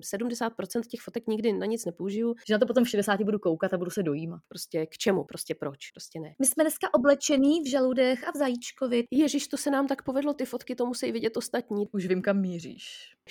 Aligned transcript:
70% 0.00 0.80
těch 0.80 1.00
fotek 1.00 1.26
nikdy 1.26 1.52
na 1.52 1.66
nic 1.66 1.84
nepoužiju. 1.84 2.34
Že 2.48 2.54
na 2.54 2.58
to 2.58 2.66
potom 2.66 2.84
v 2.84 2.88
60 2.88 3.20
budu 3.22 3.38
koukat 3.38 3.74
a 3.74 3.78
budu 3.78 3.90
se 3.90 4.02
dojímat. 4.02 4.40
Prostě 4.48 4.86
k 4.86 4.98
čemu, 4.98 5.24
prostě 5.24 5.54
proč, 5.54 5.90
prostě 5.90 6.20
ne. 6.20 6.34
My 6.38 6.46
jsme 6.46 6.64
dneska 6.64 6.94
oblečený 6.94 7.60
v 7.62 7.70
žaludech 7.70 8.28
a 8.28 8.30
v 8.30 8.36
zajíčkovi. 8.36 9.04
Ježíš, 9.10 9.48
to 9.48 9.56
se 9.56 9.70
nám 9.70 9.86
tak 9.86 10.02
povedlo, 10.02 10.34
ty 10.34 10.44
fotky 10.44 10.74
to 10.74 10.86
musí 10.86 11.12
vidět 11.12 11.36
ostatní. 11.36 11.88
Už 11.92 12.06
vím, 12.06 12.22
kam 12.22 12.40
míříš. 12.40 12.84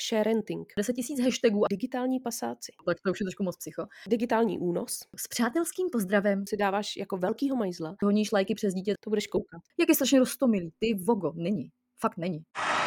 Sharenting. 0.10 0.74
10 0.78 0.94
tisíc 0.94 1.20
hashtagů. 1.20 1.64
Digitální 1.70 2.20
pasáci. 2.20 2.72
Tak 2.86 2.98
to 3.06 3.12
už 3.12 3.20
je 3.20 3.24
trošku 3.24 3.44
moc 3.44 3.58
psycho. 3.58 3.88
Digitální 4.08 4.60
únos. 4.60 5.00
S 5.16 5.28
přátelským 5.28 5.88
pozdravem 5.92 6.44
Si 6.50 6.58
dáváš 6.58 6.96
jako 6.98 7.18
velkýho 7.18 7.56
majzla. 7.56 7.96
honíš 8.04 8.32
lajky 8.32 8.56
přes 8.56 8.74
dítě. 8.74 8.94
To 9.00 9.10
budeš 9.10 9.28
koukat. 9.28 9.62
Jak 9.80 9.90
je 9.90 9.96
strašně 9.96 10.20
roztomilý. 10.20 10.72
Ty 10.80 10.94
vogo, 10.94 11.32
není. 11.36 11.70
Fakt 12.00 12.18
není. 12.18 12.40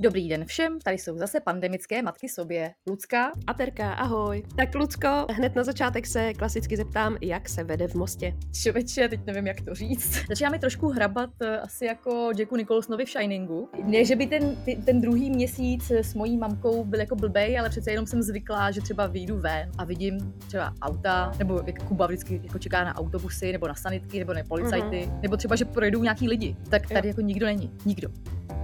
Dobrý 0.00 0.28
den 0.28 0.44
všem, 0.44 0.78
tady 0.80 0.98
jsou 0.98 1.18
zase 1.18 1.40
pandemické 1.40 2.02
matky 2.02 2.28
sobě. 2.28 2.74
Lucka, 2.88 3.32
A 3.46 3.54
Terka, 3.54 3.92
ahoj. 3.92 4.42
Tak 4.56 4.74
Lucko, 4.74 5.26
hned 5.30 5.56
na 5.56 5.64
začátek 5.64 6.06
se 6.06 6.34
klasicky 6.34 6.76
zeptám, 6.76 7.16
jak 7.20 7.48
se 7.48 7.64
vede 7.64 7.88
v 7.88 7.94
Mostě. 7.94 8.34
čověče, 8.62 9.08
teď 9.08 9.20
nevím, 9.26 9.46
jak 9.46 9.60
to 9.60 9.74
říct. 9.74 10.26
Začíná 10.28 10.50
mi 10.50 10.58
trošku 10.58 10.88
hrabat 10.88 11.30
eh, 11.42 11.60
asi 11.60 11.84
jako 11.84 12.30
Jacku 12.38 12.56
Nicholsonovi 12.56 13.04
v 13.04 13.08
Shiningu. 13.08 13.68
Ne, 13.84 14.04
že 14.04 14.16
by 14.16 14.26
ten, 14.26 14.56
ty, 14.64 14.76
ten 14.76 15.00
druhý 15.00 15.30
měsíc 15.30 15.90
s 15.90 16.14
mojí 16.14 16.36
mamkou 16.36 16.84
byl 16.84 17.00
jako 17.00 17.16
blbej, 17.16 17.58
ale 17.58 17.70
přece 17.70 17.90
jenom 17.90 18.06
jsem 18.06 18.22
zvyklá, 18.22 18.70
že 18.70 18.80
třeba 18.80 19.06
vyjdu 19.06 19.38
ven 19.38 19.70
a 19.78 19.84
vidím 19.84 20.34
třeba 20.46 20.74
auta, 20.82 21.32
nebo 21.38 21.62
jak 21.66 21.82
Kuba 21.82 22.06
vždycky 22.06 22.40
jako 22.44 22.58
čeká 22.58 22.84
na 22.84 22.94
autobusy, 22.94 23.52
nebo 23.52 23.68
na 23.68 23.74
sanitky, 23.74 24.18
nebo 24.18 24.34
na 24.34 24.40
policajty, 24.48 24.96
mm-hmm. 25.06 25.20
nebo 25.22 25.36
třeba, 25.36 25.56
že 25.56 25.64
projdou 25.64 26.02
nějaký 26.02 26.28
lidi. 26.28 26.56
Tak 26.70 26.88
tady 26.88 27.08
jako 27.08 27.20
nikdo 27.20 27.46
není. 27.46 27.70
Nikdo. 27.84 28.08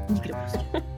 Nikdo 0.09 0.35
prostě. 0.35 0.83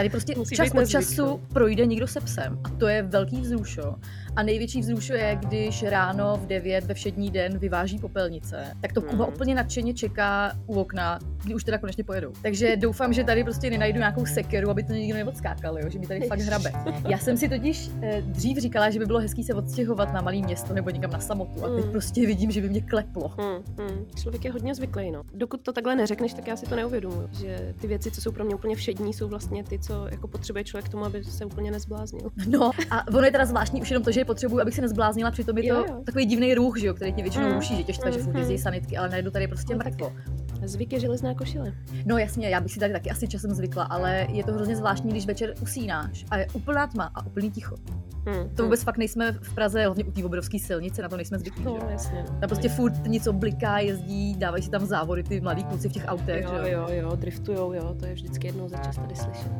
Tady 0.00 0.10
prostě 0.10 0.34
Musí 0.36 0.56
čas 0.56 0.68
od 0.82 0.88
času 0.88 1.26
no. 1.26 1.40
projde 1.52 1.86
někdo 1.86 2.06
se 2.06 2.20
psem. 2.20 2.58
A 2.64 2.68
to 2.68 2.88
je 2.88 3.02
velký 3.02 3.40
vzrušo. 3.40 3.94
A 4.36 4.42
největší 4.42 4.80
vzrušo 4.80 5.12
je, 5.14 5.38
když 5.42 5.82
ráno 5.82 6.36
v 6.42 6.46
9 6.46 6.84
ve 6.84 6.94
všední 6.94 7.30
den 7.30 7.58
vyváží 7.58 7.98
popelnice. 7.98 8.64
Tak 8.80 8.92
to 8.92 9.02
Kuba 9.02 9.24
Mhm. 9.24 9.34
úplně 9.34 9.54
nadšeně 9.54 9.94
čeká 9.94 10.52
u 10.66 10.80
okna, 10.80 11.18
kdy 11.44 11.54
už 11.54 11.64
teda 11.64 11.78
konečně 11.78 12.04
pojedou. 12.04 12.32
Takže 12.42 12.76
doufám, 12.76 13.12
že 13.12 13.24
tady 13.24 13.44
prostě 13.44 13.70
nenajdu 13.70 13.98
nějakou 13.98 14.26
sekeru, 14.26 14.70
aby 14.70 14.82
to 14.82 14.92
nikdo 14.92 15.18
neodskákal, 15.18 15.78
jo? 15.78 15.88
že 15.90 15.98
mi 15.98 16.06
tady 16.06 16.20
fakt 16.20 16.40
hrabe. 16.40 16.72
Já 17.08 17.18
jsem 17.18 17.36
si 17.36 17.48
totiž 17.48 17.90
eh, 18.02 18.22
dřív 18.22 18.58
říkala, 18.58 18.90
že 18.90 18.98
by 18.98 19.06
bylo 19.06 19.18
hezký 19.20 19.44
se 19.44 19.54
odstěhovat 19.54 20.12
na 20.12 20.20
malé 20.20 20.36
město 20.36 20.74
nebo 20.74 20.90
někam 20.90 21.10
na 21.10 21.20
samotu. 21.20 21.64
A 21.64 21.68
teď 21.76 21.84
Mm. 21.84 21.90
prostě 21.90 22.26
vidím, 22.26 22.50
že 22.50 22.60
by 22.60 22.68
mě 22.68 22.80
kleplo. 22.80 23.28
Hmm, 23.38 23.64
hmm. 23.78 24.06
Člověk 24.16 24.44
je 24.44 24.52
hodně 24.52 24.74
zvyklý, 24.74 25.10
no. 25.10 25.22
Dokud 25.34 25.60
to 25.60 25.72
takhle 25.72 25.96
neřekneš, 25.96 26.34
tak 26.34 26.46
já 26.46 26.56
si 26.56 26.66
to 26.66 26.76
neuvědomuji. 26.76 27.28
Že 27.40 27.74
ty 27.80 27.86
věci, 27.86 28.10
co 28.10 28.20
jsou 28.20 28.32
pro 28.32 28.44
mě 28.44 28.54
úplně 28.54 28.76
všední, 28.76 29.12
jsou 29.14 29.28
vlastně 29.28 29.64
ty, 29.64 29.78
co 29.78 30.06
jako 30.10 30.28
potřebuje 30.28 30.64
člověk 30.64 30.84
k 30.84 30.88
tomu, 30.88 31.04
aby 31.04 31.24
se 31.24 31.44
úplně 31.44 31.70
nezbláznil. 31.70 32.30
No 32.48 32.70
a 32.90 33.08
ono 33.08 33.22
je 33.22 33.30
teda 33.32 33.44
zvláštní 33.44 33.82
už 33.82 33.90
jenom 33.90 34.04
to, 34.04 34.10
že 34.12 34.19
potřebuji, 34.24 34.60
abych 34.60 34.74
se 34.74 34.80
nezbláznila, 34.80 35.30
přitom 35.30 35.58
je 35.58 35.62
to 35.72 35.78
Jo, 35.78 35.84
jo. 35.88 36.02
takový 36.04 36.26
divný 36.26 36.54
ruch, 36.54 36.78
že 36.78 36.86
jo, 36.86 36.94
který 36.94 37.12
ti 37.12 37.22
většinou 37.22 37.48
Mm, 37.48 37.54
ruší, 37.54 37.76
že 37.76 37.82
tě 37.82 37.92
štve, 37.92 38.12
že 38.12 38.18
furt 38.18 38.32
mm, 38.32 38.38
jezdí 38.38 38.54
mm. 38.54 38.58
sanitky, 38.62 38.96
ale 38.96 39.08
najednou 39.08 39.30
tady 39.30 39.44
je 39.44 39.48
prostě 39.48 39.74
No 39.74 39.78
mrtvo. 39.78 40.12
Zvyk 40.64 40.92
je 40.92 41.00
železná 41.00 41.34
košile. 41.34 41.72
No 42.06 42.18
jasně, 42.18 42.48
já 42.48 42.60
bych 42.60 42.72
si 42.72 42.80
tady 42.80 42.92
taky 42.92 43.10
asi 43.10 43.28
časem 43.28 43.54
zvykla, 43.54 43.84
ale 43.84 44.26
je 44.30 44.44
to 44.44 44.52
hrozně 44.52 44.76
zvláštní, 44.76 45.10
když 45.10 45.26
večer 45.26 45.54
usínáš 45.62 46.24
a 46.30 46.36
je 46.36 46.46
úplná 46.52 46.86
tma 46.86 47.10
a 47.14 47.26
úplný 47.26 47.50
ticho. 47.50 47.76
Hmm, 48.26 48.48
To 48.56 48.62
vůbec 48.62 48.82
fakt 48.82 48.98
nejsme 48.98 49.32
v 49.32 49.54
Praze, 49.54 49.84
hlavně 49.84 50.04
u 50.04 50.10
té 50.10 50.24
obrovské 50.24 50.58
silnice, 50.58 51.02
na 51.02 51.08
to 51.08 51.16
nejsme 51.16 51.38
zvyklí. 51.38 51.64
No, 51.64 51.78
že 51.86 51.92
jasně. 51.92 52.24
Tam 52.40 52.48
prostě 52.48 52.68
furt 52.68 53.06
něco 53.06 53.32
bliká, 53.32 53.78
jezdí, 53.78 54.34
dávají 54.38 54.62
si 54.62 54.70
tam 54.70 54.86
závody 54.86 55.22
ty 55.22 55.40
mladí 55.40 55.64
kluci 55.64 55.88
v 55.88 55.92
těch 55.92 56.04
autech. 56.08 56.44
Jo, 56.44 56.50
že 56.64 56.70
jo? 56.72 56.86
jo, 56.88 56.94
jo, 57.02 57.16
driftujou, 57.16 57.72
jo, 57.72 57.94
to 58.00 58.06
je 58.06 58.14
vždycky 58.14 58.46
jednou 58.46 58.68
za 58.68 58.76
čas 58.76 58.96
tady 58.96 59.16
slyšet. 59.16 59.52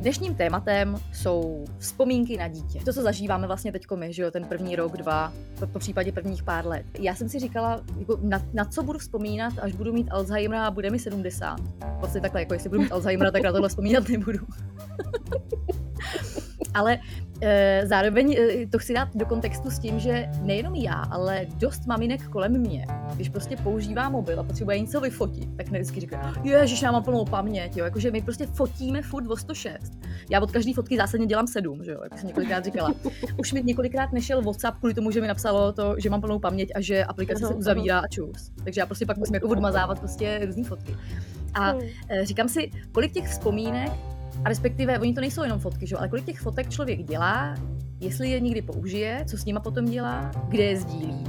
Dnešním 0.00 0.34
tématem 0.34 0.96
jsou 1.12 1.64
vzpomínky 1.78 2.36
na 2.36 2.48
dítě. 2.48 2.80
To, 2.84 2.92
co 2.92 3.02
zažíváme 3.02 3.46
vlastně 3.46 3.72
teď 3.72 3.82
my, 3.94 4.12
že 4.12 4.22
jo, 4.22 4.30
ten 4.30 4.44
první 4.44 4.76
rok, 4.76 4.96
dva, 4.96 5.32
po, 5.58 5.66
po 5.66 5.78
případě 5.78 6.12
prvních 6.12 6.42
pár 6.42 6.66
let. 6.66 6.86
Já 6.98 7.14
jsem 7.14 7.28
si 7.28 7.38
říkala, 7.38 7.80
jako 7.98 8.18
na, 8.22 8.42
na, 8.52 8.64
co 8.64 8.82
budu 8.82 8.98
vzpomínat, 8.98 9.52
až 9.60 9.72
budu 9.72 9.92
mít 9.92 10.08
Alzheimera 10.10 10.66
a 10.66 10.70
bude 10.70 10.90
mi 10.90 10.98
70. 10.98 11.60
Vlastně 11.98 12.20
takhle, 12.20 12.40
jako 12.40 12.54
jestli 12.54 12.68
budu 12.68 12.82
mít 12.82 12.92
Alzheimera, 12.92 13.30
tak 13.30 13.42
na 13.42 13.52
tohle 13.52 13.68
vzpomínat 13.68 14.08
nebudu. 14.08 14.38
Ale 16.74 16.98
e, 17.40 17.82
zároveň 17.86 18.36
e, 18.38 18.66
to 18.66 18.78
chci 18.78 18.94
dát 18.94 19.08
do 19.16 19.26
kontextu 19.26 19.70
s 19.70 19.78
tím, 19.78 20.00
že 20.00 20.28
nejenom 20.42 20.74
já, 20.74 20.94
ale 20.94 21.46
dost 21.56 21.86
maminek 21.86 22.28
kolem 22.28 22.58
mě, 22.58 22.86
když 23.14 23.28
prostě 23.28 23.56
používá 23.56 24.08
mobil 24.08 24.40
a 24.40 24.42
potřebuje 24.42 24.80
něco 24.80 25.00
vyfotit, 25.00 25.56
tak 25.56 25.68
vždycky 25.68 26.00
říká, 26.00 26.32
ježiš, 26.42 26.82
já 26.82 26.92
mám 26.92 27.02
plnou 27.02 27.24
paměť, 27.24 27.76
jo, 27.76 27.84
jakože 27.84 28.10
my 28.10 28.22
prostě 28.22 28.46
fotíme 28.46 29.02
furt 29.02 29.26
o 29.26 29.36
106. 29.36 29.92
Já 30.30 30.40
od 30.40 30.50
každé 30.50 30.74
fotky 30.74 30.96
zásadně 30.96 31.26
dělám 31.26 31.46
sedm, 31.46 31.84
že 31.84 31.90
jo, 31.90 32.00
jak 32.02 32.18
jsem 32.18 32.26
několikrát 32.26 32.64
říkala. 32.64 32.90
Už 33.36 33.52
mi 33.52 33.62
několikrát 33.62 34.12
nešel 34.12 34.42
WhatsApp 34.42 34.78
kvůli 34.78 34.94
tomu, 34.94 35.10
že 35.10 35.20
mi 35.20 35.26
napsalo 35.26 35.72
to, 35.72 35.94
že 35.98 36.10
mám 36.10 36.20
plnou 36.20 36.38
paměť 36.38 36.70
a 36.74 36.80
že 36.80 37.04
aplikace 37.04 37.46
se 37.46 37.54
uzavírá 37.54 37.98
a 37.98 38.08
čus. 38.08 38.52
Takže 38.64 38.80
já 38.80 38.86
prostě 38.86 39.06
pak 39.06 39.16
musím 39.16 39.34
jako 39.34 39.48
odmazávat 39.48 40.00
prostě 40.00 40.40
různé 40.46 40.64
fotky. 40.64 40.96
A. 41.54 41.74
Eh, 42.08 42.26
říkám 42.26 42.48
si, 42.48 42.70
kolik 42.92 43.12
těch 43.12 43.28
vzpomínek, 43.28 43.90
a 44.44 44.48
respektive 44.48 44.98
oni 44.98 45.14
to 45.14 45.20
nejsou 45.20 45.42
jenom 45.42 45.58
fotky, 45.58 45.86
že? 45.86 45.96
ale 45.96 46.08
kolik 46.08 46.24
těch 46.24 46.40
fotek 46.40 46.68
člověk 46.70 47.02
dělá, 47.02 47.54
jestli 48.00 48.30
je 48.30 48.40
někdy 48.40 48.62
použije, 48.62 49.24
co 49.26 49.36
s 49.38 49.44
nima 49.44 49.60
potom 49.60 49.84
dělá, 49.84 50.30
kde 50.48 50.62
je 50.62 50.76
sdílí, 50.76 51.24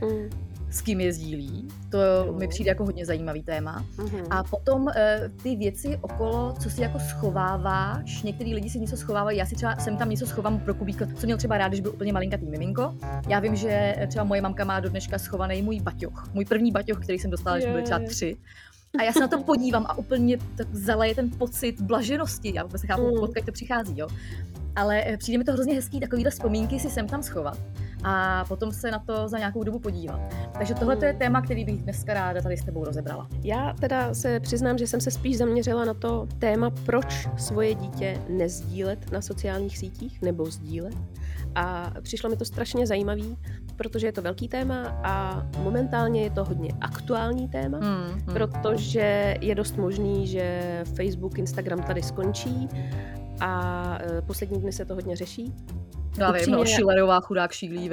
Hmm. 0.00 0.30
s 0.70 0.80
kým 0.80 1.00
je 1.00 1.12
sdílí. 1.12 1.68
To 1.90 2.32
mi 2.38 2.48
přijde 2.48 2.68
jako 2.68 2.84
hodně 2.84 3.06
zajímavý 3.06 3.42
téma. 3.42 3.84
Mhm. 3.98 4.20
A 4.30 4.44
potom 4.44 4.88
eh, 4.96 5.30
ty 5.42 5.56
věci 5.56 5.98
okolo, 6.00 6.54
co 6.60 6.70
si 6.70 6.82
jako 6.82 6.98
schováváš, 6.98 8.22
některý 8.22 8.54
lidi 8.54 8.70
si 8.70 8.80
něco 8.80 8.96
schovávají, 8.96 9.38
já 9.38 9.46
si 9.46 9.54
třeba 9.54 9.76
sem 9.76 9.96
tam 9.96 10.10
něco 10.10 10.26
schovám 10.26 10.58
pro 10.60 10.74
Kubíka, 10.74 11.06
co 11.14 11.26
měl 11.26 11.38
třeba 11.38 11.58
rád, 11.58 11.68
když 11.68 11.80
byl 11.80 11.90
úplně 11.92 12.12
malinkatý 12.12 12.46
miminko. 12.46 12.94
Já 13.28 13.40
vím, 13.40 13.56
že 13.56 13.94
eh, 13.98 14.06
třeba 14.06 14.24
moje 14.24 14.40
mamka 14.42 14.64
má 14.64 14.80
do 14.80 14.88
dneška 14.88 15.18
schovaný 15.18 15.62
můj 15.62 15.80
baťoch, 15.80 16.30
můj 16.34 16.44
první 16.44 16.70
baťoch, 16.72 16.98
který 17.02 17.18
jsem 17.18 17.30
dostala, 17.30 17.56
když 17.56 17.68
byly 17.68 17.82
třeba 17.82 18.00
tři. 18.08 18.36
A 18.98 19.02
já 19.02 19.12
se 19.12 19.20
na 19.20 19.28
to 19.28 19.42
podívám 19.42 19.86
a 19.88 19.98
úplně 19.98 20.38
tak 20.56 20.66
zaleje 20.74 21.14
ten 21.14 21.30
pocit 21.30 21.80
blaženosti. 21.80 22.52
Já 22.54 22.62
vůbec 22.62 22.82
nechápu, 22.82 23.02
Mm. 23.02 23.22
odkud 23.22 23.44
to 23.44 23.52
přichází, 23.52 23.98
jo. 23.98 24.08
Ale 24.76 25.02
eh, 25.06 25.16
přijde 25.16 25.38
mi 25.38 25.44
to 25.44 25.52
hrozně 25.52 25.74
hezký 25.74 26.00
takovýhle 26.00 26.30
vzpomínky 26.30 26.80
si 26.80 26.90
sem 26.90 27.06
tam 27.08 27.22
schovat 27.22 27.58
a 28.04 28.44
potom 28.44 28.72
se 28.72 28.90
na 28.90 28.98
to 28.98 29.28
za 29.28 29.38
nějakou 29.38 29.62
dobu 29.62 29.78
podívat. 29.78 30.20
Takže 30.58 30.74
tohle 30.74 30.96
je 31.06 31.12
Mm. 31.12 31.18
téma, 31.18 31.42
který 31.42 31.64
bych 31.64 31.82
dneska 31.82 32.14
ráda 32.14 32.40
tady 32.42 32.56
s 32.56 32.64
tebou 32.64 32.84
rozebrala. 32.84 33.28
Já 33.42 33.72
teda 33.80 34.14
se 34.14 34.40
přiznám, 34.40 34.78
že 34.78 34.86
jsem 34.86 35.00
se 35.00 35.10
spíš 35.10 35.38
zaměřila 35.38 35.84
na 35.84 35.94
to 35.94 36.26
téma, 36.38 36.70
proč 36.70 37.28
svoje 37.36 37.74
dítě 37.74 38.18
nezdílet 38.28 39.12
na 39.12 39.20
sociálních 39.22 39.78
sítích 39.78 40.22
nebo 40.22 40.44
sdílet. 40.50 40.94
A 41.54 41.92
přišlo 42.02 42.30
mi 42.30 42.36
to 42.36 42.44
strašně 42.44 42.86
zajímavý, 42.86 43.36
protože 43.76 44.06
je 44.06 44.12
to 44.12 44.22
velký 44.22 44.48
téma 44.48 45.00
a 45.04 45.46
momentálně 45.62 46.22
je 46.22 46.30
to 46.30 46.44
hodně 46.44 46.68
aktuální 46.80 47.48
téma, 47.48 47.78
Hmm, 47.78 48.04
hmm. 48.12 48.34
protože 48.34 49.34
je 49.40 49.54
dost 49.54 49.76
možný, 49.76 50.26
že 50.26 50.62
Facebook, 50.96 51.38
Instagram 51.38 51.82
tady 51.82 52.02
skončí 52.02 52.68
a 53.40 53.98
e, 54.18 54.22
poslední 54.22 54.60
dny 54.60 54.72
se 54.72 54.84
to 54.84 54.94
hodně 54.94 55.16
řeší. 55.16 55.54
Já 56.18 56.32
vím, 56.32 56.42
no, 56.52 56.58
upřímně- 56.60 56.72
Schillerová 56.74 57.20
chudák 57.20 57.52
šílí. 57.52 57.90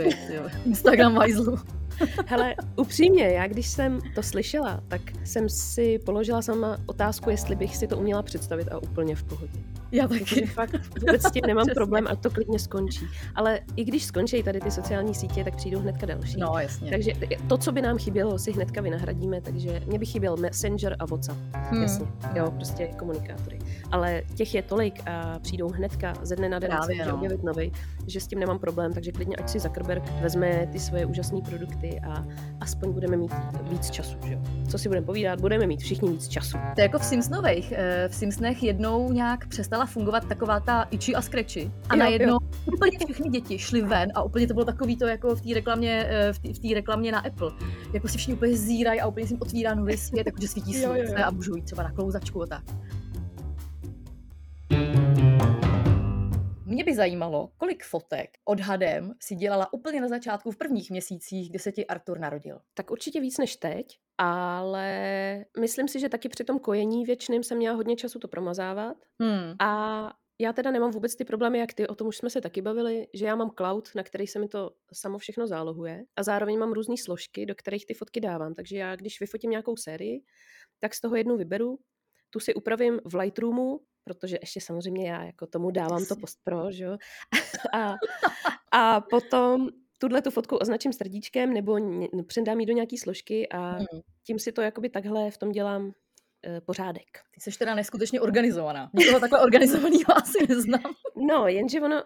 Instagram 0.65 1.15
vajzlu. 1.15 1.55
Hele, 2.27 2.55
upřímně, 2.75 3.23
já 3.23 3.47
když 3.47 3.67
jsem 3.67 3.99
to 4.15 4.23
slyšela, 4.23 4.79
tak 4.87 5.01
jsem 5.23 5.49
si 5.49 5.99
položila 6.05 6.41
sama 6.41 6.77
otázku, 6.85 7.29
jestli 7.29 7.55
bych 7.55 7.77
si 7.77 7.87
to 7.87 7.97
uměla 7.97 8.21
představit 8.23 8.67
a 8.71 8.77
úplně 8.77 9.15
v 9.15 9.23
pohodě. 9.23 9.59
Já 9.91 10.07
taky. 10.07 10.45
Fakt 10.45 10.75
vůbec 10.99 11.23
s 11.23 11.31
tím 11.31 11.41
nemám 11.47 11.65
problém 11.75 12.07
a 12.09 12.15
to 12.15 12.29
klidně 12.29 12.59
skončí. 12.59 13.07
Ale 13.35 13.59
i 13.75 13.83
když 13.83 14.03
skončí 14.05 14.43
tady 14.43 14.59
ty 14.59 14.71
sociální 14.71 15.15
sítě, 15.15 15.43
tak 15.43 15.55
přijdou 15.55 15.79
hnedka 15.79 16.05
další. 16.05 16.39
No, 16.39 16.53
jasně. 16.59 16.89
Takže 16.91 17.11
to, 17.47 17.57
co 17.57 17.71
by 17.71 17.81
nám 17.81 17.97
chybělo, 17.97 18.39
si 18.39 18.51
hnedka 18.51 18.81
vynahradíme, 18.81 19.41
takže 19.41 19.81
mě 19.87 19.99
by 19.99 20.05
chyběl 20.05 20.37
Messenger 20.37 20.95
a 20.99 21.05
WhatsApp. 21.05 21.39
Hmm. 21.55 21.81
Jasně, 21.81 22.05
jo, 22.35 22.51
prostě 22.51 22.87
komunikátory. 22.99 23.59
Ale 23.91 24.21
těch 24.35 24.55
je 24.55 24.61
tolik 24.61 25.01
a 25.07 25.39
přijdou 25.39 25.69
hnedka 25.69 26.13
ze 26.21 26.35
dne 26.35 26.49
na 26.49 26.59
den 26.59 26.69
Právě, 26.69 27.05
no. 27.05 27.15
objevit 27.15 27.43
nový, 27.43 27.71
že 28.07 28.19
s 28.19 28.27
tím 28.27 28.39
nemám 28.39 28.59
problém, 28.59 28.93
takže 28.93 29.11
klidně 29.11 29.35
ať 29.35 29.49
si 29.49 29.59
Zuckerberg 29.59 30.03
vezme 30.21 30.67
ty 30.71 30.79
svoje 30.79 31.05
úžasné 31.05 31.41
produkty 31.41 31.99
a 32.07 32.25
aspoň 32.59 32.91
budeme 32.91 33.17
mít 33.17 33.31
víc 33.69 33.89
času, 33.89 34.17
že 34.25 34.33
jo. 34.33 34.39
Co 34.69 34.77
si 34.77 34.89
budeme 34.89 35.05
povídat, 35.05 35.41
budeme 35.41 35.67
mít 35.67 35.79
všichni 35.81 36.09
víc 36.11 36.27
času. 36.27 36.57
To 36.75 36.81
je 36.81 36.83
jako 36.83 36.99
v 36.99 37.05
Simpsonových. 37.05 37.73
Eh, 37.77 38.07
V 38.09 38.15
Simpsonech 38.15 38.63
jednou 38.63 39.11
nějak 39.11 39.47
přestala 39.47 39.80
fungovat 39.85 40.27
taková 40.27 40.59
ta 40.59 40.83
Itchy 40.91 41.15
a 41.15 41.21
Scratchy. 41.21 41.71
A 41.89 41.95
Jo, 41.95 41.99
najednou 41.99 42.37
úplně 42.73 42.97
všechny 43.05 43.29
děti 43.29 43.59
šly 43.59 43.81
ven 43.81 44.11
a 44.15 44.23
úplně 44.23 44.47
to 44.47 44.53
bylo 44.53 44.65
takový 44.65 44.97
to 44.97 45.05
jako 45.07 45.35
v 45.35 45.41
té 45.41 45.53
reklamě, 45.53 46.05
eh, 46.09 46.33
v 46.33 46.39
té- 46.39 46.67
v 46.69 46.73
reklamě 46.73 47.11
na 47.11 47.19
Apple. 47.19 47.51
Jako 47.93 48.07
si 48.07 48.17
všichni 48.17 48.33
úplně 48.33 48.57
zírají 48.57 49.01
a 49.01 49.07
úplně 49.07 49.27
si 49.27 49.33
jim 49.33 49.41
otvírá 49.41 49.73
nový 49.75 49.97
svět, 49.97 50.25
jako 50.27 50.41
že 50.41 50.47
svítí 50.47 50.71
Jo, 50.81 50.89
jo, 50.89 50.95
jo. 50.95 51.03
slunce 51.05 51.23
a 51.23 51.31
můžou 51.31 51.55
jít 51.55 51.65
třeba 51.65 51.83
na 51.83 51.91
klouzačku 51.91 52.43
a 52.43 52.45
tak. 52.47 52.63
Mě 56.65 56.83
by 56.83 56.95
zajímalo, 56.95 57.49
kolik 57.57 57.83
fotek 57.83 58.29
odhadem 58.45 59.13
si 59.21 59.35
dělala 59.35 59.73
úplně 59.73 60.01
na 60.01 60.07
začátku 60.07 60.51
v 60.51 60.55
prvních 60.57 60.91
měsících, 60.91 61.49
kdy 61.49 61.59
se 61.59 61.71
ti 61.71 61.87
Artur 61.87 62.19
narodil. 62.19 62.59
Tak 62.73 62.91
určitě 62.91 63.21
víc 63.21 63.37
než 63.37 63.55
teď, 63.55 63.85
ale 64.23 65.45
myslím 65.59 65.87
si, 65.87 65.99
že 65.99 66.09
taky 66.09 66.29
při 66.29 66.43
tom 66.43 66.59
kojení 66.59 67.05
věčným 67.05 67.43
jsem 67.43 67.57
měla 67.57 67.75
hodně 67.75 67.95
času 67.95 68.19
to 68.19 68.27
promazávat. 68.27 68.97
Hmm. 69.21 69.55
A 69.59 70.13
já 70.41 70.53
teda 70.53 70.71
nemám 70.71 70.91
vůbec 70.91 71.15
ty 71.15 71.25
problémy, 71.25 71.59
jak 71.59 71.73
ty, 71.73 71.87
o 71.87 71.95
tom 71.95 72.07
už 72.07 72.17
jsme 72.17 72.29
se 72.29 72.41
taky 72.41 72.61
bavili, 72.61 73.07
že 73.13 73.25
já 73.25 73.35
mám 73.35 73.51
cloud, 73.57 73.89
na 73.95 74.03
který 74.03 74.27
se 74.27 74.39
mi 74.39 74.47
to 74.47 74.71
samo 74.93 75.17
všechno 75.17 75.47
zálohuje 75.47 76.03
a 76.15 76.23
zároveň 76.23 76.59
mám 76.59 76.71
různé 76.71 76.97
složky, 76.97 77.45
do 77.45 77.55
kterých 77.55 77.85
ty 77.85 77.93
fotky 77.93 78.21
dávám. 78.21 78.53
Takže 78.53 78.77
já, 78.77 78.95
když 78.95 79.19
vyfotím 79.19 79.49
nějakou 79.49 79.77
sérii, 79.77 80.23
tak 80.79 80.93
z 80.93 81.01
toho 81.01 81.15
jednu 81.15 81.37
vyberu, 81.37 81.79
tu 82.29 82.39
si 82.39 82.53
upravím 82.53 82.99
v 83.05 83.15
Lightroomu, 83.15 83.79
protože 84.03 84.37
ještě 84.41 84.61
samozřejmě 84.61 85.11
já 85.11 85.23
jako 85.23 85.47
tomu 85.47 85.71
dávám 85.71 86.05
to 86.05 86.15
postpro, 86.15 86.71
že 86.71 86.83
jo. 86.83 86.97
A, 87.73 87.95
a 88.71 89.01
potom 89.01 89.69
tuhle 90.01 90.21
tu 90.21 90.31
fotku 90.31 90.55
označím 90.57 90.93
srdíčkem 90.93 91.53
nebo 91.53 91.77
ně- 91.77 92.07
předám 92.27 92.59
ji 92.59 92.65
do 92.65 92.73
nějaký 92.73 92.97
složky 92.97 93.49
a 93.49 93.69
Hmm. 93.71 94.01
tím 94.27 94.39
si 94.39 94.51
to 94.51 94.61
jakoby 94.61 94.89
takhle 94.89 95.31
v 95.31 95.37
tom 95.37 95.51
dělám 95.51 95.91
e, 96.47 96.61
pořádek. 96.61 97.03
Ty 97.35 97.41
jsi 97.51 97.59
teda 97.59 97.75
neskutečně 97.75 98.21
organizovaná. 98.21 98.89
Nikoho 98.93 99.19
takhle 99.19 99.41
organizovaného 99.41 100.03
asi 100.15 100.47
neznám. 100.49 100.93
No, 101.27 101.47
jenže 101.47 101.81
ono 101.81 102.03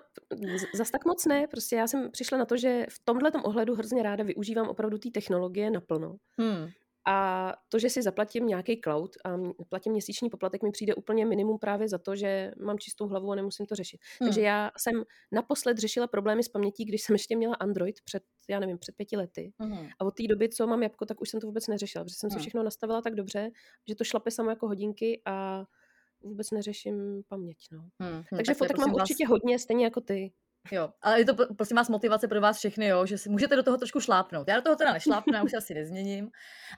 zas 0.77 0.91
tak 0.91 1.05
moc 1.05 1.25
ne, 1.25 1.47
prostě 1.47 1.75
já 1.75 1.87
jsem 1.87 2.11
přišla 2.11 2.37
na 2.37 2.45
to, 2.45 2.57
že 2.57 2.85
v 2.89 2.99
tomhle 3.03 3.31
ohledu 3.43 3.75
hrozně 3.75 4.03
ráda 4.03 4.23
využívám 4.23 4.67
opravdu 4.67 4.97
té 4.97 5.09
technologie 5.13 5.71
naplno. 5.71 6.15
Hmm. 6.39 6.67
A 7.07 7.53
to, 7.69 7.79
že 7.79 7.89
si 7.89 8.01
zaplatím 8.01 8.47
nějaký 8.47 8.81
cloud 8.81 9.11
a 9.25 9.37
platím 9.69 9.91
měsíční 9.91 10.29
poplatek, 10.29 10.63
mi 10.63 10.71
přijde 10.71 10.95
úplně 10.95 11.25
minimum 11.25 11.59
právě 11.59 11.89
za 11.89 11.97
to, 11.97 12.15
že 12.15 12.51
mám 12.59 12.79
čistou 12.79 13.07
hlavu 13.07 13.31
a 13.31 13.35
nemusím 13.35 13.65
to 13.65 13.75
řešit. 13.75 13.99
Hmm. 14.21 14.29
Takže 14.29 14.41
já 14.41 14.71
jsem 14.77 15.03
naposled 15.31 15.77
řešila 15.77 16.07
problémy 16.07 16.43
s 16.43 16.47
pamětí, 16.49 16.85
když 16.85 17.01
jsem 17.01 17.13
ještě 17.15 17.35
měla 17.35 17.55
Android 17.55 18.01
před, 18.03 18.23
já 18.49 18.59
nevím, 18.59 18.77
před 18.77 18.95
pěti 18.95 19.17
lety. 19.17 19.53
Hmm. 19.59 19.87
A 19.99 20.05
od 20.05 20.11
té 20.15 20.23
doby, 20.29 20.49
co 20.49 20.67
mám 20.67 20.83
jabko, 20.83 21.05
tak 21.05 21.21
už 21.21 21.29
jsem 21.29 21.39
to 21.39 21.47
vůbec 21.47 21.67
neřešila, 21.67 22.03
protože 22.03 22.15
jsem 22.15 22.29
si 22.29 22.33
Hmm. 22.33 22.41
všechno 22.41 22.63
nastavila 22.63 23.01
tak 23.01 23.15
dobře, 23.15 23.51
že 23.87 23.95
to 23.95 24.03
šlape 24.03 24.31
samo 24.31 24.49
jako 24.49 24.67
hodinky 24.67 25.21
a 25.25 25.65
vůbec 26.23 26.51
neřeším 26.51 27.23
paměť. 27.27 27.57
No. 27.71 27.79
Hmm. 27.99 28.23
Takže 28.35 28.49
tak 28.51 28.57
fotek 28.57 28.77
mám 28.77 28.89
vás- 28.91 29.01
určitě 29.01 29.27
hodně, 29.27 29.59
stejně 29.59 29.83
jako 29.85 30.01
ty. 30.01 30.31
Jo, 30.71 30.89
ale 31.01 31.19
je 31.19 31.25
to 31.25 31.33
pro- 31.35 31.53
prosím 31.57 31.77
vás 31.77 31.89
motivace 31.89 32.27
pro 32.27 32.41
vás 32.41 32.57
všechny, 32.57 32.87
jo, 32.87 33.05
že 33.05 33.17
si 33.17 33.29
můžete 33.29 33.55
do 33.55 33.63
toho 33.63 33.77
trošku 33.77 33.99
šlápnout. 33.99 34.47
Já 34.47 34.55
do 34.55 34.61
toho 34.61 34.75
teda 34.75 34.93
nešlápnu, 34.93 35.33
já 35.33 35.43
už 35.43 35.51
se 35.51 35.57
asi 35.57 35.73
nezměním. 35.73 36.29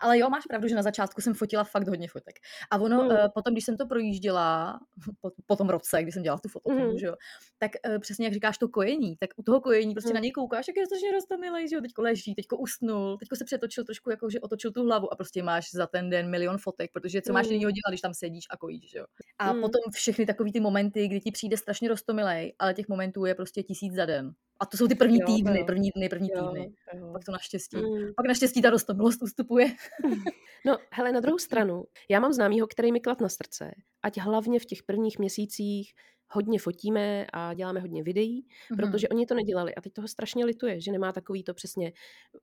Ale 0.01 0.19
jo, 0.19 0.29
máš 0.29 0.43
pravdu, 0.49 0.67
že 0.67 0.75
na 0.75 0.81
začátku 0.83 1.21
jsem 1.21 1.33
fotila 1.33 1.63
fakt 1.63 1.87
hodně 1.87 2.07
fotek. 2.07 2.35
A 2.71 2.77
ono, 2.77 3.03
Mm. 3.03 3.09
mm. 3.09 3.17
potom, 3.33 3.53
když 3.53 3.65
jsem 3.65 3.77
to 3.77 3.85
projížděla, 3.85 4.79
po, 5.21 5.31
po 5.45 5.55
tom 5.55 5.69
roce, 5.69 6.03
kdy 6.03 6.11
jsem 6.11 6.23
dělala 6.23 6.39
tu 6.39 6.49
fotografii, 6.49 6.91
Mm. 6.91 6.97
že 6.97 7.05
jo, 7.05 7.15
tak 7.59 7.71
eh, 7.85 7.99
přesně 7.99 8.25
jak 8.25 8.33
říkáš, 8.33 8.57
to 8.57 8.67
kojení, 8.69 9.15
tak 9.19 9.29
u 9.37 9.43
toho 9.43 9.61
kojení 9.61 9.93
prostě 9.93 10.09
Mm. 10.09 10.13
na 10.13 10.19
něj 10.19 10.31
koukáš, 10.31 10.67
jak 10.67 10.77
je 10.77 10.85
strašně 10.85 11.11
roztomilej, 11.11 11.67
že 11.69 11.75
jo, 11.75 11.81
teďko 11.81 12.01
leží, 12.01 12.35
teďko 12.35 12.57
usnul, 12.57 13.17
teďko 13.17 13.35
se 13.35 13.45
přetočil 13.45 13.83
trošku, 13.83 14.09
jako 14.09 14.29
že 14.29 14.39
otočil 14.39 14.71
tu 14.71 14.83
hlavu 14.83 15.13
a 15.13 15.15
prostě 15.15 15.43
máš 15.43 15.71
za 15.71 15.87
ten 15.87 16.09
den 16.09 16.29
milion 16.29 16.57
fotek, 16.57 16.91
protože 16.93 17.21
co 17.21 17.33
máš 17.33 17.47
Mm. 17.47 17.53
jiného 17.53 17.71
dělat, 17.71 17.89
když 17.89 18.01
tam 18.01 18.13
sedíš 18.13 18.45
a 18.49 18.57
kojíš, 18.57 18.89
že 18.91 18.97
jo. 18.97 19.05
A 19.39 19.53
Mm. 19.53 19.61
potom 19.61 19.81
všechny 19.93 20.25
takový 20.25 20.51
ty 20.51 20.59
momenty, 20.59 21.07
kdy 21.07 21.19
ti 21.21 21.31
přijde 21.31 21.57
strašně 21.57 21.89
roztomilej, 21.89 22.53
ale 22.59 22.73
těch 22.73 22.87
momentů 22.87 23.25
je 23.25 23.35
prostě 23.35 23.63
tisíc 23.63 23.76
za 23.95 24.05
den. 24.05 24.31
A 24.59 24.65
to 24.65 24.77
jsou 24.77 24.87
ty 24.87 24.95
první 24.95 25.19
Jo, 25.19 25.25
týdny, 25.25 25.59
jo. 25.59 25.65
první 25.65 25.89
dny, 25.95 26.09
první 26.09 26.29
Jo, 26.35 26.45
týdny. 26.47 26.73
jo. 26.95 27.09
Pak 27.13 27.25
to 27.25 27.31
naštěstí. 27.31 27.77
Mm. 27.77 28.13
Pak 28.17 28.27
naštěstí 28.27 28.61
ta 28.61 28.69
rostomilost 28.69 29.21
ustupuje. 29.23 29.67
No, 30.65 30.77
hele, 30.91 31.11
na 31.11 31.19
druhou 31.19 31.37
stranu, 31.37 31.83
já 32.09 32.19
mám 32.19 32.33
známýho, 32.33 32.67
který 32.67 32.91
mi 32.91 32.99
klad 32.99 33.21
na 33.21 33.29
srdce, 33.29 33.71
ať 34.03 34.17
hlavně 34.17 34.59
v 34.59 34.65
těch 34.65 34.83
prvních 34.83 35.19
měsících 35.19 35.93
hodně 36.29 36.59
fotíme 36.59 37.25
a 37.33 37.53
děláme 37.53 37.79
hodně 37.79 38.03
videí, 38.03 38.45
Mhm. 38.71 38.77
protože 38.79 39.09
oni 39.09 39.25
to 39.25 39.35
nedělali 39.35 39.75
a 39.75 39.81
teď 39.81 39.93
toho 39.93 40.07
strašně 40.07 40.45
lituje, 40.45 40.81
že 40.81 40.91
nemá 40.91 41.11
takový 41.11 41.43
to 41.43 41.53
přesně 41.53 41.85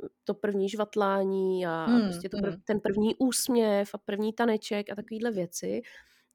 mm, 0.02 0.08
to 0.24 0.34
první 0.34 0.68
žvatlání 0.68 1.66
a, 1.66 1.84
Hmm, 1.84 1.96
a 1.96 2.04
prostě 2.04 2.28
to 2.28 2.36
prv, 2.38 2.52
hmm. 2.52 2.62
ten 2.64 2.80
první 2.80 3.14
úsměv 3.18 3.90
a 3.94 3.98
první 3.98 4.32
taneček 4.32 4.90
a 4.90 4.94
takovýhle 4.94 5.30
věci. 5.30 5.82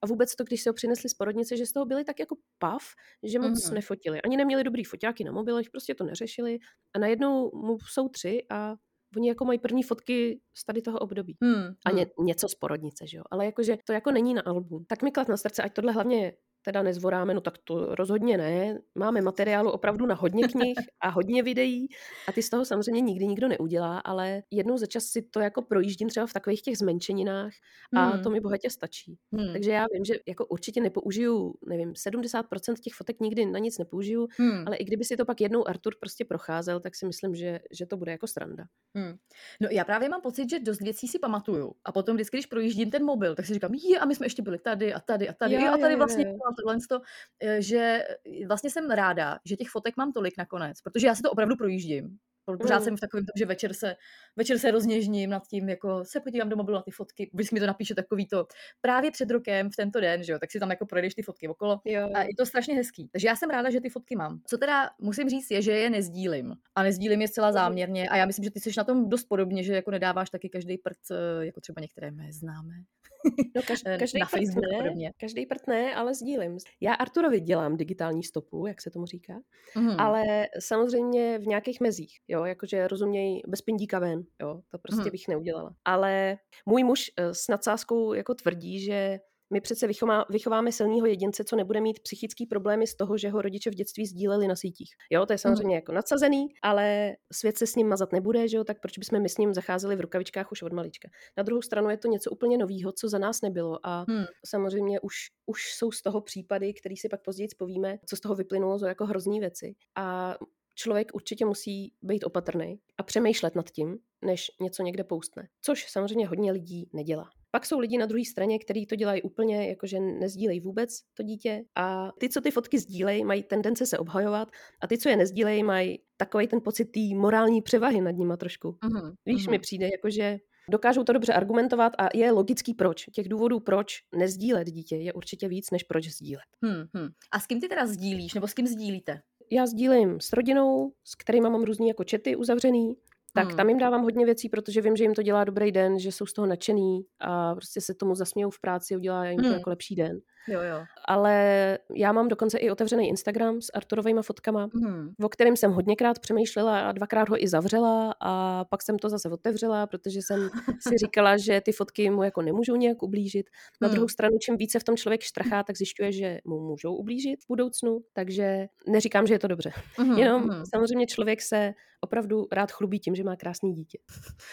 A 0.01 0.07
vůbec 0.07 0.35
to, 0.35 0.43
když 0.43 0.61
se 0.63 0.69
ho 0.69 0.73
přinesli 0.73 1.09
z 1.09 1.13
porodnice, 1.13 1.57
že 1.57 1.65
z 1.65 1.71
toho 1.71 1.85
byli 1.85 2.03
tak 2.03 2.19
jako 2.19 2.35
pav, 2.59 2.81
že 3.23 3.39
moc 3.39 3.65
Mhm. 3.65 3.75
nefotili. 3.75 4.21
Ani 4.21 4.37
neměli 4.37 4.63
dobrý 4.63 4.83
foťáky 4.83 5.23
na 5.23 5.31
mobilech, 5.31 5.69
prostě 5.69 5.95
to 5.95 6.03
neřešili 6.03 6.57
a 6.95 6.99
najednou 6.99 7.51
mu 7.53 7.77
jsou 7.93 8.09
tři 8.09 8.39
a 8.49 8.75
oni 9.17 9.27
jako 9.27 9.45
mají 9.45 9.59
první 9.59 9.83
fotky 9.83 10.39
z 10.57 10.65
tady 10.65 10.81
toho 10.81 10.99
období. 10.99 11.37
Hmm. 11.43 11.73
A 11.85 11.91
ně, 11.91 12.05
hmm. 12.17 12.27
něco 12.27 12.49
z 12.49 12.55
porodnice, 12.55 13.07
že 13.07 13.17
jo. 13.17 13.23
Ale 13.31 13.45
jakože 13.45 13.77
to 13.85 13.93
jako 13.93 14.11
není 14.11 14.33
na 14.33 14.41
album. 14.41 14.85
Tak 14.87 15.03
mi 15.03 15.11
klad 15.11 15.27
na 15.27 15.37
srdce, 15.37 15.63
ať 15.63 15.73
tohle 15.73 15.91
hlavně 15.91 16.33
teda 16.69 16.83
nezvoráme, 16.83 17.33
no 17.33 17.41
tak 17.41 17.57
to 17.63 17.95
rozhodně 17.95 18.37
ne. 18.37 18.79
Máme 18.95 19.21
materiálu 19.21 19.71
opravdu 19.71 20.05
na 20.05 20.15
hodně 20.15 20.47
knih 20.47 20.77
a 21.01 21.09
hodně 21.09 21.43
videí 21.43 21.87
a 22.27 22.31
ty 22.31 22.41
z 22.43 22.49
toho 22.49 22.65
samozřejmě 22.65 23.01
nikdy 23.01 23.27
nikdo 23.27 23.47
neudělá, 23.47 23.99
ale 23.99 24.43
jednou 24.51 24.77
za 24.77 24.85
čas 24.85 25.03
si 25.03 25.21
to 25.21 25.39
jako 25.39 25.61
projíždím 25.61 26.09
třeba 26.09 26.27
v 26.27 26.33
takových 26.33 26.61
těch 26.61 26.77
zmenšeninách 26.77 27.51
a 27.95 28.05
Hmm. 28.09 28.23
to 28.23 28.29
mi 28.29 28.39
bohatě 28.39 28.69
stačí. 28.69 29.17
Hmm. 29.33 29.51
Takže 29.53 29.71
já 29.71 29.85
vím, 29.93 30.05
že 30.05 30.13
jako 30.27 30.45
určitě 30.45 30.81
nepoužiju, 30.81 31.53
nevím, 31.67 31.93
70% 31.93 32.73
těch 32.81 32.93
fotek 32.93 33.19
nikdy 33.19 33.45
na 33.45 33.59
nic 33.59 33.77
nepoužiju, 33.77 34.27
Hmm. 34.37 34.63
ale 34.67 34.75
i 34.75 34.83
kdyby 34.83 35.03
si 35.05 35.17
to 35.17 35.25
pak 35.25 35.41
jednou 35.41 35.67
Artur 35.67 35.93
prostě 35.99 36.25
procházel, 36.25 36.79
tak 36.79 36.95
si 36.95 37.05
myslím, 37.05 37.35
že, 37.35 37.59
že 37.71 37.85
to 37.85 37.97
bude 37.97 38.11
jako 38.11 38.27
sranda. 38.27 38.63
Hmm. 38.95 39.13
No 39.61 39.67
já 39.71 39.85
právě 39.85 40.09
mám 40.09 40.21
pocit, 40.21 40.49
že 40.49 40.59
dost 40.59 40.81
věcí 40.81 41.07
si 41.07 41.19
pamatuju. 41.19 41.71
A 41.85 41.91
potom 41.91 42.15
vždycky, 42.15 42.37
když 42.37 42.45
projíždím 42.45 42.91
ten 42.91 43.05
mobil, 43.05 43.35
tak 43.35 43.45
si 43.45 43.53
říkám, 43.53 43.73
je, 43.73 43.99
a 43.99 44.05
my 44.05 44.15
jsme 44.15 44.25
ještě 44.25 44.41
byli 44.41 44.57
tady 44.59 44.93
a 44.93 44.99
tady 44.99 45.29
a 45.29 45.33
tady. 45.33 45.55
Jo, 45.55 45.73
a 45.73 45.77
tady 45.77 45.93
jo, 45.93 45.97
vlastně 45.97 46.25
jo. 46.27 46.37
Tohle, 46.63 46.77
to, 46.89 46.99
eh, 47.43 47.61
že 47.61 48.03
vlastně 48.47 48.69
jsem 48.69 48.91
ráda, 48.91 49.39
že 49.45 49.55
těch 49.55 49.69
fotek 49.69 49.97
mám 49.97 50.13
tolik 50.13 50.33
nakonec, 50.37 50.81
protože 50.81 51.07
já 51.07 51.15
si 51.15 51.21
to 51.21 51.31
opravdu 51.31 51.55
projíždím. 51.55 52.17
Pořád 52.61 52.77
Mm. 52.79 52.83
jsem 52.83 52.97
v 52.97 52.99
takovém 52.99 53.25
tom, 53.25 53.31
že 53.37 53.45
večer 53.45 53.73
se, 53.73 53.95
večer 54.35 54.57
se 54.59 54.71
rozněžním 54.71 55.29
nad 55.29 55.47
tím, 55.47 55.69
jako 55.69 56.05
se 56.05 56.19
podívám 56.19 56.49
do 56.49 56.55
mobilu 56.55 56.75
na 56.75 56.81
ty 56.81 56.91
fotky, 56.91 57.29
vždycky 57.33 57.55
mi 57.55 57.59
to 57.59 57.67
napíše 57.67 57.95
takový 57.95 58.27
to 58.27 58.47
právě 58.81 59.11
před 59.11 59.31
rokem 59.31 59.69
v 59.69 59.75
tento 59.75 59.99
den, 59.99 60.23
že 60.23 60.31
jo, 60.33 60.39
tak 60.39 60.51
si 60.51 60.59
tam 60.59 60.69
jako 60.69 60.85
projdeš 60.85 61.15
ty 61.15 61.21
fotky 61.21 61.47
okolo 61.47 61.81
Jo. 61.85 62.09
a 62.15 62.21
je 62.21 62.35
to 62.37 62.45
strašně 62.45 62.75
hezký. 62.75 63.09
Takže 63.11 63.27
já 63.27 63.35
jsem 63.35 63.49
ráda, 63.49 63.69
že 63.69 63.81
ty 63.81 63.89
fotky 63.89 64.15
mám. 64.15 64.39
Co 64.47 64.57
teda 64.57 64.89
musím 65.01 65.29
říct, 65.29 65.51
je, 65.51 65.61
že 65.61 65.71
je 65.71 65.89
nezdílím. 65.89 66.55
A 66.75 66.83
nezdílím 66.83 67.21
je 67.21 67.27
zcela 67.27 67.51
záměrně. 67.51 68.09
A 68.09 68.17
já 68.17 68.25
myslím, 68.25 68.43
že 68.43 68.51
ty 68.51 68.59
jsi 68.59 68.71
na 68.77 68.83
tom 68.83 69.09
dost 69.09 69.23
podobně, 69.23 69.63
že 69.63 69.73
jako 69.75 69.91
nedáváš 69.91 70.29
taky 70.29 70.49
každý 70.49 70.77
prd, 70.77 70.97
eh, 71.11 71.45
jako 71.45 71.61
třeba 71.61 71.81
některé 71.81 72.11
mé 72.11 72.33
známé. 72.33 72.73
No, 73.55 73.61
kaž, 73.67 73.79
eh, 73.85 73.97
každý 73.97 74.19
na 74.19 74.25
prd 74.25 74.31
Facebook 74.39 74.65
a 74.65 74.67
ne, 74.71 74.77
podobně. 74.77 75.11
každý 75.19 75.45
prd 75.45 75.67
ne, 75.67 75.95
ale 75.95 76.13
sdílím. 76.15 76.57
Já 76.81 76.93
Arturovi 76.93 77.39
dělám 77.39 77.77
digitální 77.77 78.23
stopu, 78.23 78.67
jak 78.67 78.81
se 78.81 78.91
tomu 78.91 79.05
říká, 79.05 79.33
Mhm. 79.75 79.99
ale 79.99 80.23
samozřejmě 80.59 81.39
v 81.39 81.47
nějakých 81.47 81.81
mezích, 81.81 82.17
jo, 82.27 82.43
jakože 82.45 82.87
rozuměj 82.87 83.41
bez 83.47 83.61
pindíka 83.61 83.99
ven, 83.99 84.21
jo, 84.41 84.61
to 84.71 84.77
prostě 84.79 85.01
Mhm. 85.01 85.11
bych 85.11 85.27
neudělala. 85.27 85.75
Ale 85.85 86.37
můj 86.65 86.83
muž 86.83 87.11
eh, 87.17 87.33
s 87.33 87.47
nadsázkou 87.49 88.13
jako 88.13 88.35
tvrdí, 88.35 88.79
že 88.79 89.19
my 89.53 89.61
přece 89.61 89.87
vychová, 89.87 90.25
vychováme 90.29 90.71
silného 90.71 91.05
jedince, 91.05 91.43
co 91.43 91.55
nebude 91.55 91.81
mít 91.81 91.99
psychický 91.99 92.45
problémy 92.45 92.87
z 92.87 92.95
toho, 92.95 93.17
že 93.17 93.29
ho 93.29 93.41
rodiče 93.41 93.71
v 93.71 93.73
dětství 93.73 94.05
sdíleli 94.05 94.47
na 94.47 94.55
sítích. 94.55 94.89
Jo, 95.09 95.25
to 95.25 95.33
je 95.33 95.37
samozřejmě 95.37 95.75
jako 95.75 95.91
nadsazený, 95.91 96.47
ale 96.63 97.15
svět 97.33 97.57
se 97.57 97.67
s 97.67 97.75
ním 97.75 97.87
mazat 97.87 98.11
nebude, 98.11 98.47
že 98.47 98.57
jo, 98.57 98.63
tak 98.63 98.81
proč 98.81 98.97
bychom 98.97 99.21
my 99.21 99.29
s 99.29 99.37
ním 99.37 99.53
zacházeli 99.53 99.95
v 99.95 100.01
rukavičkách 100.01 100.51
už 100.51 100.61
od 100.61 100.73
malička. 100.73 101.09
Na 101.37 101.43
druhou 101.43 101.61
stranu 101.61 101.89
je 101.89 101.97
to 101.97 102.07
něco 102.07 102.31
úplně 102.31 102.57
nového, 102.57 102.91
co 102.91 103.09
za 103.09 103.17
nás 103.17 103.41
nebylo 103.41 103.79
a 103.83 104.05
Hmm. 104.07 104.25
samozřejmě 104.45 104.99
už, 104.99 105.15
už 105.45 105.61
jsou 105.73 105.91
z 105.91 106.01
toho 106.01 106.21
případy, 106.21 106.73
který 106.73 106.97
si 106.97 107.09
pak 107.09 107.21
později 107.23 107.47
povíme, 107.57 107.97
co 108.05 108.15
z 108.15 108.19
toho 108.19 108.35
vyplynulo, 108.35 108.79
to 108.79 108.85
jako 108.85 109.05
hrozný 109.05 109.39
věci. 109.39 109.75
A 109.95 110.35
člověk 110.75 111.11
určitě 111.13 111.45
musí 111.45 111.93
být 112.01 112.23
opatrný 112.23 112.79
a 112.97 113.03
přemýšlet 113.03 113.55
nad 113.55 113.69
tím, 113.69 113.97
než 114.25 114.51
něco 114.61 114.83
někde 114.83 115.03
poustne. 115.03 115.47
Což 115.61 115.91
samozřejmě 115.91 116.27
hodně 116.27 116.51
lidí 116.51 116.89
nedělá. 116.93 117.29
Pak 117.51 117.65
jsou 117.65 117.79
lidi 117.79 117.97
na 117.97 118.05
druhé 118.05 118.25
straně, 118.25 118.59
kteří 118.59 118.85
to 118.85 118.95
dělají 118.95 119.21
úplně, 119.21 119.69
jakože 119.69 119.99
nezdílejí 119.99 120.59
vůbec 120.59 120.89
to 121.13 121.23
dítě. 121.23 121.63
A 121.75 122.11
ty, 122.19 122.29
co 122.29 122.41
ty 122.41 122.51
fotky 122.51 122.79
sdílejí, 122.79 123.23
mají 123.23 123.43
tendence 123.43 123.85
se 123.85 123.97
obhajovat. 123.97 124.49
A 124.81 124.87
ty, 124.87 124.97
co 124.97 125.09
je 125.09 125.15
nezdílejí, 125.15 125.63
mají 125.63 125.99
takový 126.17 126.47
ten 126.47 126.61
pocit 126.61 126.85
té 126.85 126.99
morální 127.15 127.61
převahy 127.61 128.01
nad 128.01 128.11
nima 128.11 128.37
trošku. 128.37 128.77
Mhm, 128.83 129.13
Víš, 129.25 129.45
mhm. 129.45 129.51
mi 129.51 129.59
přijde, 129.59 129.89
jakože 129.91 130.37
dokážou 130.69 131.03
to 131.03 131.13
dobře 131.13 131.33
argumentovat 131.33 131.93
a 131.97 132.09
je 132.13 132.31
logický 132.31 132.73
proč. 132.73 133.05
Těch 133.13 133.29
důvodů, 133.29 133.59
proč 133.59 133.93
nezdílet 134.15 134.67
dítě, 134.67 134.95
je 134.95 135.13
určitě 135.13 135.47
víc, 135.47 135.71
než 135.71 135.83
proč 135.83 136.07
sdílet. 136.07 136.45
Hmm, 136.63 136.83
hmm. 136.93 137.09
A 137.31 137.39
s 137.39 137.47
kým 137.47 137.61
ty 137.61 137.67
teda 137.67 137.87
sdílíš, 137.87 138.33
nebo 138.33 138.47
s 138.47 138.53
kým 138.53 138.67
sdílíte? 138.67 139.21
Já 139.51 139.67
sdílím 139.67 140.19
s 140.19 140.33
rodinou, 140.33 140.93
s 141.03 141.15
kterými 141.15 141.49
mám 141.49 141.63
různý 141.63 141.87
jako 141.87 142.03
čety 142.03 142.35
uzavřený, 142.35 142.95
tak 143.33 143.47
Hmm. 143.47 143.57
tam 143.57 143.69
jim 143.69 143.77
dávám 143.77 144.01
hodně 144.03 144.25
věcí, 144.25 144.49
protože 144.49 144.81
vím, 144.81 144.95
že 144.95 145.03
jim 145.03 145.13
to 145.13 145.21
dělá 145.23 145.43
dobrý 145.43 145.71
den, 145.71 145.99
že 145.99 146.11
jsou 146.11 146.25
z 146.25 146.33
toho 146.33 146.45
nadšený 146.47 147.01
a 147.19 147.55
prostě 147.55 147.81
se 147.81 147.93
tomu 147.93 148.15
zasmějou 148.15 148.49
v 148.49 148.59
práci, 148.61 148.95
udělá 148.95 149.25
jim 149.25 149.43
to 149.43 149.45
Hmm. 149.47 149.53
jako 149.53 149.69
lepší 149.69 149.95
den. 149.95 150.19
Jo, 150.47 150.61
jo. 150.61 150.83
Ale 151.07 151.77
já 151.95 152.11
mám 152.11 152.27
dokonce 152.27 152.57
i 152.57 152.71
otevřený 152.71 153.07
Instagram 153.09 153.61
s 153.61 153.69
Arturovými 153.73 154.21
fotkama, 154.21 154.69
Hmm. 154.73 155.09
o 155.23 155.29
kterém 155.29 155.57
jsem 155.57 155.71
hodněkrát 155.71 156.19
přemýšlela 156.19 156.79
a 156.89 156.91
dvakrát 156.91 157.29
ho 157.29 157.43
i 157.43 157.47
zavřela 157.47 158.13
a 158.21 158.65
pak 158.65 158.83
jsem 158.83 158.99
to 158.99 159.09
zase 159.09 159.29
otevřela, 159.29 159.87
protože 159.87 160.19
jsem 160.21 160.49
si 160.87 160.97
říkala, 161.05 161.37
že 161.37 161.61
ty 161.61 161.71
fotky 161.71 162.09
mu 162.09 162.23
jako 162.23 162.41
nemůžou 162.41 162.75
nějak 162.75 163.03
ublížit. 163.03 163.49
Na 163.81 163.87
Hmm. 163.87 163.93
druhou 163.95 164.07
stranu, 164.07 164.37
čím 164.41 164.57
více 164.57 164.79
v 164.79 164.83
tom 164.83 164.97
člověk 164.97 165.21
štrachá, 165.21 165.63
tak 165.63 165.77
zjišťuje, 165.77 166.11
že 166.11 166.39
mu 166.45 166.59
můžou 166.59 166.95
ublížit 166.95 167.39
v 167.43 167.47
budoucnu, 167.47 167.99
takže 168.13 168.67
neříkám, 168.87 169.27
že 169.27 169.33
je 169.33 169.39
to 169.39 169.47
dobře. 169.47 169.71
Mhm, 169.99 170.17
Jenom 170.17 170.41
mhm. 170.43 170.63
samozřejmě 170.73 171.05
člověk 171.07 171.41
se 171.41 171.73
opravdu 172.01 172.47
rád 172.51 172.71
chlubí 172.71 172.99
tím, 172.99 173.15
že 173.15 173.23
má 173.23 173.35
krásný 173.35 173.73
dítě. 173.73 173.97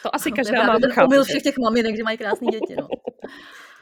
To 0.03 0.15
asi 0.15 0.31
To 0.31 0.35
je 0.41 0.45
každá 0.45 0.79
ten 0.79 1.05
omyl 1.05 1.25
že? 1.25 1.29
všech 1.29 1.43
těch 1.43 1.59
maminek, 1.59 1.97
že 1.97 2.03
mají 2.03 2.19
krásné 2.19 2.47
děti, 2.47 2.77
no. 2.81 2.89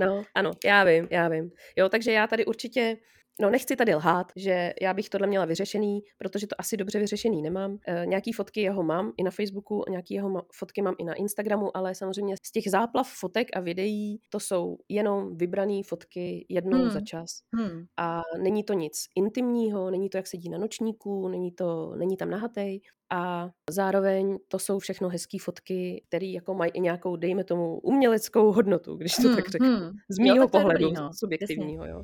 No, 0.01 0.27
ano, 0.35 0.51
já 0.65 0.85
vím, 0.85 1.09
já 1.11 1.29
vím. 1.29 1.51
Jo, 1.77 1.89
takže 1.89 2.13
já 2.13 2.27
tady 2.27 2.45
určitě, 2.47 2.97
no 3.41 3.51
nechci 3.51 3.77
tady 3.77 3.95
lhát, 3.95 4.33
že 4.37 4.73
já 4.83 4.95
bych 4.95 5.09
tohle 5.09 5.27
měla 5.27 5.45
vyřešený, 5.45 6.01
protože 6.19 6.47
to 6.47 6.55
asi 6.59 6.77
dobře 6.77 6.99
vyřešený 6.99 7.43
nemám. 7.43 7.79
E, 7.89 8.07
nějaký 8.07 8.33
fotky 8.33 8.61
jeho 8.61 8.83
mám 8.83 9.13
i 9.17 9.23
na 9.23 9.31
Facebooku, 9.31 9.85
nějaký 9.91 10.15
jeho 10.15 10.29
ma- 10.31 10.45
fotky 10.55 10.83
mám 10.83 10.95
i 10.99 11.05
na 11.05 11.15
Instagramu, 11.15 11.77
ale 11.77 11.95
samozřejmě 11.95 12.35
z 12.47 12.51
těch 12.53 12.71
záplav 12.71 13.09
fotek 13.21 13.49
a 13.57 13.61
videí 13.61 14.21
to 14.31 14.41
jsou 14.41 14.77
jenom 14.89 15.37
vybrané 15.37 15.81
fotky 15.87 16.47
jednou 16.49 16.79
Hmm. 16.79 16.91
za 16.91 17.01
čas. 17.01 17.31
Hmm. 17.57 17.85
A 17.97 18.23
není 18.39 18.65
to 18.65 18.73
nic 18.73 19.05
intimního, 19.17 19.91
není 19.91 20.09
to, 20.09 20.17
jak 20.19 20.27
sedí 20.27 20.49
na 20.49 20.59
nočníku, 20.59 21.29
není, 21.29 21.53
to, 21.53 21.95
není 21.97 22.17
tam 22.17 22.31
nahatej. 22.31 22.81
A 23.13 23.51
zároveň 23.71 24.39
to 24.49 24.59
jsou 24.59 24.79
všechno 24.79 25.09
hezké 25.09 25.39
fotky, 25.41 26.03
které 26.09 26.27
jako 26.27 26.55
mají 26.55 26.71
i 26.75 26.81
nějakou, 26.81 27.17
dejme 27.17 27.45
tomu, 27.45 27.79
uměleckou 27.79 28.53
hodnotu, 28.53 28.97
když 28.97 29.17
to 29.17 29.23
Hmm, 29.23 29.37
tak 29.37 29.49
řeknu. 29.49 29.67
hmm. 29.77 29.91
Z 30.11 30.19
mýho 30.19 30.45
je 30.45 30.49
pohledu, 30.49 30.79
dobrý, 30.89 31.03
no. 31.03 31.11
subjektivního, 31.15 31.87
jo. 31.87 32.03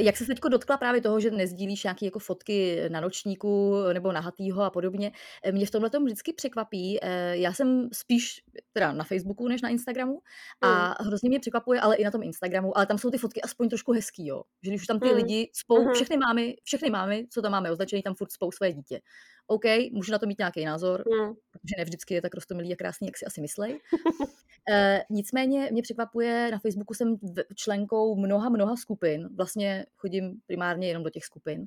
Jak 0.00 0.16
se 0.16 0.26
teďko 0.26 0.48
dotkla 0.48 0.76
právě 0.76 1.00
toho, 1.00 1.20
že 1.20 1.30
nezdílíš 1.30 1.84
nějaké 1.84 2.04
jako 2.04 2.18
fotky 2.18 2.82
na 2.88 3.00
nočníku 3.00 3.74
nebo 3.92 4.12
nahatýho 4.12 4.62
a 4.62 4.70
podobně, 4.70 5.12
eh, 5.44 5.52
mě 5.52 5.66
v 5.66 5.70
tomhle 5.70 5.90
tom 5.90 6.04
vždycky 6.04 6.32
překvapí. 6.32 6.98
eh, 7.02 7.36
Já 7.36 7.52
jsem 7.52 7.88
spíš 7.92 8.40
teda 8.72 8.92
na 8.92 9.04
Facebooku 9.04 9.48
než 9.48 9.62
na 9.62 9.68
Instagramu 9.68 10.20
a 10.60 11.02
hrozně 11.02 11.28
mě 11.28 11.40
překvapuje, 11.40 11.80
ale 11.80 11.96
i 11.96 12.04
na 12.04 12.10
tom 12.10 12.22
Instagramu, 12.22 12.76
ale 12.76 12.86
tam 12.86 12.98
jsou 12.98 13.10
ty 13.10 13.18
fotky 13.18 13.42
aspoň 13.42 13.68
trošku 13.68 13.92
hezký, 13.92 14.26
jo. 14.26 14.42
Že 14.64 14.70
když 14.70 14.80
už 14.80 14.86
tam 14.86 15.00
ty 15.00 15.08
Mm. 15.08 15.14
lidi 15.16 15.50
spou, 15.52 15.84
Mhm. 15.84 15.94
všechny 15.94 16.16
mámy, 16.16 16.56
všechny 16.64 16.90
mámy, 16.90 17.26
co 17.30 17.42
tam 17.42 17.52
máme 17.52 17.70
označený, 17.70 18.02
tam 18.02 18.14
furt 18.14 18.32
spou 18.32 18.52
své 18.52 18.72
dítě. 18.72 19.00
OK, 19.46 19.64
můžu 19.92 20.12
na 20.12 20.18
to 20.18 20.26
mít 20.26 20.38
nějaký 20.38 20.64
názor, 20.64 21.04
Hmm. 21.12 21.34
protože 21.50 21.74
ne 21.78 21.84
vždycky 21.84 22.14
je 22.14 22.22
tak 22.22 22.34
rostomilý 22.34 22.72
a 22.72 22.76
krásný, 22.76 23.06
jak 23.06 23.16
si 23.18 23.26
asi 23.26 23.40
myslej. 23.40 23.78
E, 24.68 25.04
nicméně 25.10 25.68
mě 25.72 25.82
překvapuje, 25.82 26.48
na 26.52 26.58
Facebooku 26.58 26.94
jsem 26.94 27.16
členkou 27.54 28.16
mnoha, 28.16 28.48
mnoha 28.48 28.76
skupin, 28.76 29.28
vlastně 29.36 29.86
chodím 29.96 30.40
primárně 30.46 30.88
jenom 30.88 31.02
do 31.04 31.10
těch 31.10 31.24
skupin 31.24 31.66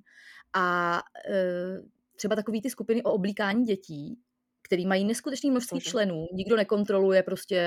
a 0.53 0.97
e, 1.29 1.33
třeba 2.15 2.35
takový 2.35 2.62
ty 2.62 2.69
skupiny 2.69 3.03
o 3.03 3.12
oblíkání 3.12 3.65
dětí, 3.65 4.19
který 4.62 4.85
mají 4.85 5.05
neskutečné 5.05 5.51
množství 5.51 5.75
Mhm. 5.77 5.81
členů, 5.81 6.25
nikdo 6.33 6.55
nekontroluje 6.55 7.23
prostě, 7.23 7.57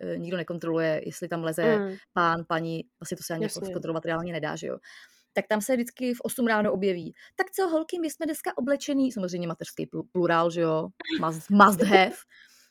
e, 0.00 0.16
nikdo 0.18 0.36
nekontroluje, 0.36 1.02
jestli 1.06 1.28
tam 1.28 1.44
leze 1.44 1.62
Hmm. 1.76 1.94
pán, 2.12 2.44
paní, 2.48 2.84
vlastně 3.00 3.16
to 3.16 3.22
se 3.22 3.34
ani 3.34 3.44
jako 3.44 3.58
Jasně. 3.58 3.70
zkontrolovat 3.70 4.04
reálně 4.06 4.32
nedá, 4.32 4.56
že 4.56 4.66
jo. 4.66 4.78
Tak 5.32 5.46
tam 5.48 5.60
se 5.60 5.74
vždycky 5.74 6.14
v 6.14 6.20
8 6.20 6.46
ráno 6.46 6.72
objeví. 6.72 7.14
Tak 7.36 7.50
co, 7.50 7.68
holky, 7.68 7.98
my 8.00 8.10
jsme 8.10 8.26
dneska 8.26 8.58
oblečený, 8.58 9.12
samozřejmě 9.12 9.48
mateřský 9.48 9.86
plu- 9.86 10.08
plurál, 10.12 10.50
že 10.50 10.60
jo, 10.60 10.88
must, 11.20 11.50
must 11.50 11.82
have. 11.82 12.12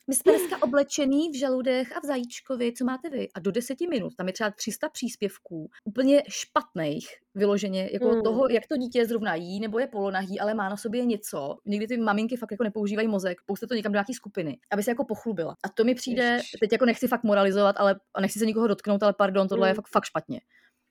My 0.08 0.14
jsme 0.14 0.32
dneska 0.32 0.62
oblečený 0.62 1.30
v 1.30 1.38
žaludech 1.38 1.96
a 1.96 2.00
v 2.00 2.04
zajíčkovi, 2.04 2.72
co 2.72 2.84
máte 2.84 3.10
vy? 3.10 3.28
A 3.34 3.40
do 3.40 3.50
deseti 3.50 3.86
minut, 3.88 4.14
tam 4.16 4.26
je 4.26 4.32
třeba 4.32 4.50
300 4.50 4.88
příspěvků, 4.88 5.70
úplně 5.84 6.22
špatných, 6.28 7.08
vyloženě, 7.34 7.90
jako 7.92 8.08
Hmm. 8.08 8.22
toho, 8.22 8.48
jak 8.50 8.66
to 8.66 8.76
dítě 8.76 9.06
zrovna 9.06 9.34
jí, 9.34 9.60
nebo 9.60 9.78
je 9.78 9.86
polonahý, 9.86 10.40
ale 10.40 10.54
má 10.54 10.68
na 10.68 10.76
sobě 10.76 11.04
něco. 11.04 11.56
Někdy 11.66 11.86
ty 11.86 11.96
maminky 11.96 12.36
fakt 12.36 12.50
jako 12.50 12.64
nepoužívají 12.64 13.08
mozek, 13.08 13.38
pouste 13.46 13.66
to 13.66 13.74
někam 13.74 13.92
do 13.92 13.96
nějaký 13.96 14.14
skupiny, 14.14 14.58
aby 14.72 14.82
se 14.82 14.90
jako 14.90 15.04
pochlubila. 15.04 15.56
A 15.64 15.68
to 15.68 15.84
mi 15.84 15.94
přijde, 15.94 16.22
Ježiš. 16.24 16.50
teď 16.60 16.72
jako 16.72 16.84
nechci 16.86 17.08
fakt 17.08 17.22
moralizovat, 17.24 17.76
ale 17.78 18.00
a 18.14 18.20
nechci 18.20 18.38
se 18.38 18.46
nikoho 18.46 18.66
dotknout, 18.66 19.02
ale 19.02 19.12
pardon, 19.18 19.48
tohle 19.48 19.68
je 19.68 19.70
Hmm. 19.72 19.76
fakt, 19.76 19.88
fakt 19.88 20.04
špatně. 20.04 20.40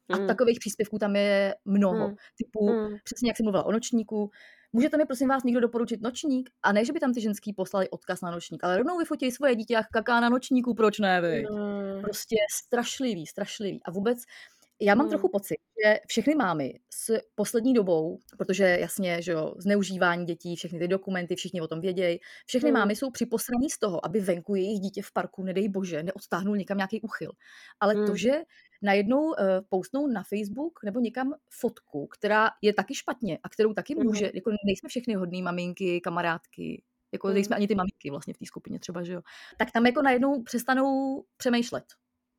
A 0.10 0.16
Hmm. 0.16 0.28
takových 0.28 0.60
příspěvků 0.60 1.00
tam 1.00 1.16
je 1.16 1.56
mnoho. 1.66 2.06
Hmm. 2.08 2.16
Typu, 2.38 2.68
Hmm. 2.70 2.96
přesně 3.04 3.30
jak 3.30 3.38
jsem 3.38 3.44
mluvila 3.44 3.66
o 3.66 3.72
nočníku, 3.72 4.32
můžete 4.76 4.98
mi 4.98 5.06
prosím 5.06 5.28
vás 5.30 5.44
někdo 5.44 5.60
doporučit 5.62 6.02
nočník? 6.02 6.50
A 6.64 6.72
ne, 6.72 6.86
že 6.86 6.94
by 6.94 7.00
tam 7.00 7.14
ty 7.14 7.22
ženský 7.22 7.54
poslali 7.54 7.90
odkaz 7.90 8.22
na 8.22 8.32
nočník, 8.32 8.64
ale 8.64 8.78
rovnou 8.78 8.98
vyfotí 8.98 9.32
svoje 9.32 9.56
dítě, 9.56 9.74
jak 9.74 9.88
kaká 9.94 10.20
na 10.20 10.30
nočníku, 10.30 10.74
proč 10.74 11.00
ne 11.00 11.22
vy? 11.22 11.44
Hmm. 11.52 12.02
Prostě 12.02 12.36
strašlivý, 12.54 13.26
strašlivý. 13.28 13.80
A 13.86 13.92
vůbec 13.92 14.18
já 14.82 14.96
mám 14.96 15.06
Hmm. 15.06 15.10
trochu 15.10 15.30
pocit, 15.30 15.58
že 15.86 16.00
všechny 16.08 16.36
mámy 16.36 16.80
s 16.94 17.18
poslední 17.36 17.74
dobou, 17.74 18.20
protože 18.38 18.78
jasně, 18.82 19.22
že 19.22 19.32
jo, 19.32 19.54
zneužívání 19.58 20.26
dětí, 20.26 20.56
všechny 20.56 20.80
ty 20.80 20.88
dokumenty, 20.88 21.36
všichni 21.36 21.62
o 21.62 21.68
tom 21.68 21.82
vědějí, 21.82 22.20
všechny 22.46 22.70
Hmm. 22.70 22.80
mámy 22.80 22.96
jsou 22.96 23.12
připosraný 23.12 23.70
z 23.70 23.80
toho, 23.80 24.06
aby 24.06 24.20
venku 24.20 24.56
jejich 24.56 24.80
dítě 24.80 25.02
v 25.02 25.12
parku, 25.14 25.44
nedej 25.44 25.70
bože, 25.70 26.04
neodtáhnul 26.04 26.58
někam 26.58 26.78
nějaký 26.78 27.02
uchyl. 27.02 27.32
Ale 27.80 27.94
to, 27.96 28.02
Hmm. 28.02 28.18
že 28.18 28.32
najednou 28.86 29.24
uh, 29.26 29.34
postnou 29.70 30.08
na 30.08 30.24
Facebook 30.24 30.80
nebo 30.84 31.00
někam 31.00 31.34
fotku, 31.50 32.08
která 32.08 32.50
je 32.62 32.74
taky 32.74 32.96
špatně 32.96 33.40
a 33.44 33.50
kterou 33.50 33.74
taky 33.74 33.96
Mhm. 33.96 34.06
může, 34.08 34.32
jako 34.34 34.52
nejsme 34.66 34.90
všechny 34.90 35.14
hodný 35.14 35.42
maminky, 35.42 36.02
kamarádky, 36.02 36.84
jako 37.12 37.28
Mhm. 37.28 37.34
nejsme 37.34 37.56
ani 37.56 37.68
ty 37.68 37.76
maminky 37.76 38.10
vlastně 38.10 38.34
v 38.34 38.38
té 38.38 38.46
skupině 38.46 38.80
třeba, 38.80 39.04
že 39.04 39.14
jo. 39.14 39.22
Tak 39.58 39.72
tam 39.72 39.86
jako 39.86 40.02
najednou 40.02 40.44
přestanou 40.44 41.24
přemýšlet. 41.38 41.84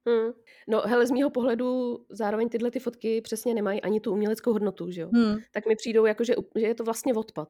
Hmm. 0.08 0.32
No 0.68 0.80
hele, 0.86 1.06
z 1.06 1.10
mýho 1.10 1.30
pohledu 1.30 1.98
zároveň 2.10 2.48
tyhle 2.48 2.70
ty 2.70 2.78
fotky 2.80 3.20
přesně 3.20 3.54
nemají 3.54 3.82
ani 3.82 4.00
tu 4.00 4.12
uměleckou 4.12 4.52
hodnotu, 4.52 4.90
že 4.90 5.00
jo? 5.00 5.10
Hmm. 5.14 5.36
Tak 5.52 5.66
mi 5.66 5.76
přijdou 5.76 6.04
jako, 6.06 6.24
že, 6.24 6.34
že 6.56 6.66
je 6.66 6.74
to 6.74 6.84
vlastně 6.84 7.14
odpad. 7.14 7.48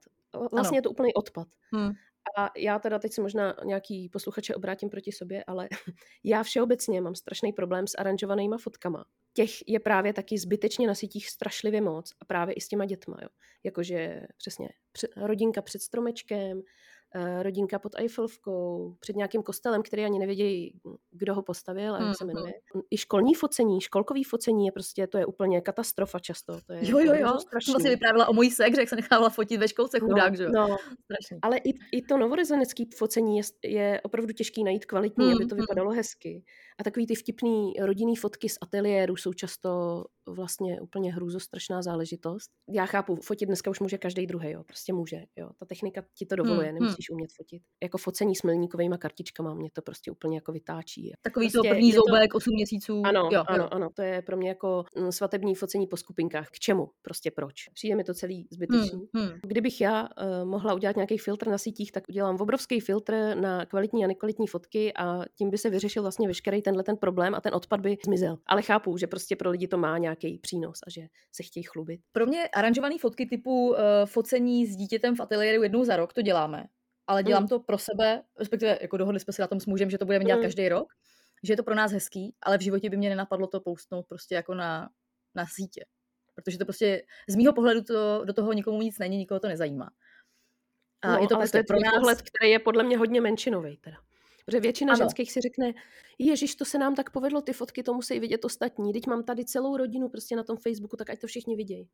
Vlastně 0.52 0.68
Ano. 0.68 0.78
je 0.78 0.82
to 0.82 0.90
úplný 0.90 1.14
odpad. 1.14 1.48
Hmm. 1.72 1.92
A 2.38 2.50
já 2.56 2.78
teda 2.78 2.98
teď 2.98 3.12
se 3.12 3.22
možná 3.22 3.54
nějaký 3.64 4.08
posluchače 4.08 4.54
obrátím 4.54 4.90
proti 4.90 5.12
sobě, 5.12 5.44
ale 5.46 5.68
já 6.24 6.42
všeobecně 6.42 7.00
mám 7.00 7.14
strašný 7.14 7.52
problém 7.52 7.86
s 7.86 7.98
aranžovanýma 7.98 8.58
fotkama. 8.58 9.04
Těch 9.32 9.50
je 9.68 9.80
právě 9.80 10.12
taky 10.12 10.38
zbytečně 10.38 10.86
na 10.86 10.94
sítích 10.94 11.28
strašlivě 11.30 11.80
moc 11.80 12.12
a 12.20 12.24
právě 12.24 12.54
i 12.54 12.60
s 12.60 12.68
těma 12.68 12.84
dětma, 12.84 13.18
jo. 13.22 13.28
Jakože 13.64 14.22
přesně 14.36 14.68
rodinka 15.16 15.62
před 15.62 15.82
stromečkem, 15.82 16.62
rodinka 17.42 17.78
pod 17.78 17.92
Eiffelovkou, 17.98 18.96
před 19.00 19.16
nějakým 19.16 19.42
kostelem, 19.42 19.82
který 19.82 20.04
ani 20.04 20.18
nevědějí, 20.18 20.72
kdo 21.10 21.34
ho 21.34 21.42
postavil 21.42 21.94
a 21.94 22.02
jak 22.02 22.16
se 22.18 22.24
Mhm. 22.24 22.34
jmenuje. 22.34 22.52
I 22.90 22.96
školní 22.96 23.34
focení, 23.34 23.80
školkový 23.80 24.24
focení 24.24 24.66
je 24.66 24.72
prostě, 24.72 25.06
to 25.06 25.18
je 25.18 25.26
úplně 25.26 25.60
katastrofa 25.60 26.18
často. 26.18 26.60
To 26.66 26.72
je 26.72 26.90
Jo, 26.90 26.98
jo, 26.98 27.14
jo. 27.14 27.38
strašný. 27.40 27.72
To 27.72 27.72
vlastně 27.72 27.90
vyprávěla 27.90 28.28
o 28.28 28.32
mojí 28.32 28.50
sekře, 28.50 28.80
jak 28.80 28.88
se 28.88 28.96
nechávala 28.96 29.30
fotit 29.30 29.60
ve 29.60 29.68
školce, 29.68 30.00
chudák, 30.00 30.36
že 30.36 30.42
jo. 30.44 30.50
No, 30.54 30.66
Strašný. 31.04 31.38
ale 31.42 31.56
i, 31.58 31.70
i 31.92 32.02
to 32.02 32.16
novorozenecké 32.18 32.84
focení 32.96 33.36
je, 33.36 33.42
je 33.64 34.00
opravdu 34.00 34.32
těžký 34.32 34.64
najít 34.64 34.84
kvalitní, 34.84 35.24
hmm, 35.24 35.34
aby 35.34 35.42
Hmm, 35.44 35.48
to 35.48 35.54
hmm. 35.54 35.62
vypadalo 35.62 35.90
hezky. 35.90 36.44
A 36.78 36.84
takový 36.84 37.06
ty 37.06 37.14
vtipný 37.14 37.72
rodinný 37.80 38.16
fotky 38.16 38.48
z 38.48 38.58
ateliéru 38.60 39.16
jsou 39.16 39.32
často 39.32 40.04
vlastně 40.28 40.80
úplně 40.80 41.12
hrůzostrašná 41.14 41.82
záležitost. 41.82 42.50
Já 42.68 42.86
chápu, 42.86 43.16
fotit 43.16 43.46
dneska 43.48 43.70
už 43.70 43.80
může 43.80 43.98
každý 43.98 44.26
druhý, 44.26 44.50
jo, 44.50 44.64
prostě 44.64 44.92
může, 44.92 45.22
jo. 45.36 45.50
Ta 45.58 45.66
technika 45.66 46.04
ti 46.14 46.26
to 46.26 46.36
dovoluje, 46.36 46.68
Hmm, 46.68 46.94
nemusíš 46.96 47.10
umět 47.10 47.30
fotit. 47.36 47.62
Jako 47.82 47.98
focení 47.98 48.36
s 48.36 48.42
milníkovými 48.42 48.98
kartičkama 48.98 49.54
mě 49.54 49.70
to 49.72 49.82
prostě 49.82 50.10
úplně 50.10 50.36
jako 50.36 50.52
vytáčí. 50.52 51.12
Takový 51.22 51.46
prostě 51.46 51.68
to 51.68 51.74
první 51.74 51.88
je 51.88 51.94
to- 51.94 52.02
zoubek, 52.06 52.34
8 52.34 52.54
měsíců. 52.54 53.02
Ano, 53.04 53.28
jo, 53.32 53.44
ano, 53.46 53.64
jo. 53.64 53.68
ano, 53.72 53.90
to 53.94 54.02
je 54.02 54.22
pro 54.22 54.36
mě 54.36 54.48
jako 54.48 54.84
mm, 54.96 55.12
svatební 55.12 55.54
focení 55.54 55.86
po 55.86 55.96
skupinkách. 55.96 56.50
K 56.50 56.58
čemu? 56.58 56.90
Prostě 57.02 57.30
proč? 57.30 57.54
Přijde 57.74 57.96
mi 57.96 58.04
to 58.04 58.14
celý 58.14 58.48
zbytečný. 58.50 59.08
Hmm, 59.14 59.26
hmm. 59.26 59.38
Kdybych 59.42 59.80
já 59.80 60.02
uh, 60.02 60.48
mohla 60.48 60.74
udělat 60.74 60.96
nějaký 60.96 61.18
filtr 61.18 61.48
na 61.48 61.58
sítích, 61.58 61.92
tak 61.92 62.04
udělám 62.08 62.36
obrovský 62.40 62.80
filtr 62.80 63.36
na 63.40 63.66
kvalitní 63.66 64.04
a 64.04 64.06
nekvalitní 64.06 64.46
fotky 64.46 64.92
a 64.94 65.24
tím 65.34 65.50
by 65.50 65.58
se 65.58 65.70
vyřešil 65.70 66.02
vlastně 66.02 66.28
veškerý 66.28 66.62
tenhle 66.62 66.82
ten 66.82 66.96
problém 66.96 67.34
a 67.34 67.40
ten 67.40 67.54
odpad 67.54 67.80
by 67.80 67.96
zmizel. 68.04 68.38
Ale 68.46 68.62
chápu, 68.62 68.96
že 68.96 69.06
prostě 69.06 69.36
pro 69.36 69.50
lidi 69.50 69.68
to 69.68 69.78
má 69.78 69.98
nějaký 69.98 70.38
přínos 70.38 70.78
a 70.86 70.90
že 70.90 71.00
se 71.32 71.42
chtějí 71.42 71.64
chlubit. 71.64 72.00
Pro 72.12 72.26
mě 72.26 72.48
aranžované 72.48 72.98
fotky 72.98 73.26
typu 73.26 73.68
uh, 73.68 73.76
focení 74.04 74.66
s 74.66 74.76
dítětem 74.76 75.16
v 75.16 75.20
ateliéru 75.20 75.62
jednou 75.62 75.84
za 75.84 75.96
rok, 75.96 76.12
to 76.12 76.22
děláme. 76.22 76.66
Ale 77.06 77.22
dělám 77.22 77.42
Mm. 77.42 77.48
to 77.48 77.60
pro 77.60 77.78
sebe, 77.78 78.22
respektive 78.38 78.78
jako 78.82 78.96
dohodli 78.96 79.20
jsme 79.20 79.32
se 79.32 79.42
na 79.42 79.48
tom 79.48 79.60
s 79.60 79.66
mužem, 79.66 79.90
že 79.90 79.98
to 79.98 80.04
budeme 80.06 80.24
dělat 80.24 80.36
Mm. 80.36 80.42
každý 80.42 80.68
rok. 80.68 80.88
že 81.42 81.52
je 81.52 81.56
to 81.56 81.62
pro 81.62 81.74
nás 81.74 81.92
hezký, 81.92 82.34
ale 82.42 82.58
v 82.58 82.60
životě 82.60 82.90
by 82.90 82.96
mě 82.96 83.08
nenapadlo 83.08 83.46
to 83.46 83.60
postnout 83.60 84.06
prostě 84.08 84.34
jako 84.34 84.54
na, 84.54 84.88
na 85.34 85.46
sítě. 85.46 85.84
Protože 86.34 86.58
to 86.58 86.64
prostě 86.64 87.02
z 87.28 87.36
mýho 87.36 87.52
pohledu 87.52 87.82
to, 87.82 88.24
do 88.24 88.32
toho 88.32 88.52
nikomu 88.52 88.82
nic 88.82 88.98
není, 88.98 89.16
nikoho 89.18 89.40
to 89.40 89.48
nezajímá. 89.48 89.90
A 91.02 91.08
no, 91.12 91.18
je 91.22 91.28
to 91.28 91.36
prostě 91.36 91.52
to 91.52 91.58
je 91.58 91.64
pro 91.64 91.80
nás... 91.80 91.94
pohled, 91.94 92.18
který 92.22 92.50
je 92.50 92.58
podle 92.58 92.82
mě 92.84 92.98
hodně 92.98 93.20
menšinový 93.20 93.76
teda. 93.76 93.96
Protože 94.46 94.60
většina 94.60 94.92
ano. 94.92 94.98
ženských 94.98 95.32
si 95.32 95.40
řekne, 95.40 95.72
ježiš, 96.18 96.54
to 96.54 96.64
se 96.64 96.78
nám 96.78 96.94
tak 96.94 97.10
povedlo, 97.10 97.42
ty 97.42 97.52
fotky 97.52 97.82
to 97.82 97.94
musí 97.94 98.20
vidět 98.20 98.44
ostatní. 98.44 98.92
Teď 98.92 99.06
mám 99.06 99.22
tady 99.22 99.44
celou 99.44 99.76
rodinu 99.76 100.08
prostě 100.08 100.36
na 100.36 100.42
tom 100.42 100.56
Facebooku, 100.56 100.96
tak 100.96 101.10
ať 101.10 101.20
to 101.20 101.26
všichni 101.26 101.56
vidějí. 101.56 101.88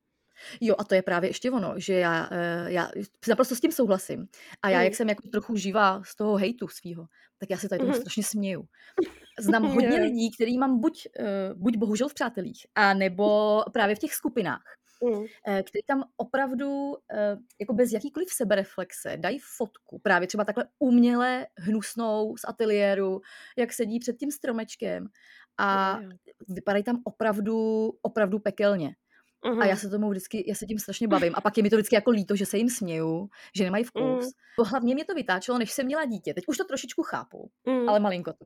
Jo, 0.61 0.75
a 0.79 0.85
to 0.85 0.95
je 0.95 1.03
právě 1.03 1.31
ještě 1.31 1.51
ono, 1.51 1.75
že 1.77 1.95
já, 1.95 2.29
eh, 2.33 2.73
já 2.73 2.91
naprosto 3.29 3.57
s 3.57 3.61
tím 3.61 3.73
souhlasím. 3.73 4.29
A 4.63 4.69
já, 4.69 4.83
jak 4.83 4.95
jsem 4.95 5.09
jako 5.09 5.29
trochu 5.29 5.57
živá 5.57 6.03
z 6.05 6.17
toho 6.17 6.37
hejtu 6.37 6.69
svýho, 6.69 7.07
tak 7.39 7.51
já 7.51 7.57
se 7.57 7.69
tady 7.69 7.79
tomu 7.79 7.93
mm. 7.93 8.01
strašně 8.01 8.23
směju. 8.23 8.65
Znám 9.41 9.63
hodně 9.63 10.01
lidí, 10.01 10.31
který 10.31 10.59
mám 10.59 10.81
buď, 10.81 11.07
uh, 11.19 11.61
buď 11.63 11.77
bohužel 11.77 12.09
v 12.09 12.15
přátelích, 12.15 12.67
a 12.75 12.95
nebo 12.95 13.63
právě 13.73 13.97
v 13.97 13.99
těch 13.99 14.15
skupinách, 14.15 14.63
mm. 15.03 15.25
který 15.45 15.83
tam 15.87 16.05
opravdu 16.17 16.91
uh, 16.91 16.97
jako 17.61 17.73
bez 17.73 17.93
jakýkoliv 17.93 18.29
sebereflexe 18.33 19.17
dají 19.17 19.39
fotku, 19.57 19.99
právě 19.99 20.29
třeba 20.29 20.45
takhle 20.45 20.65
uměle 20.79 21.47
hnusnou 21.59 22.37
z 22.37 22.45
ateliéru, 22.49 23.21
jak 23.59 23.73
sedí 23.73 23.99
před 23.99 24.17
tím 24.17 24.31
stromečkem 24.31 25.09
a 25.59 26.01
vypadají 26.49 26.85
tam 26.85 27.01
opravdu, 27.05 27.89
opravdu 28.03 28.39
pekelně. 28.39 28.95
Uh-huh. 29.45 29.63
A 29.63 29.67
já 29.67 29.77
se 29.77 29.89
tomu 29.89 30.11
vždycky, 30.11 30.45
já 30.49 30.55
se 30.55 30.67
tím 30.67 30.79
strašně 30.79 31.09
bavím. 31.09 31.33
A 31.37 31.41
pak 31.41 31.57
je 31.57 31.63
mi 31.63 31.71
to 31.71 31.77
vždycky 31.77 31.95
jako 31.95 32.11
líto, 32.11 32.37
že 32.37 32.47
se 32.47 32.59
jim 32.59 32.69
směju, 32.69 33.29
že 33.57 33.65
nemají 33.65 33.85
vkus. 33.85 34.03
Uh-huh. 34.03 34.31
To 34.57 34.65
hlavně 34.65 34.95
mě 34.95 35.05
to 35.05 35.15
vytáčelo, 35.15 35.59
než 35.59 35.73
jsem 35.73 35.87
měla 35.87 36.05
dítě. 36.05 36.35
Teď 36.35 36.45
už 36.47 36.57
to 36.57 36.65
trošičku 36.65 37.03
chápu, 37.03 37.51
uh-huh. 37.67 37.89
ale 37.89 38.01
malinko 38.01 38.33
to. 38.33 38.45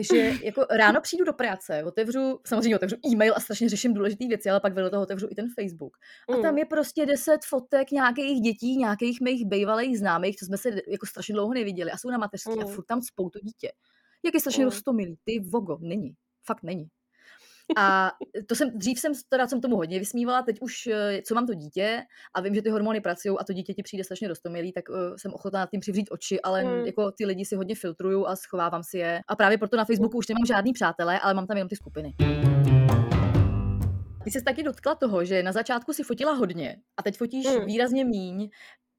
Že 0.00 0.32
jako 0.42 0.66
ráno 0.70 1.00
přijdu 1.00 1.24
do 1.24 1.32
práce, 1.32 1.84
otevřu, 1.84 2.40
samozřejmě 2.46 2.76
otevřu 2.76 2.96
e-mail 3.12 3.34
a 3.36 3.40
strašně 3.40 3.68
řeším 3.68 3.94
důležité 3.94 4.26
věci, 4.28 4.50
ale 4.50 4.60
pak 4.60 4.74
vedle 4.74 4.90
toho 4.90 5.02
otevřu 5.02 5.26
i 5.30 5.34
ten 5.34 5.46
Facebook. 5.60 5.96
A 6.34 6.42
tam 6.42 6.58
je 6.58 6.64
prostě 6.64 7.06
deset 7.06 7.40
fotek 7.48 7.90
nějakých 7.90 8.40
dětí, 8.40 8.76
nějakých 8.76 9.20
mých 9.20 9.46
bývalých 9.46 9.98
známých, 9.98 10.36
co 10.36 10.44
jsme 10.44 10.58
se 10.58 10.68
jako 10.68 11.06
strašně 11.06 11.34
dlouho 11.34 11.54
neviděli 11.54 11.90
a 11.90 11.96
jsou 11.98 12.10
na 12.10 12.18
mateřské 12.18 12.62
a 12.62 12.66
furt 12.66 12.84
tam 12.84 13.02
spou 13.02 13.30
to 13.30 13.38
dítě. 13.38 13.68
Jak 14.24 14.34
je 14.34 14.40
strašně 14.40 14.64
roztomilý. 14.64 15.18
Ty 15.24 15.40
vogo, 15.40 15.78
není. 15.80 16.12
Fakt 16.46 16.62
není. 16.62 16.86
A 17.76 18.12
to 18.46 18.54
jsem, 18.54 18.78
dřív 18.78 18.98
jsem, 18.98 19.12
teda 19.28 19.46
jsem 19.46 19.60
tomu 19.60 19.76
hodně 19.76 19.98
vysmívala, 19.98 20.42
teď 20.42 20.56
už, 20.60 20.86
eh, 20.86 21.22
co 21.22 21.34
mám 21.34 21.46
to 21.46 21.54
dítě 21.54 22.02
a 22.34 22.40
vím, 22.40 22.54
že 22.54 22.62
ty 22.62 22.70
hormony 22.70 23.00
pracují 23.00 23.36
a 23.40 23.44
to 23.44 23.52
dítě 23.52 23.74
ti 23.74 23.82
přijde 23.82 24.04
strašně 24.04 24.28
dostomilý, 24.28 24.72
tak 24.72 24.88
uh, 24.88 24.96
jsem 25.16 25.34
ochotná 25.34 25.60
nad 25.60 25.70
tím 25.70 25.80
přivřít 25.80 26.08
oči, 26.10 26.40
ale 26.40 26.64
mm. 26.64 26.86
jako 26.86 27.10
ty 27.10 27.26
lidi 27.26 27.44
si 27.44 27.56
hodně 27.56 27.74
filtruju 27.74 28.26
a 28.26 28.36
schovávám 28.36 28.82
si 28.82 28.98
je. 28.98 29.20
A 29.28 29.36
právě 29.36 29.58
proto 29.58 29.76
na 29.76 29.84
Facebooku 29.84 30.18
už 30.18 30.28
nemám 30.28 30.46
žádný 30.46 30.72
přátelé, 30.72 31.20
ale 31.20 31.34
mám 31.34 31.46
tam 31.46 31.56
jenom 31.56 31.68
ty 31.68 31.76
skupiny. 31.76 32.14
Ty 34.24 34.30
jsi 34.30 34.42
taky 34.42 34.62
dotkla 34.62 34.94
toho, 34.94 35.24
že 35.24 35.42
na 35.42 35.52
začátku 35.52 35.92
si 35.92 36.02
fotila 36.02 36.32
hodně 36.32 36.76
a 36.96 37.02
teď 37.02 37.16
fotíš 37.16 37.46
mm. 37.46 37.64
výrazně 37.64 38.04
míň. 38.04 38.48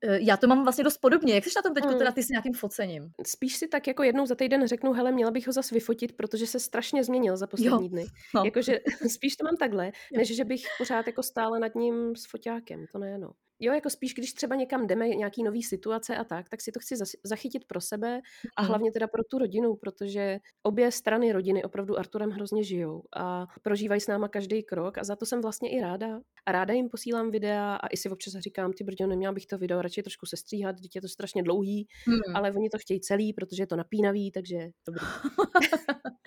Eh, 0.04 0.20
já 0.22 0.38
to 0.38 0.48
mám 0.48 0.64
vlastně 0.64 0.84
dost 0.84 0.98
podobně. 0.98 1.36
Jak 1.36 1.44
jsi 1.44 1.52
na 1.56 1.62
tom 1.62 1.74
teď 1.74 1.84
mm. 1.86 1.98
teda 1.98 2.12
ty 2.12 2.24
s 2.24 2.30
nějakým 2.30 2.54
focením? 2.54 3.12
Spíš 3.26 3.58
si 3.58 3.68
tak 3.68 3.88
jako 3.88 4.04
jednou 4.04 4.26
za 4.26 4.36
týden 4.36 4.68
řeknu, 4.68 4.94
hele, 4.94 5.12
měla 5.12 5.32
bych 5.32 5.48
ho 5.48 5.54
zase 5.54 5.76
vyfotit, 5.76 6.18
protože 6.18 6.48
se 6.48 6.60
strašně 6.60 7.04
změnil 7.04 7.38
za 7.38 7.48
poslední 7.48 7.86
jo. 7.86 7.90
dny. 7.90 8.06
No. 8.36 8.44
Jakože 8.46 8.80
spíš 9.08 9.36
to 9.36 9.46
mám 9.46 9.58
takhle, 9.58 9.92
než 10.18 10.36
že 10.36 10.46
bych 10.46 10.64
pořád 10.78 11.08
jako 11.08 11.24
stála 11.24 11.60
nad 11.60 11.76
ním 11.76 12.16
s 12.16 12.26
foťákem. 12.26 12.86
To 12.92 13.00
ne, 13.00 13.18
no 13.18 13.32
jo, 13.60 13.74
jako 13.74 13.90
spíš, 13.90 14.14
když 14.14 14.34
třeba 14.34 14.56
někam 14.56 14.88
jdeme, 14.88 15.10
nějaký 15.10 15.44
nový 15.44 15.64
situace 15.64 16.18
a 16.18 16.24
tak, 16.24 16.50
tak 16.50 16.62
si 16.62 16.72
to 16.72 16.80
chci 16.80 16.96
zachytit 17.24 17.66
pro 17.66 17.82
sebe 17.82 18.22
a 18.58 18.62
mhm. 18.62 18.70
hlavně 18.70 18.92
teda 18.92 19.08
pro 19.08 19.24
tu 19.24 19.38
rodinu, 19.38 19.76
protože 19.76 20.40
obě 20.64 20.92
strany 20.92 21.32
rodiny 21.32 21.64
opravdu 21.64 22.00
Arturem 22.00 22.30
hrozně 22.30 22.64
žijou 22.64 23.04
a 23.16 23.48
prožívají 23.62 24.02
s 24.02 24.08
náma 24.08 24.28
každý 24.28 24.64
krok 24.64 24.98
a 24.98 25.04
za 25.04 25.16
to 25.16 25.26
jsem 25.26 25.42
vlastně 25.42 25.70
i 25.70 25.82
ráda. 25.82 26.20
A 26.46 26.52
ráda 26.52 26.74
jim 26.74 26.90
posílám 26.90 27.32
videa 27.32 27.76
a 27.76 27.88
i 27.88 27.98
si 27.98 28.10
občas 28.10 28.34
říkám, 28.34 28.74
ty 28.74 28.84
brďo, 28.84 29.08
neměla 29.08 29.34
bych 29.34 29.46
to 29.46 29.58
video 29.58 29.82
radši 29.82 30.04
trošku 30.04 30.26
sestříhat, 30.26 30.76
dítě 30.76 30.98
je 30.98 31.02
to 31.02 31.08
strašně 31.08 31.44
dlouhý, 31.44 31.88
hmm. 32.06 32.36
ale 32.36 32.52
oni 32.52 32.70
to 32.70 32.78
chtějí 32.78 33.02
celý, 33.02 33.34
protože 33.34 33.64
je 33.64 33.68
to 33.68 33.76
napínavý, 33.76 34.32
takže 34.32 34.58
dobrý. 34.88 35.06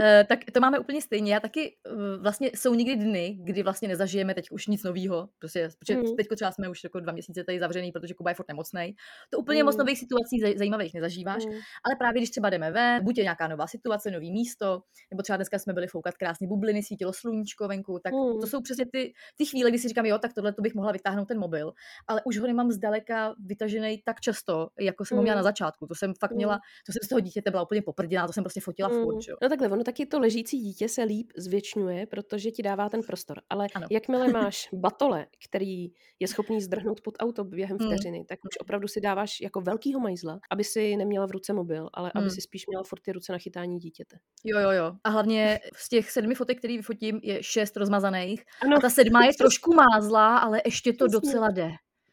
Eh, 0.00 0.24
tak 0.28 0.38
to 0.52 0.60
máme 0.60 0.78
úplně 0.78 1.02
stejně. 1.02 1.32
Já 1.34 1.40
taky 1.40 1.76
eh, 1.86 2.18
vlastně 2.18 2.50
jsou 2.54 2.74
někdy 2.74 2.96
dny, 2.96 3.38
kdy 3.44 3.62
vlastně 3.62 3.88
nezažijeme 3.88 4.34
teď 4.34 4.50
už 4.50 4.66
nic 4.66 4.82
nového, 4.82 5.28
prostě, 5.38 5.68
protože 5.78 5.94
hmm. 5.94 6.16
teď 6.16 6.26
třeba 6.36 6.52
jsme 6.52 6.68
už 6.72 6.84
jako 6.84 7.00
dva 7.00 7.12
měsíce 7.12 7.44
tady 7.44 7.58
zavřený, 7.58 7.92
protože 7.92 8.14
Kuba 8.14 8.30
je 8.30 8.34
furt 8.34 8.48
nemocný. 8.48 8.96
To 9.30 9.38
úplně 9.38 9.62
mm. 9.62 9.66
moc 9.66 9.76
nových 9.76 9.98
situací 9.98 10.40
zajímavých 10.56 10.94
nezažíváš, 10.94 11.46
mm. 11.46 11.52
ale 11.84 11.94
právě 11.98 12.20
když 12.20 12.30
třeba 12.30 12.50
jdeme 12.50 12.70
ven, 12.70 13.04
buď 13.04 13.18
je 13.18 13.22
nějaká 13.24 13.48
nová 13.48 13.66
situace, 13.66 14.10
nový 14.10 14.32
místo, 14.32 14.82
nebo 15.10 15.22
třeba 15.22 15.36
dneska 15.36 15.58
jsme 15.58 15.72
byli 15.72 15.86
foukat 15.86 16.14
krásně 16.16 16.46
bubliny, 16.46 16.82
svítilo 16.82 17.12
sluníčko 17.12 17.68
venku, 17.68 18.00
tak 18.04 18.12
mm. 18.12 18.40
to 18.40 18.46
jsou 18.46 18.60
přesně 18.60 18.86
ty, 18.92 19.12
ty 19.36 19.44
chvíle, 19.46 19.70
kdy 19.70 19.78
si 19.78 19.88
říkám, 19.88 20.06
jo, 20.06 20.18
tak 20.18 20.32
tohle 20.34 20.52
to 20.52 20.62
bych 20.62 20.74
mohla 20.74 20.92
vytáhnout 20.92 21.28
ten 21.28 21.38
mobil, 21.38 21.72
ale 22.08 22.22
už 22.24 22.38
ho 22.38 22.46
nemám 22.46 22.70
zdaleka 22.70 23.34
vytažený 23.46 24.02
tak 24.04 24.20
často, 24.20 24.68
jako 24.80 25.04
jsem 25.04 25.16
ho 25.16 25.22
měla 25.22 25.34
na 25.34 25.40
mm. 25.40 25.44
začátku. 25.44 25.86
To 25.86 25.94
jsem 25.94 26.12
fakt 26.20 26.32
měla, 26.32 26.60
to 26.86 26.92
jsem 26.92 27.00
z 27.04 27.08
toho 27.08 27.20
dítěte 27.20 27.50
byla 27.50 27.62
úplně 27.62 27.82
poprděná, 27.82 28.26
to 28.26 28.32
jsem 28.32 28.44
prostě 28.44 28.60
fotila 28.60 28.88
mm. 28.88 29.02
furt. 29.02 29.28
Jo. 29.28 29.36
No 29.42 29.48
takhle, 29.48 29.68
ono 29.68 29.84
taky 29.84 30.06
to 30.06 30.20
ležící 30.20 30.58
dítě 30.58 30.88
se 30.88 31.02
líp 31.02 31.32
zvětšňuje, 31.36 32.06
protože 32.06 32.50
ti 32.50 32.62
dává 32.62 32.88
ten 32.88 33.02
prostor. 33.02 33.40
Ale 33.50 33.66
ano. 33.74 33.86
jakmile 33.90 34.28
máš 34.32 34.68
batole, 34.72 35.26
který 35.48 35.92
je 36.20 36.28
schopný 36.28 36.61
zdrhnout 36.62 37.00
pod 37.00 37.14
auto 37.18 37.44
během 37.44 37.78
hmm. 37.80 37.88
vteřiny, 37.88 38.18
hmm. 38.18 38.26
tak 38.26 38.38
už 38.44 38.58
opravdu 38.60 38.88
si 38.88 39.00
dáváš 39.00 39.40
jako 39.40 39.60
velkýho 39.60 40.00
majzla, 40.00 40.40
aby 40.50 40.64
si 40.64 40.96
neměla 40.96 41.26
v 41.26 41.30
ruce 41.30 41.52
mobil, 41.52 41.88
ale 41.94 42.10
hmm. 42.14 42.22
aby 42.22 42.30
si 42.30 42.40
spíš 42.40 42.66
měla 42.66 42.82
furt 42.82 43.00
ty 43.00 43.12
ruce 43.12 43.32
na 43.32 43.38
chytání 43.38 43.78
dítěte. 43.78 44.16
Jo, 44.44 44.58
jo, 44.58 44.70
jo. 44.70 44.92
A 45.04 45.08
hlavně 45.08 45.60
z 45.76 45.88
těch 45.88 46.10
sedmi 46.10 46.34
fotek, 46.34 46.58
který 46.58 46.76
vyfotím, 46.76 47.20
je 47.22 47.42
šest 47.42 47.76
rozmazaných. 47.76 48.44
Ano. 48.62 48.76
A 48.76 48.80
ta 48.80 48.90
sedma 48.90 49.24
je 49.24 49.32
trošku 49.38 49.74
mázlá, 49.74 50.38
ale 50.38 50.60
ještě 50.64 50.92
to 50.92 51.04
Jasně. 51.04 51.20
docela 51.20 51.50
jde. 51.50 51.70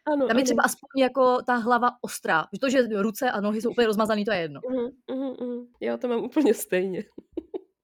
Ano, 0.08 0.28
Tam 0.28 0.38
je 0.38 0.42
ano. 0.42 0.44
třeba 0.44 0.64
aspoň 0.64 1.02
jako 1.02 1.38
ta 1.46 1.56
hlava 1.56 1.90
ostrá. 2.02 2.46
To, 2.62 2.70
že 2.70 2.82
ruce 2.82 3.32
a 3.32 3.42
nohy 3.42 3.62
jsou 3.62 3.70
úplně 3.70 3.88
rozmazané, 3.88 4.26
to 4.26 4.32
je 4.32 4.40
jedno. 4.40 4.62
Uh-huh, 4.62 4.92
uh-huh. 5.10 5.68
Já 5.82 5.98
to 5.98 6.08
mám 6.08 6.24
úplně 6.24 6.54
stejně. 6.54 7.04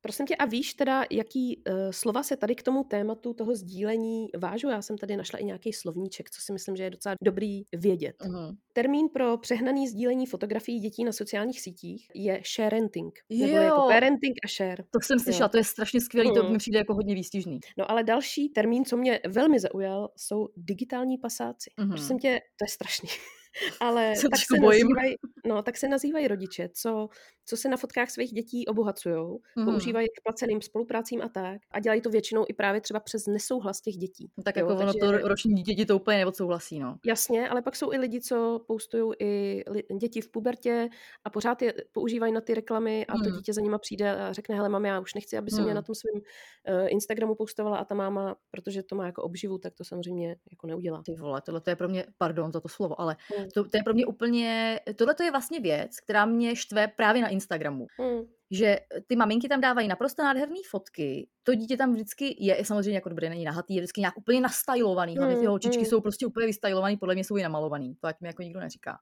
Prosím 0.06 0.26
tě, 0.26 0.36
a 0.36 0.46
víš 0.46 0.74
teda, 0.74 1.04
jaký 1.12 1.58
uh, 1.58 1.76
slova 1.92 2.24
se 2.24 2.38
tady 2.38 2.56
k 2.56 2.64
tomu 2.64 2.84
tématu 2.84 3.34
toho 3.34 3.56
sdílení 3.56 4.28
vážu? 4.38 4.70
Já 4.70 4.82
jsem 4.82 4.98
tady 4.98 5.18
našla 5.18 5.40
i 5.40 5.46
nějaký 5.46 5.74
slovníček, 5.74 6.30
co 6.30 6.42
si 6.42 6.54
myslím, 6.54 6.76
že 6.76 6.84
je 6.84 6.90
docela 6.90 7.16
dobrý 7.24 7.62
vědět. 7.76 8.16
Uh-huh. 8.20 8.56
Termín 8.74 9.10
pro 9.14 9.38
přehnaný 9.38 9.88
sdílení 9.88 10.26
fotografií 10.26 10.80
dětí 10.80 11.04
na 11.04 11.12
sociálních 11.12 11.62
sítích 11.62 12.08
je 12.16 12.42
sharenting. 12.56 13.20
Jo. 13.30 13.48
Nebo 13.48 13.58
jako 13.58 13.82
parenting 13.88 14.36
a 14.44 14.48
share. 14.48 14.84
To 14.84 15.00
jsem 15.02 15.20
slyšela, 15.20 15.50
to 15.50 15.58
je 15.58 15.64
strašně 15.64 16.02
skvělý, 16.02 16.30
uh-huh. 16.30 16.36
to 16.36 16.44
mi 16.44 16.50
mhm. 16.50 16.58
přijde 16.58 16.78
jako 16.78 16.94
hodně 16.94 17.16
výstižný. 17.16 17.60
No 17.78 17.92
ale 17.92 18.04
další 18.04 18.50
termín, 18.50 18.86
co 18.86 18.98
mě 18.98 19.20
velmi 19.28 19.60
zaujal, 19.60 20.10
jsou 20.18 20.48
digitální 20.58 21.18
pasáci. 21.18 21.70
Uh-huh. 21.80 21.90
Prosím 21.90 22.20
tě, 22.20 22.30
to 22.30 22.66
je 22.66 22.70
strašný. 22.70 23.10
Ale 23.80 24.14
tak 24.32 24.40
se, 24.40 24.60
nazývají, 24.62 25.16
no, 25.46 25.64
tak 25.64 25.78
se 25.78 25.88
nazývají 25.88 26.28
rodiče, 26.28 26.70
co, 26.74 27.08
co 27.46 27.58
se 27.58 27.70
na 27.70 27.78
fotkách 27.78 28.10
svých 28.10 28.32
dětí 28.32 28.68
obohacují, 28.68 29.38
mm. 29.56 29.66
používají 29.66 30.08
k 30.08 30.24
placeným 30.24 30.62
spolupracím 30.62 31.22
a 31.22 31.30
tak. 31.30 31.62
A 31.72 31.80
dělají 31.80 32.02
to 32.02 32.10
většinou 32.10 32.46
i 32.48 32.54
právě 32.54 32.82
třeba 32.82 33.00
přes 33.00 33.28
nesouhlas 33.28 33.82
těch 33.82 33.96
dětí. 33.96 34.32
No, 34.38 34.44
tak 34.44 34.56
jo, 34.56 34.68
jako 34.68 34.80
takže... 34.80 35.00
ono 35.02 35.20
to 35.20 35.28
roční 35.28 35.64
děti 35.64 35.86
to 35.86 35.96
úplně 35.96 36.18
neodsouhlasí, 36.18 36.80
no. 36.80 36.96
Jasně, 37.06 37.50
ale 37.50 37.62
pak 37.62 37.76
jsou 37.76 37.94
i 37.94 37.98
lidi, 37.98 38.22
co 38.22 38.62
postují 38.68 39.14
i 39.20 39.64
li, 39.68 39.84
děti 40.00 40.22
v 40.22 40.32
pubertě 40.32 40.90
a 41.24 41.30
pořád 41.30 41.62
je 41.62 41.74
používají 41.92 42.34
na 42.34 42.42
ty 42.42 42.54
reklamy 42.54 43.06
a 43.06 43.16
mm. 43.16 43.24
to 43.24 43.30
hmm. 43.30 43.38
dítě 43.38 43.54
za 43.54 43.62
nima 43.62 43.78
přijde 43.78 44.16
a 44.16 44.34
řekne, 44.34 44.56
hele 44.56 44.70
mami, 44.70 44.88
já 44.88 45.00
už 45.00 45.14
nechci, 45.14 45.38
aby 45.38 45.52
se 45.52 45.58
mm. 45.58 45.64
mě 45.64 45.72
hmm. 45.72 45.76
na 45.76 45.82
tom 45.82 45.96
svém 45.96 46.16
uh, 46.16 46.88
Instagramu 46.88 47.36
postovala 47.36 47.78
a 47.78 47.86
ta 47.86 47.96
máma, 47.96 48.36
protože 48.52 48.84
to 48.84 48.96
má 48.96 49.06
jako 49.06 49.24
obživu, 49.24 49.58
tak 49.58 49.74
to 49.76 49.84
samozřejmě 49.84 50.36
jako 50.52 50.68
neudělá. 50.68 51.02
Ty 51.06 51.16
vole, 51.16 51.42
tohle 51.42 51.62
to 51.62 51.70
je 51.70 51.76
pro 51.76 51.88
mě, 51.88 52.06
pardon 52.18 52.52
za 52.52 52.60
to 52.60 52.70
slovo, 52.70 53.02
ale 53.02 53.16
mm 53.40 53.45
to, 53.54 53.64
to 53.64 53.78
je 53.78 53.84
pro 53.84 53.94
mě 53.94 54.06
úplně, 54.06 54.80
tohle 54.96 55.16
to 55.16 55.24
je 55.24 55.32
vlastně 55.32 55.60
věc, 55.60 56.00
která 56.00 56.26
mě 56.26 56.56
štve 56.56 56.88
právě 56.88 57.22
na 57.22 57.28
Instagramu. 57.28 57.88
Mm. 58.00 58.22
Že 58.52 58.80
ty 59.08 59.16
maminky 59.16 59.48
tam 59.48 59.62
dávají 59.62 59.88
naprosto 59.88 60.24
nádherné 60.24 60.60
fotky, 60.70 61.28
to 61.44 61.56
dítě 61.56 61.78
tam 61.78 61.94
vždycky 61.94 62.36
je, 62.40 62.66
samozřejmě 62.66 62.94
jako 62.94 63.10
dobré, 63.10 63.30
není 63.30 63.46
nahatý, 63.46 63.76
je 63.76 63.82
vždycky 63.82 64.02
nějak 64.02 64.18
úplně 64.18 64.42
nastajlovaný, 64.42 65.18
hlavně 65.18 65.36
ty 65.36 65.40
hmm, 65.40 65.50
holčičky 65.50 65.80
mm. 65.80 65.86
jsou 65.86 66.02
prostě 66.02 66.26
úplně 66.26 66.48
vystajlovaný, 66.48 66.98
podle 66.98 67.14
mě 67.14 67.24
jsou 67.24 67.38
i 67.38 67.44
namalovaný, 67.44 67.96
to 68.02 68.08
ať 68.08 68.22
mi 68.22 68.28
jako 68.28 68.42
nikdo 68.42 68.60
neříká. 68.60 68.98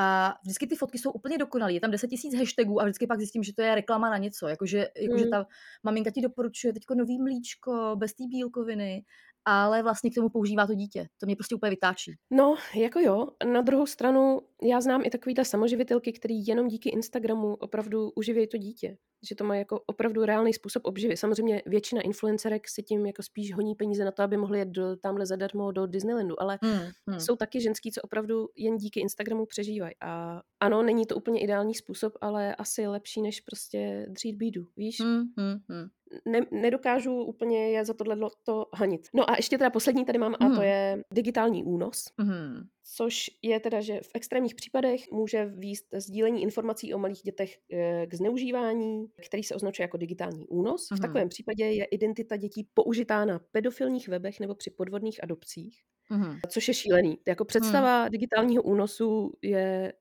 A 0.00 0.34
vždycky 0.42 0.66
ty 0.66 0.76
fotky 0.76 0.98
jsou 0.98 1.10
úplně 1.10 1.38
dokonalé. 1.38 1.72
Je 1.72 1.80
tam 1.80 1.90
10 1.90 2.08
tisíc 2.08 2.34
hashtagů 2.38 2.80
a 2.80 2.84
vždycky 2.84 3.06
pak 3.06 3.18
zjistím, 3.18 3.42
že 3.42 3.54
to 3.54 3.62
je 3.62 3.74
reklama 3.74 4.10
na 4.10 4.18
něco. 4.18 4.48
Jakože, 4.48 4.88
jakože 4.96 5.24
mm. 5.24 5.30
ta 5.30 5.46
maminka 5.82 6.10
ti 6.10 6.20
doporučuje 6.20 6.72
teďko 6.72 6.94
nový 6.94 7.18
mlíčko, 7.18 7.96
bez 7.96 8.14
té 8.14 8.24
bílkoviny 8.30 9.04
ale 9.48 9.82
vlastně 9.82 10.10
k 10.10 10.14
tomu 10.14 10.28
používá 10.28 10.66
to 10.66 10.74
dítě. 10.74 11.06
To 11.20 11.26
mě 11.26 11.36
prostě 11.36 11.54
úplně 11.54 11.70
vytáčí. 11.70 12.14
No, 12.30 12.54
jako 12.74 13.00
jo. 13.00 13.28
Na 13.52 13.60
druhou 13.60 13.86
stranu, 13.86 14.40
já 14.62 14.80
znám 14.80 15.02
i 15.04 15.10
takovýhle 15.10 15.44
samoživitelky, 15.44 16.12
který 16.12 16.46
jenom 16.46 16.68
díky 16.68 16.88
Instagramu 16.88 17.54
opravdu 17.54 18.10
uživějí 18.16 18.46
to 18.48 18.56
dítě. 18.56 18.96
že 19.28 19.34
to 19.34 19.44
má 19.44 19.56
jako 19.56 19.80
opravdu 19.86 20.24
reálný 20.24 20.52
způsob 20.54 20.82
obživy. 20.86 21.16
Samozřejmě 21.16 21.62
většina 21.66 22.02
influencerek 22.02 22.68
si 22.68 22.82
tím 22.82 23.06
jako 23.06 23.22
spíš 23.22 23.54
honí 23.54 23.74
peníze 23.74 24.04
na 24.04 24.10
to, 24.10 24.22
aby 24.22 24.36
mohly 24.36 24.58
jet 24.58 24.68
do, 24.68 24.96
tamhle 24.96 25.26
zadarmo 25.26 25.72
do 25.72 25.86
Disneylandu, 25.86 26.42
ale 26.42 26.58
Hmm, 26.62 26.80
hmm. 27.08 27.20
jsou 27.20 27.36
taky 27.36 27.60
ženský, 27.60 27.92
co 27.92 28.00
opravdu 28.02 28.48
jen 28.56 28.76
díky 28.76 29.00
Instagramu 29.00 29.46
přežívají. 29.46 29.94
A 30.00 30.42
ano, 30.60 30.82
není 30.82 31.06
to 31.06 31.16
úplně 31.16 31.40
ideální 31.40 31.74
způsob, 31.74 32.12
ale 32.20 32.54
asi 32.54 32.86
lepší, 32.86 33.22
než 33.22 33.40
prostě 33.40 34.06
dřít 34.08 34.36
bídu, 34.36 34.66
víš? 34.76 35.00
Hmm, 35.00 35.22
hmm, 35.36 35.58
hmm. 35.68 35.88
ne, 36.26 36.40
nedokážu 36.50 37.22
úplně 37.22 37.70
je 37.70 37.84
za 37.84 37.94
tohle 37.94 38.16
to 38.44 38.66
hanit. 38.74 39.08
No 39.14 39.30
a 39.30 39.36
ještě 39.36 39.58
teda 39.58 39.70
poslední 39.70 40.04
tady 40.04 40.18
mám 40.18 40.34
a 40.34 40.38
to 40.38 40.44
Mhm. 40.44 40.62
je 40.62 41.02
digitální 41.14 41.64
únos, 41.64 42.04
Hmm. 42.18 42.60
Což 42.94 43.30
je 43.42 43.60
teda, 43.60 43.80
že 43.80 44.00
v 44.00 44.10
extrémních 44.14 44.54
případech 44.54 45.10
může 45.12 45.44
výst 45.46 45.86
sdílení 45.94 46.42
informací 46.42 46.94
o 46.94 46.98
malých 46.98 47.20
dětech 47.22 47.58
eh, 47.72 48.06
k 48.06 48.14
zneužívání, 48.14 49.06
který 49.26 49.42
se 49.44 49.54
označuje 49.54 49.84
jako 49.84 49.96
digitální 49.96 50.46
únos. 50.48 50.88
V 50.88 50.90
Mhm. 50.92 51.00
takovém 51.00 51.28
případě 51.28 51.64
je 51.64 51.84
identita 51.84 52.36
dětí 52.36 52.68
použitá 52.74 53.24
na 53.24 53.38
pedofilních 53.52 54.08
webech 54.08 54.40
nebo 54.40 54.54
při 54.54 54.70
podvodných 54.70 55.22
adopcích, 55.24 55.82
Hmm. 56.10 56.36
což 56.48 56.68
je 56.68 56.74
šílený. 56.74 57.18
Jako 57.28 57.44
představa 57.44 58.08
digitálního 58.08 58.62
únosu 58.62 59.32
je 59.42 59.92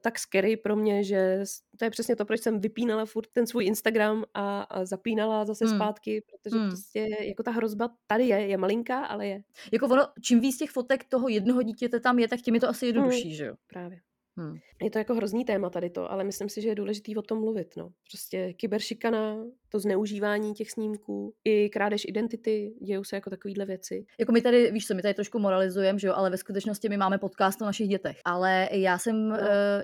tak 0.00 0.18
scary 0.18 0.56
pro 0.56 0.76
mě, 0.76 1.04
že 1.04 1.42
to 1.78 1.84
je 1.84 1.90
přesně 1.90 2.16
to, 2.16 2.24
proč 2.24 2.40
jsem 2.40 2.60
vypínala 2.60 3.04
furt 3.06 3.26
ten 3.32 3.46
svůj 3.46 3.64
Instagram 3.64 4.24
a, 4.34 4.60
a 4.62 4.84
zapínala 4.84 5.44
zase 5.44 5.64
Hmm. 5.66 5.76
zpátky, 5.76 6.22
protože 6.26 6.58
Hmm. 6.58 6.68
prostě 6.68 7.06
jako 7.28 7.42
ta 7.42 7.50
hrozba 7.50 7.88
tady 8.06 8.24
je, 8.24 8.46
je 8.46 8.56
malinká, 8.56 9.04
ale 9.06 9.26
je 9.26 9.42
Jako 9.72 9.86
ono, 9.86 10.02
čím 10.22 10.40
víc 10.40 10.58
těch 10.58 10.70
fotek 10.70 11.04
toho 11.08 11.28
jednoho 11.28 11.62
dítěte 11.62 12.00
tam 12.00 12.18
je, 12.18 12.28
tak 12.28 12.40
tím 12.40 12.54
je 12.54 12.60
to 12.60 12.68
asi 12.68 12.86
jednodušší, 12.86 13.34
že 13.34 13.44
jo? 13.46 13.54
právě. 13.66 14.00
Hmm. 14.38 14.54
Je 14.82 14.90
to 14.90 14.98
jako 14.98 15.14
hrozný 15.14 15.44
téma 15.44 15.70
tady 15.70 15.90
to, 15.90 16.12
ale 16.12 16.24
myslím 16.24 16.48
si, 16.48 16.62
že 16.62 16.68
je 16.68 16.74
důležitý 16.74 17.16
o 17.16 17.22
tom 17.22 17.38
mluvit. 17.40 17.76
No. 17.76 17.88
Prostě 18.10 18.52
kyberšikana, 18.52 19.36
to 19.68 19.78
zneužívání 19.80 20.54
těch 20.54 20.70
snímků, 20.70 21.34
i 21.44 21.68
krádež 21.70 22.04
identity, 22.08 22.74
dějou 22.82 23.04
se 23.04 23.16
jako 23.16 23.30
takovýhle 23.30 23.64
věci. 23.66 24.04
Jako 24.20 24.32
my 24.32 24.42
tady, 24.42 24.70
víš 24.70 24.86
co, 24.86 24.94
my 24.94 25.02
tady 25.02 25.14
trošku 25.14 25.38
moralizujeme, 25.38 25.98
že 25.98 26.06
jo, 26.08 26.14
ale 26.16 26.30
ve 26.30 26.36
skutečnosti 26.36 26.88
my 26.88 26.96
máme 26.96 27.18
podcast 27.18 27.62
o 27.62 27.64
našich 27.64 27.88
dětech. 27.88 28.16
Ale 28.24 28.68
já 28.72 28.98
jsem, 28.98 29.28
no. 29.28 29.36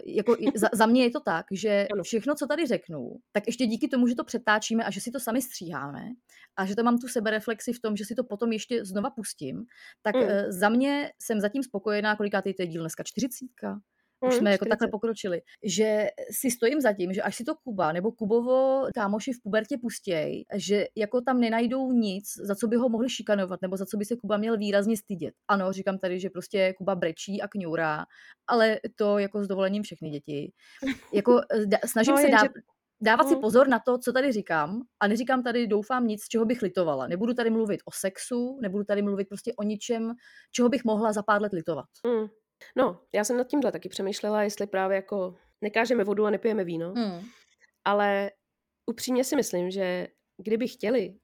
jako 0.06 0.36
i- 0.38 0.58
za, 0.58 0.68
za 0.74 0.86
mě 0.86 1.02
je 1.02 1.10
to 1.10 1.20
tak, 1.20 1.46
že 1.52 1.86
Ano. 1.92 2.02
všechno, 2.02 2.34
co 2.34 2.46
tady 2.46 2.66
řeknu, 2.66 3.10
tak 3.32 3.46
ještě 3.46 3.66
díky 3.66 3.88
tomu, 3.88 4.06
že 4.06 4.14
to 4.14 4.24
přetáčíme 4.24 4.84
a 4.84 4.90
že 4.90 5.00
si 5.00 5.10
to 5.10 5.20
sami 5.20 5.42
stříháme 5.42 6.00
a 6.56 6.66
že 6.66 6.76
to 6.76 6.82
mám 6.82 6.98
tu 6.98 7.08
sebereflexi 7.08 7.72
v 7.72 7.80
tom, 7.80 7.96
že 7.96 8.04
si 8.04 8.14
to 8.14 8.24
potom 8.24 8.52
ještě 8.52 8.84
znova 8.84 9.10
pustím, 9.10 9.64
tak 10.02 10.14
Mm. 10.14 10.20
mm. 10.22 10.28
za 10.52 10.68
mě 10.68 11.10
jsem 11.22 11.40
zatím 11.40 11.62
spokojená, 11.62 12.16
kolikátý 12.16 12.54
to 12.54 12.62
je 12.62 12.66
díl 12.66 12.82
dneska, 12.82 13.02
čtyřicítka? 13.06 13.80
Už 14.28 14.34
jsme 14.34 14.50
jako 14.50 14.64
40. 14.64 14.68
takhle 14.68 14.88
pokročili, 14.88 15.40
že 15.62 16.06
si 16.30 16.50
stojím 16.50 16.80
za 16.80 16.92
tím, 16.92 17.12
že 17.12 17.22
až 17.22 17.36
si 17.36 17.44
to 17.44 17.54
Kuba 17.54 17.92
nebo 17.92 18.12
Kubovo 18.12 18.82
kámoši 18.94 19.32
v 19.32 19.42
pubertě 19.42 19.76
pustěj, 19.78 20.44
že 20.54 20.86
jako 20.96 21.20
tam 21.20 21.40
nenajdou 21.40 21.92
nic, 21.92 22.24
za 22.36 22.54
co 22.54 22.66
by 22.68 22.76
ho 22.76 22.88
mohli 22.88 23.10
šikanovat, 23.10 23.62
nebo 23.62 23.76
za 23.76 23.86
co 23.86 23.96
by 23.96 24.04
se 24.04 24.16
Kuba 24.16 24.36
měl 24.36 24.56
výrazně 24.58 24.96
stydět. 24.96 25.34
Ano, 25.48 25.72
říkám 25.72 25.98
tady, 25.98 26.20
že 26.20 26.30
prostě 26.30 26.74
Kuba 26.78 26.94
brečí 26.94 27.42
a 27.42 27.48
kňourá, 27.48 28.04
ale 28.46 28.80
to 28.96 29.18
jako 29.18 29.44
s 29.44 29.46
dovolením 29.48 29.82
všechny 29.82 30.10
děti. 30.10 30.52
Jako 31.12 31.40
eh, 31.50 31.88
snažím 31.88 32.14
No, 32.14 32.20
se 32.20 32.28
dát, 32.30 32.50
dávat 33.02 33.28
si 33.28 33.34
Mm. 33.34 33.40
pozor 33.40 33.68
na 33.68 33.78
to, 33.78 33.98
co 33.98 34.12
tady 34.12 34.32
říkám 34.32 34.82
a 35.00 35.08
neříkám 35.08 35.42
tady, 35.42 35.66
doufám, 35.66 36.06
nic, 36.06 36.28
čeho 36.28 36.44
bych 36.44 36.62
litovala. 36.62 37.06
Nebudu 37.06 37.34
tady 37.34 37.50
mluvit 37.50 37.80
o 37.84 37.90
sexu, 37.94 38.58
nebudu 38.62 38.84
tady 38.84 39.02
mluvit 39.02 39.28
prostě 39.28 39.52
o 39.56 39.62
ničem, 39.62 40.12
čeho 40.52 40.68
bych 40.68 40.84
mohla 40.84 41.12
za 41.12 41.22
pár 41.22 41.42
let 41.42 41.52
litovat. 41.52 41.86
Mm. 42.06 42.26
No, 42.76 43.00
já 43.14 43.24
jsem 43.24 43.36
nad 43.36 43.46
tímhle 43.46 43.72
taky 43.72 43.88
přemýšlela, 43.88 44.42
jestli 44.42 44.66
právě 44.66 44.94
jako 44.96 45.34
nekážeme 45.60 46.04
vodu 46.04 46.24
a 46.26 46.30
nepijeme 46.30 46.64
víno, 46.64 46.92
Hmm. 46.96 47.20
ale 47.84 48.30
upřímně 48.86 49.24
si 49.24 49.36
myslím, 49.36 49.70
že 49.70 50.08
kdyby 50.36 50.68
chtěli 50.68 51.14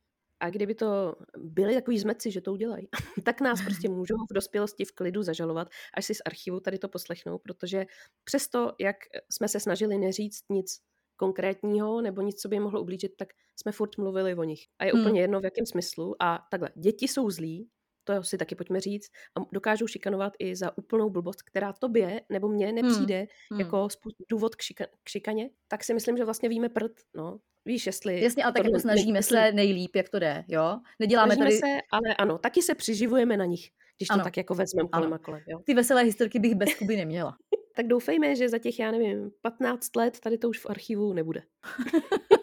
a 0.40 0.50
kdyby 0.50 0.74
to 0.74 1.14
byli 1.38 1.74
takový 1.74 1.98
zmeci, 1.98 2.30
že 2.30 2.40
to 2.40 2.52
udělají, 2.52 2.88
tak 3.24 3.40
nás 3.40 3.62
prostě 3.62 3.88
můžou 3.98 4.14
v 4.30 4.34
dospělosti 4.34 4.84
v 4.84 4.92
klidu 4.92 5.22
zažalovat, 5.22 5.68
až 5.94 6.04
si 6.04 6.14
z 6.14 6.20
archivu 6.26 6.60
tady 6.60 6.78
to 6.78 6.88
poslechnou, 6.88 7.38
protože 7.38 7.86
přesto, 8.24 8.72
jak 8.80 8.96
jsme 9.32 9.48
se 9.48 9.60
snažili 9.60 9.98
neříct 9.98 10.44
nic 10.50 10.80
konkrétního 11.16 12.00
nebo 12.02 12.20
nic, 12.22 12.40
co 12.40 12.48
by 12.48 12.56
jim 12.56 12.62
mohlo 12.62 12.80
ublížit, 12.82 13.16
tak 13.16 13.28
jsme 13.56 13.72
furt 13.72 13.98
mluvili 13.98 14.34
o 14.34 14.44
nich. 14.44 14.60
A 14.78 14.84
je 14.84 14.92
Hmm. 14.92 15.00
úplně 15.00 15.20
jedno, 15.20 15.40
v 15.40 15.44
jakém 15.44 15.66
smyslu. 15.66 16.22
A 16.22 16.38
takhle, 16.50 16.70
děti 16.76 17.08
jsou 17.08 17.30
zlí, 17.30 17.68
to 18.16 18.22
si 18.22 18.38
taky 18.38 18.54
pojďme 18.54 18.80
říct, 18.80 19.10
a 19.38 19.40
dokážou 19.52 19.86
šikanovat 19.86 20.32
i 20.38 20.56
za 20.56 20.78
úplnou 20.78 21.10
blbost, 21.10 21.42
která 21.42 21.72
tobě 21.72 22.20
nebo 22.28 22.48
mně 22.48 22.72
nepřijde 22.72 23.26
Hmm. 23.50 23.60
jako 23.60 23.88
důvod 24.30 24.54
k, 24.54 24.60
šika- 24.60 24.86
k 25.04 25.08
šikaně, 25.08 25.50
tak 25.68 25.84
si 25.84 25.94
myslím, 25.94 26.16
že 26.16 26.24
vlastně 26.24 26.48
víme 26.48 26.68
prd, 26.68 26.92
no. 27.16 27.38
Víš, 27.64 27.86
jestli... 27.86 28.22
Jasně, 28.22 28.44
ale 28.44 28.52
tak 28.52 28.64
jako 28.66 28.78
snažíme 28.80 29.18
ne- 29.18 29.22
se 29.22 29.52
nejlíp, 29.52 29.96
jak 29.96 30.08
to 30.08 30.18
jde, 30.18 30.44
jo? 30.48 30.78
Neděláme 30.98 31.34
snažíme 31.34 31.60
tady 31.60 31.72
se, 31.74 31.80
ale 31.92 32.14
ano, 32.18 32.38
taky 32.38 32.62
se 32.62 32.74
přiživujeme 32.74 33.36
na 33.36 33.44
nich, 33.44 33.68
když 33.98 34.08
to 34.08 34.14
Ano. 34.14 34.24
tak 34.24 34.36
jako 34.36 34.54
vezmeme 34.54 34.88
kolem 34.92 35.12
a 35.12 35.18
kolem, 35.18 35.40
jo. 35.48 35.58
ty 35.64 35.74
veselé 35.74 36.02
historky 36.02 36.38
bych 36.38 36.54
bez 36.54 36.74
Kuby 36.74 36.96
neměla. 36.96 37.36
Tak 37.76 37.86
doufejme, 37.86 38.36
že 38.36 38.48
za 38.48 38.58
těch, 38.58 38.78
já 38.78 38.90
nevím, 38.90 39.30
15 39.42 39.96
let 39.96 40.20
tady 40.20 40.38
to 40.38 40.48
už 40.48 40.58
v 40.58 40.66
archivu 40.70 41.12
nebude. 41.12 41.42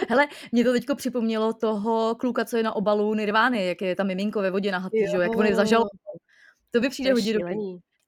Hele, 0.08 0.26
mě 0.52 0.64
to 0.64 0.72
teďko 0.72 0.94
připomnělo 0.94 1.52
toho 1.52 2.14
kluka, 2.14 2.44
co 2.44 2.56
je 2.56 2.62
na 2.62 2.76
obalu 2.76 3.14
Nirvány, 3.14 3.66
jak 3.66 3.82
je 3.82 3.96
tam 3.96 4.06
miminko 4.06 4.40
ve 4.40 4.50
vodě 4.50 4.72
na 4.72 4.78
hatý, 4.78 4.98
že 5.10 5.16
jo, 5.16 5.20
jak 5.22 5.36
on 5.36 5.44
je 5.44 5.50
Jo. 5.50 5.56
zažal. 5.56 5.84
To 6.70 6.80
by 6.80 6.88
přijde 6.88 7.12
hodně 7.12 7.32
dobrý. 7.32 7.54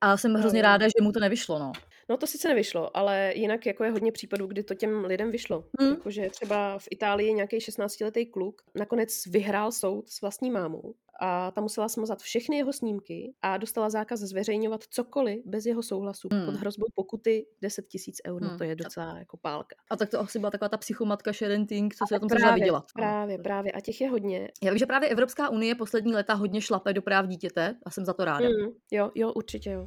A 0.01 0.17
jsem 0.17 0.35
hrozně 0.35 0.59
jo. 0.59 0.63
ráda, 0.63 0.87
že 0.87 1.03
mu 1.03 1.13
to 1.13 1.21
nevyšlo, 1.21 1.59
no. 1.59 1.73
No 2.09 2.17
to 2.17 2.27
sice 2.27 2.49
nevyšlo, 2.49 2.97
ale 2.97 3.33
jinak 3.35 3.67
jako 3.67 3.85
je 3.85 3.91
hodně 3.91 4.13
případů, 4.13 4.47
kdy 4.47 4.63
to 4.63 4.75
těm 4.75 5.05
lidem 5.05 5.31
vyšlo. 5.31 5.65
Hmm. 5.81 5.91
Jakože 5.91 6.31
třeba 6.31 6.79
v 6.79 6.85
Itálii 6.91 7.33
nějaký 7.33 7.59
16-letý 7.59 8.27
kluk 8.27 8.63
nakonec 8.75 9.27
vyhrál 9.27 9.73
soud 9.73 10.09
s 10.09 10.21
vlastní 10.21 10.51
mámou 10.51 10.95
a 11.19 11.51
ta 11.51 11.61
musela 11.61 11.89
smazat 11.89 12.19
všechny 12.23 12.57
jeho 12.57 12.73
snímky 12.73 13.33
a 13.43 13.57
dostala 13.57 13.91
zákaz 13.91 14.21
zveřejňovat 14.21 14.85
cokoliv 14.91 15.43
bez 15.47 15.67
jeho 15.67 15.83
souhlasu 15.83 16.29
Hmm. 16.33 16.45
pod 16.45 16.55
hrozbou 16.55 16.87
pokuty 16.95 17.47
10 17.63 17.89
tisíc 17.89 18.17
eur. 18.27 18.43
No 18.43 18.49
Hmm. 18.49 18.59
to 18.59 18.65
je 18.65 18.77
docela 18.77 19.19
jako 19.19 19.37
pálka. 19.37 19.77
A 19.91 19.97
tak 19.97 20.11
to 20.11 20.21
asi 20.21 20.39
byla 20.39 20.51
taková 20.51 20.69
ta 20.69 20.77
psychomatka 20.77 21.33
Sharon 21.33 21.67
Ting, 21.67 21.95
co 21.95 22.05
se 22.09 22.17
o 22.17 22.19
tom 22.21 22.29
právě, 22.29 22.55
vydělat. 22.55 22.85
no. 22.97 23.03
právě, 23.03 23.39
právě. 23.39 23.73
A 23.73 23.81
těch 23.81 24.01
je 24.01 24.09
hodně. 24.11 24.49
Já 24.63 24.71
vím, 24.73 24.79
že 24.79 24.87
právě 24.87 25.09
Evropská 25.09 25.49
unie 25.49 25.75
poslední 25.75 26.15
léta 26.15 26.35
hodně 26.35 26.61
šlape 26.61 26.93
do 26.93 27.03
práv 27.03 27.27
dítěte 27.27 27.75
a 27.87 27.91
jsem 27.91 28.05
za 28.05 28.13
to 28.13 28.25
ráda. 28.25 28.49
Mm, 28.49 28.73
jo, 28.91 29.11
jo, 29.15 29.33
určitě 29.33 29.71
jo. 29.71 29.85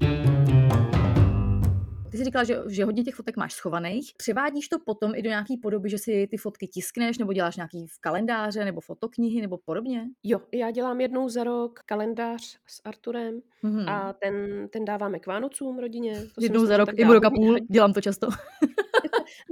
Ty 2.12 2.17
jsi 2.17 2.24
říkala, 2.24 2.43
že, 2.43 2.58
že 2.69 2.86
hodně 2.86 3.04
těch 3.04 3.15
fotek 3.15 3.38
máš 3.38 3.54
schovaných. 3.54 4.12
Převádíš 4.17 4.67
to 4.69 4.80
potom 4.86 5.12
i 5.15 5.21
do 5.21 5.30
nějaký 5.30 5.58
podoby, 5.58 5.89
že 5.89 5.97
si 5.97 6.28
ty 6.32 6.38
fotky 6.38 6.67
tiskneš, 6.67 7.17
nebo 7.17 7.34
děláš 7.34 7.56
nějaký 7.56 7.88
v 7.88 8.00
kalendáře, 8.02 8.65
nebo 8.65 8.82
fotoknihy, 8.82 9.41
nebo 9.41 9.58
podobně? 9.65 10.08
Jo, 10.24 10.39
já 10.54 10.71
dělám 10.71 11.02
jednou 11.02 11.30
za 11.30 11.43
rok 11.43 11.80
kalendář 11.86 12.58
s 12.67 12.82
Arturem 12.86 13.41
Mhm. 13.63 13.89
a 13.89 14.13
ten, 14.13 14.67
ten 14.74 14.86
dáváme 14.86 15.19
k 15.19 15.28
Vánocům 15.28 15.80
rodině. 15.80 16.21
To 16.36 16.43
Jednou 16.43 16.65
za 16.65 16.78
rok, 16.78 16.89
jednou 16.97 17.13
roka 17.13 17.30
dávám. 17.30 17.36
půl, 17.36 17.58
dělám 17.69 17.93
to 17.93 18.02
často. 18.02 18.28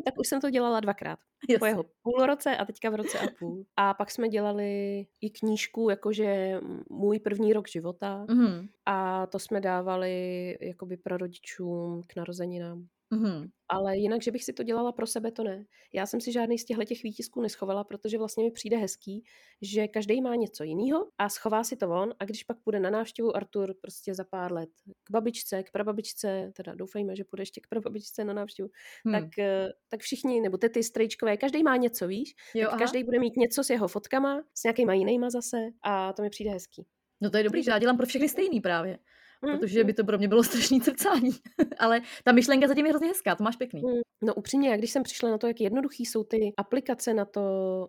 Tak 0.05 0.19
už 0.19 0.27
jsem 0.27 0.41
to 0.41 0.49
dělala 0.49 0.79
dvakrát. 0.79 1.19
Po 1.47 1.53
Jasně. 1.53 1.67
jeho 1.67 1.85
půlroce 2.01 2.57
a 2.57 2.65
teďka 2.65 2.89
v 2.89 2.95
roce 2.95 3.19
a 3.19 3.27
půl. 3.39 3.65
A 3.77 3.93
pak 3.93 4.11
jsme 4.11 4.29
dělali 4.29 5.05
i 5.21 5.29
knížku, 5.29 5.89
jakože 5.89 6.59
můj 6.89 7.19
první 7.19 7.53
rok 7.53 7.69
života. 7.69 8.25
Mhm. 8.29 8.67
A 8.85 9.27
to 9.27 9.39
jsme 9.39 9.61
dávali 9.61 10.57
jakoby 10.61 10.97
prarodičům 10.97 12.03
k 12.07 12.15
narozeninám. 12.15 12.87
Mhm. 13.11 13.49
Ale 13.71 13.97
jinak, 13.97 14.21
že 14.23 14.31
bych 14.31 14.43
si 14.43 14.53
to 14.53 14.63
dělala 14.63 14.91
pro 14.91 15.07
sebe, 15.07 15.31
to 15.31 15.43
ne. 15.43 15.65
Já 15.93 16.05
jsem 16.05 16.21
si 16.21 16.31
žádný 16.31 16.59
z 16.59 16.65
těchto 16.65 16.83
těch 16.83 17.03
výtisků 17.03 17.41
neschovala, 17.41 17.83
protože 17.83 18.17
vlastně 18.17 18.43
mi 18.43 18.51
přijde 18.51 18.77
hezký, 18.77 19.23
že 19.61 19.87
každý 19.87 20.21
má 20.21 20.35
něco 20.35 20.63
jiného 20.63 21.07
a 21.17 21.29
schová 21.29 21.63
si 21.63 21.75
to 21.77 21.89
on 21.89 22.13
a 22.19 22.25
když 22.25 22.43
pak 22.43 22.57
půjde 22.63 22.79
na 22.79 22.89
návštěvu 22.89 23.35
Artur 23.35 23.73
prostě 23.81 24.15
za 24.15 24.23
pár 24.23 24.51
let 24.53 24.69
k 25.03 25.11
babičce, 25.11 25.63
k 25.63 25.71
prababičce, 25.71 26.51
teda 26.55 26.75
doufejme, 26.75 27.15
že 27.15 27.23
půjde 27.23 27.41
ještě 27.41 27.61
k 27.61 27.67
prababičce 27.67 28.23
na 28.23 28.33
návštěvu, 28.33 28.69
Hmm. 29.05 29.13
tak, 29.15 29.39
eh, 29.39 29.69
tak 29.89 29.99
všichni, 30.01 30.41
nebo 30.41 30.57
tety, 30.57 30.83
strejčkové, 30.83 31.37
každý 31.37 31.63
má 31.63 31.75
něco, 31.77 32.07
víš? 32.07 32.35
Jo, 32.53 32.69
tak 32.69 32.69
aha. 32.69 32.79
každý 32.79 33.03
bude 33.03 33.19
mít 33.19 33.37
něco 33.37 33.63
s 33.63 33.69
jeho 33.69 33.87
fotkama, 33.87 34.43
s 34.53 34.63
nějakýma 34.63 34.93
jinýma 34.93 35.29
zase 35.29 35.57
a 35.83 36.13
to 36.13 36.21
mi 36.21 36.29
přijde 36.29 36.51
hezký. 36.51 36.85
No 37.21 37.29
to 37.29 37.37
je 37.37 37.43
dobrý, 37.43 37.63
že 37.63 37.71
já 37.71 37.79
dělám 37.79 37.97
pro 37.97 38.05
všechny 38.05 38.29
stejný 38.29 38.61
právě. 38.61 38.99
Mm, 39.45 39.59
Protože 39.59 39.83
by 39.83 39.93
to 39.93 40.03
pro 40.03 40.17
mě 40.17 40.27
bylo 40.27 40.43
strašný 40.43 40.81
crcání. 40.81 41.29
Ale 41.79 42.01
ta 42.23 42.31
myšlenka 42.31 42.67
zatím 42.67 42.85
je 42.85 42.89
hrozně 42.91 43.07
hezká, 43.07 43.35
to 43.35 43.43
máš 43.43 43.55
pěkný. 43.55 43.81
Mm, 43.81 44.01
No 44.23 44.33
upřímně, 44.33 44.69
já 44.69 44.77
když 44.77 44.91
jsem 44.91 45.03
přišla 45.03 45.29
na 45.31 45.37
to, 45.37 45.47
jak 45.47 45.61
jednoduchý 45.61 46.05
jsou 46.05 46.23
ty 46.23 46.53
aplikace 46.57 47.13
na 47.13 47.25
to, 47.25 47.41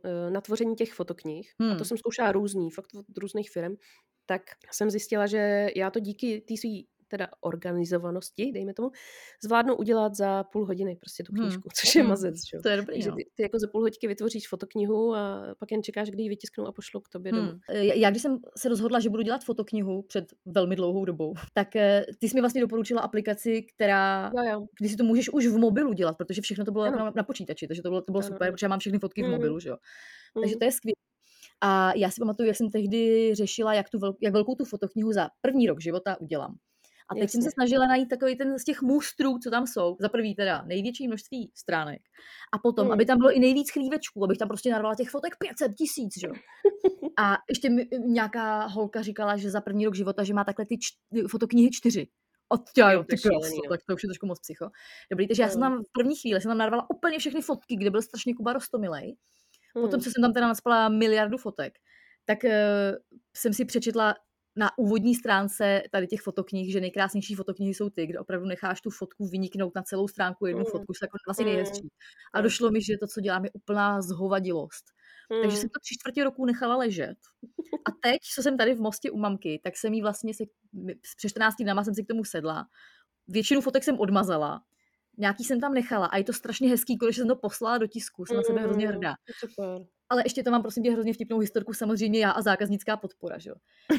eh, 0.04 0.30
na 0.30 0.40
tvoření 0.40 0.76
těch 0.76 0.92
fotoknih, 0.92 1.50
a 1.60 1.64
Hmm. 1.64 1.78
to 1.78 1.84
jsem 1.84 1.98
zkoušela 1.98 2.32
různý, 2.32 2.70
fakt 2.70 2.86
od 2.94 3.18
různých 3.18 3.50
firm, 3.50 3.74
tak 4.26 4.42
jsem 4.72 4.90
zjistila, 4.90 5.26
že 5.26 5.68
já 5.76 5.90
to 5.90 6.00
díky 6.00 6.40
té 6.40 6.56
svý 6.56 6.86
teda 7.11 7.29
organizovanosti, 7.40 8.53
dejme 8.53 8.75
tomu, 8.75 8.90
zvládnu 9.44 9.77
udělat 9.77 10.14
za 10.14 10.44
půl 10.44 10.66
hodiny 10.66 10.96
prostě 10.96 11.23
tu 11.25 11.33
Hmm. 11.33 11.42
knížku, 11.44 11.68
což 11.81 11.94
je 11.94 12.03
Hmm. 12.03 12.09
mazec, 12.11 12.35
že. 12.51 12.59
To 12.59 12.68
je 12.68 12.77
dobrý, 12.77 12.94
Takže 12.94 13.11
no. 13.11 13.16
ty, 13.16 13.31
ty 13.35 13.42
jako 13.42 13.59
za 13.59 13.66
půl 13.73 13.81
hodiny 13.81 14.09
vytvoříš 14.09 14.49
fotoknihu 14.49 15.14
a 15.14 15.55
pak 15.59 15.70
jen 15.73 15.83
čekáš, 15.83 16.11
kdy 16.11 16.23
ji 16.23 16.29
vytisknou 16.29 16.66
a 16.66 16.73
pošlou 16.73 17.01
k 17.01 17.09
tobě 17.09 17.33
domů. 17.33 17.49
Hmm. 17.51 17.61
Já, 17.68 17.94
já 17.94 18.11
když 18.11 18.23
jsem 18.23 18.38
se 18.59 18.68
rozhodla, 18.68 19.01
že 19.01 19.11
budu 19.11 19.23
dělat 19.23 19.44
fotoknihu 19.44 20.03
před 20.03 20.25
velmi 20.46 20.77
dlouhou 20.77 21.05
dobou, 21.05 21.35
tak 21.55 21.77
eh, 21.77 22.05
ty 22.18 22.29
jsi 22.29 22.35
mi 22.35 22.40
vlastně 22.40 22.61
doporučila 22.61 23.01
aplikaci, 23.03 23.62
která, 23.75 24.31
Jo, 24.37 24.42
jo. 24.53 24.66
kdy 24.81 24.88
si 24.88 24.96
to 24.96 25.05
můžeš 25.05 25.29
už 25.33 25.46
v 25.46 25.57
mobilu 25.59 25.92
dělat, 25.92 26.16
protože 26.16 26.40
všechno 26.42 26.64
to 26.64 26.73
bylo 26.73 26.85
Ano. 26.85 26.92
jako 26.92 27.05
na, 27.05 27.12
na 27.16 27.23
počítači, 27.23 27.66
takže 27.68 27.83
to 27.83 27.88
bylo, 27.88 28.01
to 28.03 28.12
bylo 28.12 28.25
Ano, 28.25 28.33
super, 28.35 28.53
protože 28.53 28.64
já 28.64 28.68
mám 28.68 28.79
všechny 28.79 28.99
fotky 28.99 29.23
v 29.23 29.25
Mhm. 29.25 29.33
mobilu, 29.33 29.61
že 29.61 29.68
jo. 29.68 29.77
Takže 30.35 30.55
Mhm. 30.55 30.59
to 30.59 30.64
je 30.64 30.73
skvělé. 30.73 30.94
A 31.62 31.92
já 31.96 32.11
si 32.11 32.20
pamatuju, 32.20 32.46
jak 32.46 32.57
jsem 32.57 32.70
tehdy 32.70 33.31
řešila, 33.35 33.75
jak, 33.75 33.90
tu 33.90 33.99
vel, 33.99 34.14
jak 34.23 34.33
velkou 34.33 34.55
tu 34.55 34.64
fotoknihu 34.64 35.12
za 35.12 35.29
první 35.40 35.66
rok 35.66 35.81
života 35.81 36.20
udělám. 36.20 36.55
A 37.11 37.14
teď 37.14 37.31
jsem 37.31 37.42
se 37.42 37.46
Jasně. 37.46 37.51
snažila 37.51 37.87
najít 37.87 38.09
takový 38.09 38.37
ten 38.37 38.59
z 38.59 38.64
těch 38.64 38.83
mustrů, 38.83 39.38
co 39.38 39.51
tam 39.51 39.66
jsou. 39.66 39.96
Za 40.01 40.09
prvý 40.09 40.35
teda 40.35 40.62
největší 40.66 41.09
množství 41.09 41.51
stránek. 41.55 42.03
A 42.53 42.59
potom, 42.59 42.85
Hmm. 42.85 42.92
aby 42.92 43.05
tam 43.07 43.18
bylo 43.18 43.33
i 43.33 43.40
nejvíc 43.40 43.70
chlívečků, 43.70 44.25
abych 44.25 44.38
tam 44.38 44.49
prostě 44.49 44.70
narvala 44.70 44.94
těch 44.94 45.11
fotek 45.11 45.37
500 45.38 45.73
tisíc, 45.75 46.18
že 46.20 46.27
jo. 46.27 46.33
A 47.18 47.37
ještě 47.49 47.70
mi 47.70 47.88
nějaká 47.99 48.66
holka 48.66 49.03
říkala, 49.03 49.37
že 49.37 49.51
za 49.51 49.61
první 49.61 49.85
rok 49.85 49.94
života, 49.94 50.25
že 50.25 50.35
má 50.35 50.44
takhle 50.44 50.66
ty 50.66 50.79
č- 50.79 51.29
fotoknihy 51.29 51.70
čtyři. 51.73 52.09
Jo, 52.79 52.99
to 52.99 53.05
ty 53.16 53.16
no. 53.29 53.40
tak 53.70 53.81
to 53.88 53.94
už 53.94 54.03
je 54.03 54.07
trošku 54.09 54.27
moc 54.27 54.40
psycho. 54.40 54.70
Dobrý, 55.11 55.29
takže 55.29 55.42
já 55.42 55.49
jsem 55.49 55.62
Jo. 55.62 55.68
tam 55.68 55.83
v 55.83 55.92
první 55.92 56.16
chvíli 56.16 56.40
jsem 56.40 56.51
tam 56.51 56.59
narvala 56.59 56.90
úplně 56.90 57.18
všechny 57.18 57.42
fotky, 57.42 57.77
kde 57.77 57.90
byl 57.90 58.03
strašně 58.03 58.35
Kuba 58.35 58.53
rostomilej. 58.53 59.16
Potom, 59.73 59.90
Hmm. 59.90 60.01
co 60.01 60.11
jsem 60.11 60.23
tam 60.23 60.33
teda 60.33 60.49
naspala 60.49 60.88
miliardu 60.88 61.38
fotek, 61.38 61.73
tak 62.25 62.38
uh, 62.44 62.51
jsem 63.37 63.53
si 63.53 63.64
přečetla 63.64 64.14
na 64.56 64.78
úvodní 64.78 65.14
stránce 65.14 65.82
tady 65.90 66.06
těch 66.06 66.20
fotoknih, 66.20 66.72
že 66.72 66.80
nejkrásnější 66.80 67.34
fotoknihy 67.34 67.74
jsou 67.74 67.90
ty, 67.90 68.06
kde 68.06 68.18
opravdu 68.18 68.46
necháš 68.46 68.80
tu 68.80 68.90
fotku 68.90 69.28
vyniknout 69.28 69.74
na 69.74 69.82
celou 69.82 70.08
stránku 70.08 70.46
jednu 70.46 70.60
Mm. 70.60 70.70
fotku, 70.70 70.92
že 70.92 70.98
jako 71.02 71.16
vlastně 71.26 71.44
Mm. 71.46 71.50
nejhezčí. 71.52 71.88
A 72.34 72.38
Jo. 72.38 72.42
došlo 72.42 72.70
mi, 72.70 72.82
že 72.82 72.98
to, 72.98 73.06
co 73.06 73.20
dělám, 73.20 73.44
je 73.44 73.50
úplná 73.52 74.02
zhovadilost. 74.02 74.84
Takže 75.28 75.48
Hmm. 75.48 75.56
jsem 75.60 75.68
to 75.70 75.80
tři 75.80 75.94
čtvrtě 75.94 76.24
roku 76.24 76.44
nechala 76.46 76.76
ležet. 76.76 77.16
A 77.88 77.90
teď, 78.02 78.18
co 78.34 78.42
jsem 78.42 78.56
tady 78.58 78.74
v 78.74 78.80
Mostě 78.80 79.10
u 79.10 79.18
mamky, 79.18 79.60
tak 79.64 79.76
jsem 79.76 79.94
jí 79.94 80.02
vlastně 80.02 80.34
se, 80.34 80.44
před 81.16 81.28
14 81.28 81.62
dnama 81.64 81.84
jsem 81.84 81.94
si 81.94 82.04
k 82.04 82.08
tomu 82.08 82.24
sedla. 82.24 82.66
Většinu 83.28 83.60
fotek 83.60 83.84
jsem 83.84 83.98
odmazala. 83.98 84.62
Nějaký 85.18 85.44
jsem 85.44 85.60
tam 85.60 85.74
nechala 85.74 86.06
a 86.06 86.16
je 86.16 86.24
to 86.24 86.32
strašně 86.32 86.68
hezký, 86.68 86.96
když 86.96 87.16
jsem 87.16 87.28
to 87.28 87.36
poslala 87.36 87.78
do 87.78 87.86
tisku, 87.86 88.26
jsem 88.26 88.36
na 88.36 88.42
sebe 88.42 88.60
hrozně 88.60 88.86
Mm, 88.86 88.92
hrdá. 88.92 89.14
Super. 89.38 89.86
Ale 90.11 90.23
ještě 90.25 90.42
to 90.42 90.51
mám, 90.51 90.62
prosím 90.62 90.83
tě, 90.83 90.90
hrozně 90.92 91.12
vtipnou 91.14 91.38
historku, 91.38 91.73
samozřejmě 91.73 92.20
já 92.20 92.31
a 92.31 92.42
zákaznická 92.42 92.96
podpora, 92.96 93.38
že 93.38 93.51
jo. 93.51 93.57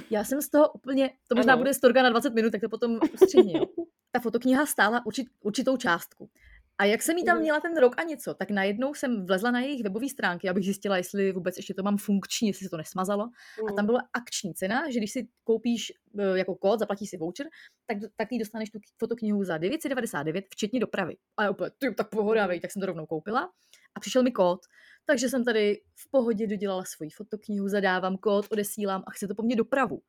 Já 0.10 0.24
jsem 0.24 0.42
z 0.42 0.50
toho 0.50 0.70
úplně, 0.72 1.10
to 1.28 1.36
možná 1.36 1.54
Ano. 1.54 1.62
bude 1.62 1.74
storka 1.74 2.04
na 2.04 2.10
20 2.10 2.34
minut, 2.34 2.52
tak 2.52 2.62
to 2.62 2.70
potom 2.70 3.00
ustřihni, 3.14 3.54
jo. 3.58 3.66
Ta 4.12 4.20
fotokniha 4.20 4.66
stála 4.66 5.06
určit, 5.06 5.28
určitou 5.44 5.78
částku. 5.78 6.30
A 6.78 6.86
jak 6.86 7.02
jsem 7.02 7.18
jí 7.18 7.26
tam 7.26 7.36
Mhm. 7.36 7.42
měla 7.44 7.60
ten 7.60 7.78
rok 7.78 7.96
a 7.98 8.04
něco, 8.04 8.34
tak 8.34 8.50
najednou 8.52 8.94
jsem 8.94 9.26
vlezla 9.26 9.52
na 9.52 9.60
jejich 9.60 9.84
webové 9.84 10.10
stránky, 10.10 10.50
abych 10.50 10.64
zjistila, 10.64 10.98
jestli 10.98 11.32
vůbec 11.32 11.58
ještě 11.58 11.74
to 11.74 11.84
mám 11.84 11.98
funkční, 11.98 12.48
jestli 12.48 12.64
se 12.64 12.70
to 12.70 12.78
nesmazalo. 12.78 13.24
A 13.24 13.68
tam 13.68 13.76
Hmm. 13.78 13.86
byla 13.86 14.02
akční 14.14 14.54
cena, 14.54 14.90
že 14.92 15.00
když 15.00 15.12
si 15.12 15.28
koupíš 15.44 15.92
eh, 16.20 16.38
jako 16.38 16.56
kód, 16.56 16.80
zaplatíš 16.80 17.10
si 17.10 17.18
voucher, 17.18 17.48
tak, 17.88 17.98
tak 18.16 18.30
ty 18.30 18.38
dostaneš 18.38 18.70
tu 18.70 18.80
fotoknihu 18.98 19.44
za 19.44 19.58
999, 19.58 20.46
včetně 20.50 20.80
dopravy. 20.80 21.16
A 21.38 21.44
já 21.44 21.50
úplně, 21.52 21.70
ty, 21.78 21.94
tak 21.94 22.10
pohoda, 22.10 22.48
vej, 22.48 22.60
tak 22.60 22.72
jsem 22.72 22.80
to 22.80 22.86
rovnou 22.86 23.06
koupila. 23.06 23.50
A 23.96 24.00
přišel 24.00 24.24
mi 24.24 24.32
kód, 24.32 24.60
takže 25.06 25.30
jsem 25.30 25.46
tady 25.46 25.82
v 25.96 26.12
pohodě 26.12 26.48
dodělala 26.48 26.84
svoji 26.84 27.10
fotoknihu, 27.10 27.68
zadávám 27.68 28.18
kód, 28.18 28.46
odesílám 28.52 29.04
a 29.08 29.12
chce 29.12 29.28
to 29.28 29.36
po 29.36 29.44
mně 29.44 29.56
dopravu. 29.56 30.02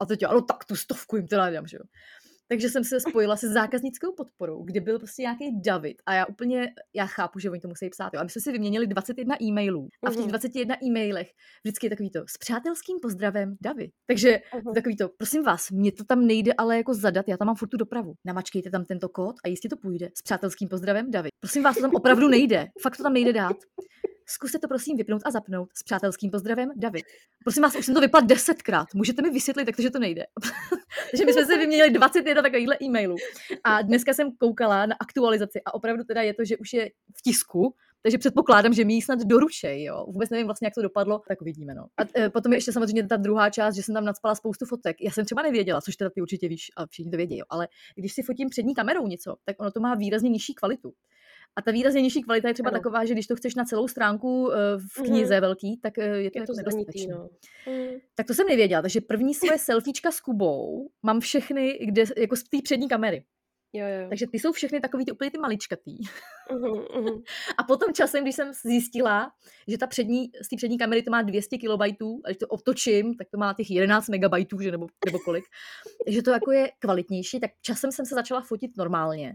A 0.00 0.06
teď 0.06 0.22
já, 0.22 0.32
no 0.32 0.42
tak 0.42 0.64
tu 0.64 0.76
stovku 0.76 1.16
jim 1.16 1.26
teda 1.26 1.50
dám, 1.50 1.66
že 1.66 1.76
jo. 1.76 1.82
Takže 2.52 2.68
jsem 2.68 2.84
se 2.84 3.00
spojila 3.00 3.36
se 3.36 3.48
zákaznickou 3.48 4.12
podporou, 4.12 4.62
kde 4.64 4.80
byl 4.80 4.98
prostě 4.98 5.22
nějaký 5.22 5.60
David 5.60 5.96
a 6.06 6.14
já 6.14 6.26
úplně, 6.26 6.72
já 6.94 7.06
chápu, 7.06 7.38
že 7.38 7.50
oni 7.50 7.60
to 7.60 7.68
musí 7.68 7.90
psát, 7.90 8.14
jo. 8.14 8.20
A 8.20 8.22
my 8.22 8.30
jsme 8.30 8.40
si 8.40 8.52
vyměnili 8.52 8.86
21 8.86 9.36
e-mailů 9.42 9.88
a 10.06 10.10
v 10.10 10.12
těch 10.12 10.20
Mhm. 10.20 10.28
21 10.28 10.76
e-mailech 10.84 11.28
vždycky 11.64 11.86
je 11.86 11.90
takový 11.90 12.10
to 12.10 12.20
s 12.26 12.38
přátelským 12.38 12.98
pozdravem 13.02 13.56
David. 13.60 13.90
Takže 14.06 14.40
Mhm. 14.54 14.74
takový 14.74 14.96
to, 14.96 15.08
prosím 15.08 15.42
vás, 15.42 15.70
mě 15.70 15.92
to 15.92 16.04
tam 16.04 16.26
nejde 16.26 16.52
ale 16.58 16.76
jako 16.76 16.94
zadat, 16.94 17.28
já 17.28 17.36
tam 17.36 17.46
mám 17.46 17.56
furt 17.56 17.68
tu 17.68 17.76
dopravu. 17.76 18.14
Namačkejte 18.24 18.70
tam 18.70 18.84
tento 18.84 19.08
kód 19.08 19.36
a 19.44 19.48
jistě 19.48 19.68
to 19.68 19.76
půjde. 19.76 20.08
S 20.18 20.22
přátelským 20.22 20.68
pozdravem 20.68 21.10
David. 21.10 21.30
Prosím 21.40 21.62
vás, 21.62 21.74
to 21.76 21.82
tam 21.82 21.90
opravdu 21.94 22.28
nejde. 22.28 22.66
Fakt 22.82 22.96
to 22.96 23.02
tam 23.02 23.12
nejde 23.12 23.32
dát. 23.32 23.56
Zkuste 24.30 24.58
to 24.58 24.68
prosím 24.68 24.96
vypnout 24.96 25.22
a 25.24 25.30
zapnout. 25.30 25.68
S 25.74 25.82
přátelským 25.82 26.30
pozdravem 26.30 26.70
David. 26.76 27.04
Prosím 27.44 27.62
vás, 27.62 27.76
už 27.76 27.86
jsem 27.86 27.94
to 27.94 28.00
vypad 28.00 28.24
desetkrát. 28.24 28.94
Můžete 28.94 29.22
mi 29.22 29.30
vysvětlit, 29.30 29.66
jak 29.66 29.76
to, 29.76 29.82
že 29.82 29.90
to 29.90 29.98
nejde. 29.98 30.24
Takže 31.10 31.24
my 31.24 31.32
jsme 31.32 31.46
se 31.46 31.58
vyměnili 31.58 31.90
21 31.90 32.42
takovýchhle 32.42 32.76
e-mailů. 32.82 33.16
A 33.64 33.82
dneska 33.82 34.14
jsem 34.14 34.32
koukala 34.36 34.86
na 34.86 34.96
aktualizaci 35.00 35.60
a 35.66 35.74
opravdu 35.74 36.04
teda 36.04 36.22
je 36.22 36.34
to, 36.34 36.44
že 36.44 36.56
už 36.56 36.72
je 36.72 36.90
v 37.16 37.22
tisku, 37.22 37.74
takže 38.02 38.18
předpokládám, 38.18 38.72
že 38.72 38.84
mi 38.84 38.94
ji 38.94 39.02
snad 39.02 39.18
doručej, 39.18 39.84
jo. 39.84 40.06
Vůbec 40.06 40.30
nevím 40.30 40.46
vlastně, 40.46 40.66
jak 40.66 40.74
to 40.74 40.82
dopadlo, 40.82 41.20
tak 41.28 41.40
uvidíme, 41.40 41.74
no. 41.74 41.86
A 41.96 42.20
e, 42.20 42.30
potom 42.30 42.52
je 42.52 42.56
ještě 42.56 42.72
samozřejmě 42.72 43.06
ta 43.06 43.16
druhá 43.16 43.50
část, 43.50 43.74
že 43.74 43.82
jsem 43.82 43.94
tam 43.94 44.04
nadspala 44.04 44.34
spoustu 44.34 44.66
fotek. 44.66 44.96
Já 45.00 45.10
jsem 45.10 45.24
třeba 45.24 45.42
nevěděla, 45.42 45.80
což 45.80 45.96
teda 45.96 46.10
ty 46.10 46.22
určitě 46.22 46.48
víš 46.48 46.70
a 46.76 46.86
všichni 46.86 47.10
to 47.10 47.16
vědí, 47.16 47.38
jo. 47.38 47.44
Ale 47.50 47.68
když 47.96 48.12
si 48.12 48.22
fotím 48.22 48.48
přední 48.48 48.74
kamerou 48.74 49.06
něco, 49.06 49.36
tak 49.44 49.56
ono 49.60 49.70
to 49.70 49.80
má 49.80 49.94
výrazně 49.94 50.30
nižší 50.30 50.54
kvalitu. 50.54 50.92
A 51.56 51.62
ta 51.62 51.70
výrazně 51.70 52.02
nižší 52.02 52.22
kvalita 52.22 52.48
je 52.48 52.54
třeba 52.54 52.70
Ano. 52.70 52.78
taková, 52.78 53.04
že 53.04 53.14
když 53.14 53.26
to 53.26 53.36
chceš 53.36 53.54
na 53.54 53.64
celou 53.64 53.88
stránku 53.88 54.52
e, 54.52 54.56
v 54.78 54.98
Mhm. 54.98 55.06
knize 55.06 55.40
velký, 55.40 55.76
tak 55.82 55.98
e, 55.98 56.02
je 56.02 56.30
to, 56.30 56.38
Je 56.38 56.40
jako 56.42 56.52
to 56.52 56.56
nedostatečný. 56.56 57.06
no. 57.06 57.28
Hmm. 57.66 57.86
Tak 58.14 58.26
to 58.26 58.34
jsem 58.34 58.46
nevěděla, 58.46 58.82
takže 58.82 59.00
první 59.00 59.34
svoje 59.34 59.58
selfiečka 59.58 60.10
s 60.10 60.20
Kubou 60.20 60.88
mám 61.02 61.20
všechny, 61.20 61.78
kde, 61.86 62.04
jako 62.16 62.36
z 62.36 62.42
té 62.42 62.58
přední 62.64 62.88
kamery. 62.88 63.24
Jo, 63.72 63.86
jo. 63.86 64.08
Takže 64.08 64.26
ty 64.26 64.38
jsou 64.38 64.52
všechny 64.52 64.80
takový 64.80 65.04
ty 65.04 65.12
úplně 65.12 65.30
ty 65.30 65.38
maličkatý. 65.38 65.98
Mhm, 66.52 67.02
mhm. 67.02 67.22
A 67.58 67.62
potom 67.62 67.94
časem, 67.94 68.24
když 68.24 68.36
jsem 68.36 68.52
zjistila, 68.52 69.32
že 69.68 69.78
ta 69.78 69.86
přední, 69.86 70.30
z 70.42 70.48
té 70.48 70.56
přední 70.56 70.78
kamery 70.78 71.02
to 71.02 71.10
má 71.10 71.22
200 71.22 71.58
KB, 71.58 71.80
a 71.80 72.28
když 72.28 72.38
to 72.38 72.46
otočím, 72.46 73.14
tak 73.14 73.26
to 73.30 73.38
má 73.38 73.54
těch 73.54 73.70
11 73.70 74.08
MB, 74.08 74.60
že 74.60 74.70
nebo, 74.70 74.86
nebo 75.06 75.18
kolik. 75.18 75.44
Takže 76.04 76.22
to 76.22 76.30
jako 76.30 76.52
je 76.52 76.70
kvalitnější, 76.78 77.40
tak 77.40 77.50
časem 77.62 77.92
jsem 77.92 78.06
se 78.06 78.14
začala 78.14 78.40
fotit 78.40 78.76
normálně. 78.76 79.32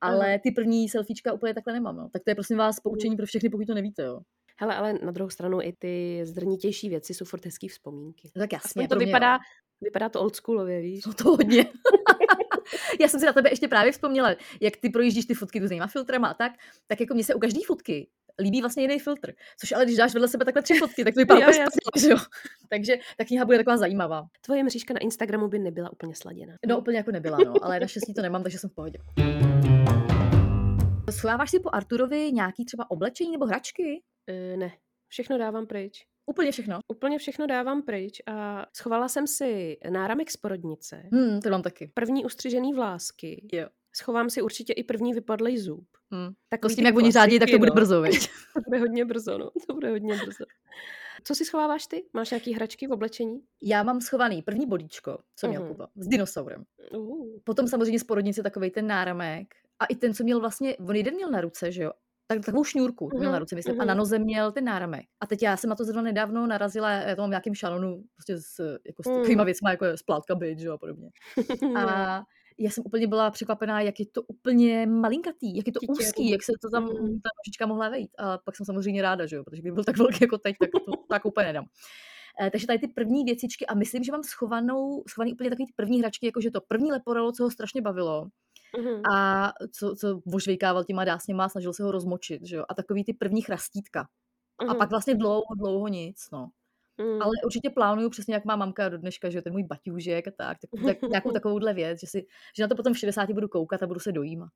Ale 0.00 0.38
ty 0.38 0.50
první 0.50 0.88
selfiečka 0.88 1.32
úplně 1.32 1.54
takhle 1.54 1.72
nemám. 1.72 1.96
No. 1.96 2.08
Tak 2.12 2.24
to 2.24 2.30
je 2.30 2.34
prosím 2.34 2.56
vás 2.56 2.80
poučení 2.80 3.16
pro 3.16 3.26
všechny, 3.26 3.48
pokud 3.48 3.66
to 3.66 3.74
nevíte. 3.74 4.02
Jo. 4.02 4.20
Hele, 4.56 4.76
ale 4.76 4.92
na 4.92 5.10
druhou 5.10 5.30
stranu 5.30 5.62
i 5.62 5.72
ty 5.78 6.20
zdrnitější 6.24 6.88
věci 6.88 7.14
jsou 7.14 7.24
furt 7.24 7.44
hezký 7.44 7.68
vzpomínky. 7.68 8.30
No 8.36 8.40
tak 8.40 8.52
jasně, 8.52 8.68
Aspoň 8.68 8.88
to 8.88 8.96
mě, 8.96 9.06
vypadá, 9.06 9.34
jo. 9.34 9.38
vypadá 9.80 10.08
to 10.08 10.20
oldschoolově, 10.20 10.80
víš? 10.80 11.06
No 11.06 11.14
to 11.14 11.24
hodně. 11.24 11.64
Já 13.00 13.08
jsem 13.08 13.20
si 13.20 13.26
na 13.26 13.32
tebe 13.32 13.50
ještě 13.50 13.68
právě 13.68 13.92
vzpomněla, 13.92 14.36
jak 14.60 14.76
ty 14.76 14.90
projíždíš 14.90 15.26
ty 15.26 15.34
fotky 15.34 15.58
různýma 15.58 15.86
filtrama 15.86 16.28
a 16.28 16.34
tak, 16.34 16.52
tak 16.86 17.00
jako 17.00 17.14
mně 17.14 17.24
se 17.24 17.34
u 17.34 17.38
každé 17.38 17.60
fotky 17.66 18.08
líbí 18.40 18.60
vlastně 18.60 18.82
jiný 18.82 18.98
filtr. 18.98 19.32
Což 19.58 19.72
ale 19.72 19.84
když 19.84 19.96
dáš 19.96 20.14
vedle 20.14 20.28
sebe 20.28 20.44
takhle 20.44 20.62
tři 20.62 20.74
fotky, 20.74 21.04
tak 21.04 21.14
to 21.14 21.20
vypadá 21.20 21.48
úplně 21.48 21.66
že 22.00 22.08
jo. 22.08 22.16
Takže 22.68 22.96
ta 23.18 23.24
kniha 23.24 23.44
bude 23.44 23.58
taková 23.58 23.76
zajímavá. 23.76 24.26
Tvoje 24.40 24.64
mřížka 24.64 24.94
na 24.94 25.00
Instagramu 25.00 25.48
by 25.48 25.58
nebyla 25.58 25.92
úplně 25.92 26.14
sladěna. 26.14 26.54
No 26.66 26.78
úplně 26.78 26.96
jako 26.96 27.10
nebyla, 27.10 27.38
no, 27.46 27.54
ale 27.62 27.80
naštěstí 27.80 28.14
to 28.14 28.22
nemám, 28.22 28.42
takže 28.42 28.58
jsem 28.58 28.70
v 28.70 28.74
pohodě. 28.74 28.98
Schováváš 31.10 31.50
si 31.50 31.60
po 31.60 31.70
Arturovi 31.72 32.32
nějaký 32.32 32.64
třeba 32.64 32.90
oblečení 32.90 33.32
nebo 33.32 33.46
hračky? 33.46 34.02
E, 34.26 34.56
ne, 34.56 34.72
všechno 35.08 35.38
dávám 35.38 35.66
pryč. 35.66 36.06
Úplně 36.30 36.52
všechno. 36.52 36.78
Úplně 36.88 37.18
všechno 37.18 37.46
dávám 37.46 37.82
pryč 37.82 38.22
a 38.26 38.66
schovala 38.76 39.08
jsem 39.08 39.26
si 39.26 39.76
náramek 39.90 40.30
z 40.30 40.36
porodnice, 40.36 41.02
Hmm, 41.12 41.40
to 41.40 41.50
mám 41.50 41.62
taky. 41.62 41.90
první 41.94 42.24
ustřižený 42.24 42.72
vlásky, 42.74 43.48
Jo. 43.52 43.66
schovám 43.96 44.30
si 44.30 44.42
určitě 44.42 44.72
i 44.72 44.84
první 44.84 45.12
vypadlej 45.14 45.58
zub. 45.58 45.84
Hmm. 46.10 46.28
To 46.28 46.34
Takový 46.48 46.72
s 46.74 46.76
tím, 46.76 46.86
jak 46.86 46.96
oni 46.96 47.10
řádí, 47.12 47.38
tak 47.38 47.50
to 47.50 47.58
bude 47.58 47.70
no. 47.70 47.74
brzo, 47.74 48.02
viď? 48.02 48.28
To 48.54 48.60
bude 48.66 48.78
hodně 48.78 49.04
brzo, 49.04 49.38
no. 49.38 49.50
To 49.66 49.74
bude 49.74 49.90
hodně 49.90 50.14
brzo. 50.16 50.44
Co 51.24 51.34
si 51.34 51.44
schováváš 51.44 51.86
ty? 51.86 52.04
Máš 52.12 52.30
nějaký 52.30 52.52
hračky 52.54 52.86
v 52.86 52.92
oblečení? 52.92 53.40
Já 53.62 53.82
mám 53.82 54.00
schovaný 54.00 54.42
první 54.42 54.66
bodíčko, 54.66 55.18
co 55.36 55.48
měl 55.48 55.60
Mhm. 55.62 55.70
Kuba, 55.72 55.88
s 55.96 56.08
dinosaurem. 56.08 56.64
Uh, 56.96 57.26
Potom 57.44 57.68
samozřejmě 57.68 57.98
z 58.00 58.04
porodnice 58.04 58.42
takový 58.42 58.70
ten 58.70 58.86
náramek. 58.86 59.46
A 59.78 59.84
i 59.86 59.94
ten, 59.94 60.14
co 60.14 60.24
měl 60.24 60.40
vlastně, 60.40 60.76
on 60.76 60.96
jeden 60.96 61.14
měl 61.14 61.30
na 61.30 61.40
ruce, 61.40 61.72
že 61.72 61.82
jo? 61.82 61.92
Tak, 62.30 62.44
takovou 62.44 62.64
šňůrku 62.64 63.08
to 63.10 63.18
měl 63.18 63.30
na 63.30 63.36
Mhm, 63.36 63.40
ruce, 63.40 63.54
myslím, 63.54 63.74
a 63.80 63.84
mhm. 63.84 63.86
na 63.88 63.94
noze 63.94 64.18
měl 64.18 64.52
ten 64.52 64.64
náramek. 64.64 65.06
A 65.20 65.26
teď 65.26 65.42
já 65.42 65.56
jsem 65.56 65.70
na 65.70 65.76
to 65.76 65.84
zrovna 65.84 66.02
nedávno 66.02 66.46
narazila, 66.46 66.90
já 66.90 67.16
to 67.16 67.22
mám 67.22 67.30
v 67.30 67.30
nějakým 67.30 67.54
šanonu, 67.54 68.02
prostě 68.16 68.38
s, 68.38 68.78
jako 68.86 69.02
s 69.02 69.06
Mm. 69.08 69.16
takovýma 69.16 69.44
věcma, 69.44 69.70
jako 69.70 69.84
je 69.84 69.96
splátka 69.96 70.34
byt, 70.34 70.66
a 70.68 70.78
podobně. 70.78 71.10
A 71.76 72.22
já 72.58 72.70
jsem 72.70 72.84
úplně 72.86 73.06
byla 73.06 73.30
překvapená, 73.30 73.80
jak 73.80 74.00
je 74.00 74.06
to 74.06 74.22
úplně 74.22 74.86
malinkatý, 74.86 75.56
jak 75.56 75.66
je 75.66 75.72
to 75.72 75.80
Dítě, 75.80 75.92
úzký, 75.92 76.30
jak 76.30 76.42
se 76.42 76.52
to 76.62 76.70
tam 76.70 76.84
Mm. 76.84 76.90
ta 76.92 77.28
nožička 77.38 77.66
mohla 77.66 77.88
vejít. 77.88 78.10
A 78.18 78.38
pak 78.38 78.56
jsem 78.56 78.66
samozřejmě 78.66 79.02
ráda, 79.02 79.26
že 79.26 79.36
jo, 79.36 79.44
protože 79.44 79.62
kdyby 79.62 79.74
byl 79.74 79.84
tak 79.84 79.98
velký 79.98 80.18
jako 80.20 80.38
teď, 80.38 80.56
tak 80.60 80.70
to 80.70 80.92
tak 81.08 81.24
úplně 81.24 81.46
nedám. 81.46 81.64
Eh, 82.42 82.50
takže 82.50 82.66
tady 82.66 82.78
ty 82.78 82.88
první 82.88 83.24
věcičky 83.24 83.66
a 83.66 83.74
myslím, 83.74 84.04
že 84.04 84.12
mám 84.12 84.22
schovanou, 84.22 85.02
schovaný 85.08 85.32
úplně 85.32 85.50
takový 85.50 85.66
ty 85.66 85.72
první 85.76 86.00
hračky, 86.00 86.26
jakože 86.26 86.50
to 86.50 86.60
první 86.60 86.92
leporelo, 86.92 87.32
co 87.32 87.44
ho 87.44 87.50
strašně 87.50 87.82
bavilo 87.82 88.26
Mhm. 88.78 89.02
a 89.12 89.52
co, 89.72 89.96
co 89.96 90.20
vožvejkával 90.26 90.84
těma 90.84 91.04
dásněma 91.04 91.44
a 91.44 91.48
snažil 91.48 91.72
se 91.72 91.82
ho 91.82 91.92
rozmočit, 91.92 92.46
že 92.46 92.56
jo, 92.56 92.64
a 92.68 92.74
takový 92.74 93.04
ty 93.04 93.12
první 93.12 93.42
chrastítka. 93.42 94.08
A 94.58 94.64
Mhm. 94.64 94.76
pak 94.78 94.90
vlastně 94.90 95.14
dlouho, 95.14 95.54
dlouho 95.58 95.88
nic, 95.88 96.28
no. 96.32 96.50
Mm. 96.98 97.22
Ale 97.22 97.30
určitě 97.44 97.70
plánuju 97.70 98.10
přesně, 98.10 98.34
jak 98.34 98.44
má 98.44 98.56
mamka 98.56 98.88
do 98.88 98.98
dneška, 98.98 99.30
že 99.30 99.42
ten 99.42 99.52
můj 99.52 99.64
baťůžek 99.64 100.28
a 100.28 100.30
tak, 100.30 100.58
tak, 100.60 100.84
tak 100.86 101.02
nějakou 101.10 101.30
takovouhle 101.42 101.74
věc, 101.74 102.00
že, 102.00 102.06
si, 102.06 102.26
že 102.56 102.62
na 102.62 102.68
to 102.68 102.74
potom 102.74 102.92
v 102.92 102.98
60 102.98 103.30
budu 103.30 103.48
koukat 103.48 103.82
a 103.82 103.86
budu 103.86 104.00
se 104.00 104.12
dojímat. 104.12 104.48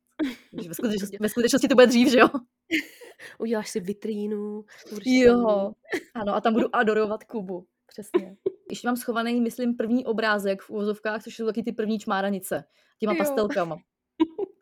Že 0.63 0.69
ve, 0.69 0.75
skutečnosti, 0.75 1.17
ve 1.21 1.29
skutečnosti 1.29 1.69
to 1.69 1.75
bude 1.75 1.87
dřív, 1.87 2.11
že 2.11 2.19
jo? 2.19 2.29
Uděláš 3.39 3.71
si 3.71 3.81
vitrínu. 3.81 4.65
Jo, 5.05 5.73
ano, 6.15 6.35
a 6.35 6.41
tam 6.41 6.53
budu 6.53 6.77
adorovat 6.77 7.25
Kubu. 7.25 7.67
Přesně. 7.87 8.37
Ještě 8.71 8.89
mám 8.89 8.97
schovaný, 8.97 9.41
myslím, 9.41 9.77
první 9.77 10.07
obrázek 10.07 10.63
v 10.63 10.71
úvozovkách, 10.71 11.23
což 11.23 11.37
jsou 11.37 11.47
taky 11.47 11.63
ty 11.63 11.73
první 11.73 11.99
čmáranice. 11.99 12.65
Těma 12.99 13.13
jo. 13.13 13.19
pastelkama. 13.19 13.77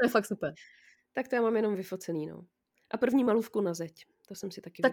To 0.03 0.07
je 0.07 0.11
fakt 0.11 0.27
super. 0.27 0.55
Tak 1.13 1.29
to 1.29 1.37
já 1.37 1.43
mám 1.43 1.57
jenom 1.57 1.75
vyfocený, 1.75 2.27
no. 2.27 2.45
A 2.91 2.97
první 2.97 3.25
malůvku 3.25 3.61
na 3.61 3.75
zeď. 3.75 3.93
To 4.29 4.35
jsem 4.35 4.51
si 4.51 4.61
taky 4.61 4.83
tak 4.83 4.93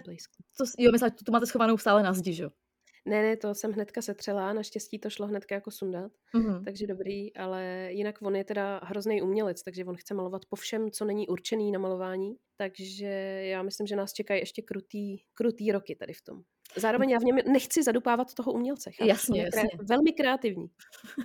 To, 0.58 0.66
jo, 0.80 0.92
myslím, 0.92 1.12
to, 1.12 1.24
to 1.24 1.32
máte 1.32 1.46
schovanou 1.46 1.78
stále 1.78 2.04
na 2.04 2.14
zdi, 2.14 2.34
že 2.34 2.44
jo? 2.44 2.50
Ne, 3.06 3.22
ne, 3.22 3.38
to 3.38 3.56
jsem 3.56 3.72
hnedka 3.72 4.02
setřela, 4.02 4.54
naštěstí 4.54 5.00
to 5.00 5.10
šlo 5.10 5.28
hnedka 5.28 5.56
jako 5.56 5.72
sundat, 5.72 6.12
mm-hmm. 6.36 6.64
takže 6.64 6.88
dobrý, 6.88 7.36
ale 7.36 7.90
jinak 7.92 8.22
on 8.22 8.36
je 8.36 8.44
teda 8.44 8.82
hrozný 8.84 9.22
umělec, 9.22 9.64
takže 9.64 9.86
on 9.86 9.96
chce 9.96 10.14
malovat 10.14 10.46
po 10.46 10.56
všem, 10.56 10.92
co 10.92 11.06
není 11.06 11.28
určený 11.28 11.72
na 11.72 11.80
malování, 11.80 12.36
takže 12.60 13.08
já 13.44 13.64
myslím, 13.64 13.88
že 13.88 13.96
nás 13.96 14.14
čekají 14.14 14.42
ještě 14.42 14.62
krutý, 14.62 15.18
krutý 15.34 15.72
roky 15.72 15.96
tady 15.96 16.14
v 16.14 16.22
tom. 16.22 16.42
Zároveň 16.76 17.10
já 17.10 17.20
v 17.20 17.24
něm 17.24 17.36
nechci 17.52 17.84
zadupávat 17.84 18.34
toho 18.34 18.54
umělce. 18.54 18.92
Chápu? 18.92 19.10
Jasně, 19.10 19.42
jasně. 19.42 19.70
Velmi 19.84 20.12
kreativní. 20.12 20.68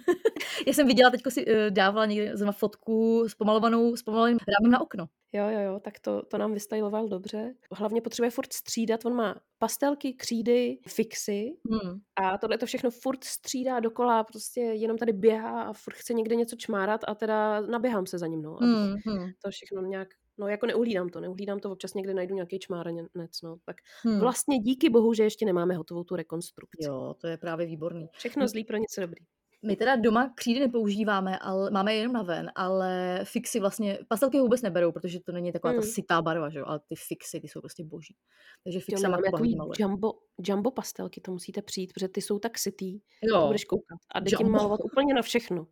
já 0.67 0.73
jsem 0.73 0.87
viděla, 0.87 1.11
teďko 1.11 1.31
si 1.31 1.47
uh, 1.47 1.53
dávala 1.71 2.07
někde 2.07 2.37
zrovna 2.37 2.53
fotku 2.53 3.25
s 3.29 3.35
pomalovanou, 3.35 3.97
s 3.97 4.03
pomalovaným 4.03 4.39
rámem 4.39 4.73
na 4.73 4.81
okno. 4.81 5.09
Jo, 5.33 5.49
jo, 5.49 5.61
jo, 5.61 5.81
tak 5.81 6.01
to, 6.01 6.23
to 6.23 6.39
nám 6.39 6.55
vystyloval 6.55 7.09
dobře. 7.09 7.55
Hlavně 7.73 8.01
potřebuje 8.01 8.31
furt 8.31 8.53
střídat, 8.53 9.05
on 9.05 9.15
má 9.15 9.41
pastelky, 9.59 10.13
křídy, 10.13 10.79
fixy 10.89 11.57
hmm. 11.71 12.01
a 12.17 12.39
tohle 12.39 12.59
to 12.59 12.67
všechno 12.67 12.91
furt 12.91 13.25
střídá 13.25 13.81
dokola, 13.81 14.25
prostě 14.25 14.61
jenom 14.61 14.99
tady 14.99 15.13
běhá 15.13 15.63
a 15.63 15.73
furt 15.73 15.95
chce 15.95 16.15
někde 16.15 16.37
něco 16.37 16.57
čmárat 16.57 17.01
a 17.09 17.15
teda 17.15 17.61
naběhám 17.61 18.07
se 18.07 18.19
za 18.19 18.27
ním, 18.27 18.43
no. 18.43 18.55
Hmm, 18.55 18.95
hmm. 19.07 19.31
To 19.45 19.51
všechno 19.51 19.83
nějak 19.83 20.09
No 20.39 20.49
jako 20.49 20.67
neuhlídám 20.67 21.09
to, 21.09 21.21
neuhlídám 21.21 21.61
to, 21.61 21.71
občas 21.71 21.95
někde 21.95 22.15
najdu 22.15 22.35
nějaký 22.35 22.59
čmáranec, 22.59 23.43
no. 23.43 23.57
Tak 23.65 23.77
hmm. 24.03 24.21
vlastně 24.21 24.59
díky 24.59 24.91
bohu, 24.91 25.15
že 25.15 25.23
ještě 25.23 25.47
nemáme 25.47 25.75
hotovou 25.75 26.05
tu 26.05 26.17
rekonstrukci. 26.17 26.85
Jo, 26.85 27.15
to 27.21 27.27
je 27.27 27.37
právě 27.37 27.67
výborný. 27.67 28.09
Všechno 28.13 28.49
zlý 28.49 28.65
pro 28.65 28.77
něco 28.77 29.01
dobrý. 29.01 29.25
My 29.67 29.77
teda 29.77 29.97
doma 29.97 30.33
křídy 30.35 30.61
nepoužíváme, 30.61 31.39
ale 31.39 31.71
máme 31.71 31.95
je 31.95 31.99
jenom 31.99 32.13
na 32.13 32.23
ven, 32.23 32.51
ale 32.55 33.21
fixy 33.25 33.61
vlastně, 33.61 33.99
pastelky 34.09 34.41
vůbec 34.41 34.63
neberou, 34.63 34.93
protože 34.93 35.21
to 35.21 35.33
není 35.33 35.53
taková 35.53 35.73
hmm. 35.73 35.81
ta 35.81 35.87
sytá 35.87 36.23
barva, 36.23 36.51
že 36.51 36.59
jo, 36.59 36.65
ale 36.69 36.81
ty 36.89 36.95
fixy, 37.09 37.41
ty 37.41 37.49
jsou 37.49 37.61
prostě 37.61 37.85
boží. 37.85 38.17
Takže 38.65 38.81
fixa 38.81 39.09
má 39.09 39.19
takový 39.31 39.57
jumbo, 39.79 40.13
jumbo 40.39 40.71
pastelky, 40.71 41.21
to 41.21 41.33
musíte 41.33 41.63
přijít, 41.63 41.93
protože 41.93 42.09
ty 42.09 42.23
jsou 42.23 42.39
tak 42.39 42.59
sytý, 42.59 43.01
jo. 43.23 43.47
budeš 43.47 43.65
koukat 43.65 43.99
a 44.15 44.21
jde 44.21 44.31
tím 44.37 44.51
malovat 44.51 44.81
úplně 44.85 45.15
na 45.15 45.23
všechno. 45.23 45.67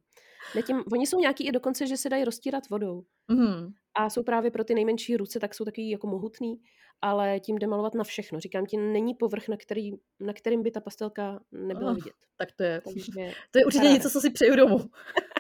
Tím, 0.66 0.83
oni 0.92 1.07
jsou 1.07 1.18
nějaký 1.18 1.46
i 1.46 1.53
dokonce, 1.53 1.87
že 1.87 1.96
se 1.96 2.09
dají 2.09 2.25
roztírat 2.25 2.68
vodou. 2.70 3.05
Mm. 3.29 3.72
A 3.94 4.11
jsou 4.11 4.22
právě 4.22 4.50
pro 4.50 4.64
ty 4.64 4.74
nejmenší 4.74 5.16
ruce, 5.16 5.40
tak 5.40 5.55
jsou 5.55 5.64
taky 5.64 5.90
jako 5.90 6.07
mohutný, 6.07 6.61
ale 7.02 7.40
tím 7.40 7.59
jde 7.59 7.66
malovat 7.66 7.94
na 7.94 8.05
všechno. 8.05 8.40
Říkám 8.40 8.66
ti, 8.66 8.76
není 8.76 9.14
povrch, 9.14 9.48
na, 9.48 9.57
který, 9.57 9.92
na 10.20 10.33
kterým 10.33 10.62
by 10.62 10.70
ta 10.70 10.81
pastelka 10.81 11.40
nebyla 11.52 11.90
oh, 11.90 11.96
vidět. 11.96 12.14
Tak 12.37 12.52
to 12.52 12.62
je, 12.62 12.81
Takže, 12.81 13.33
to 13.50 13.59
je 13.59 13.64
určitě 13.64 13.88
něco, 13.88 14.11
co 14.11 14.20
si 14.20 14.31
přeju 14.31 14.57
domů. 14.57 14.78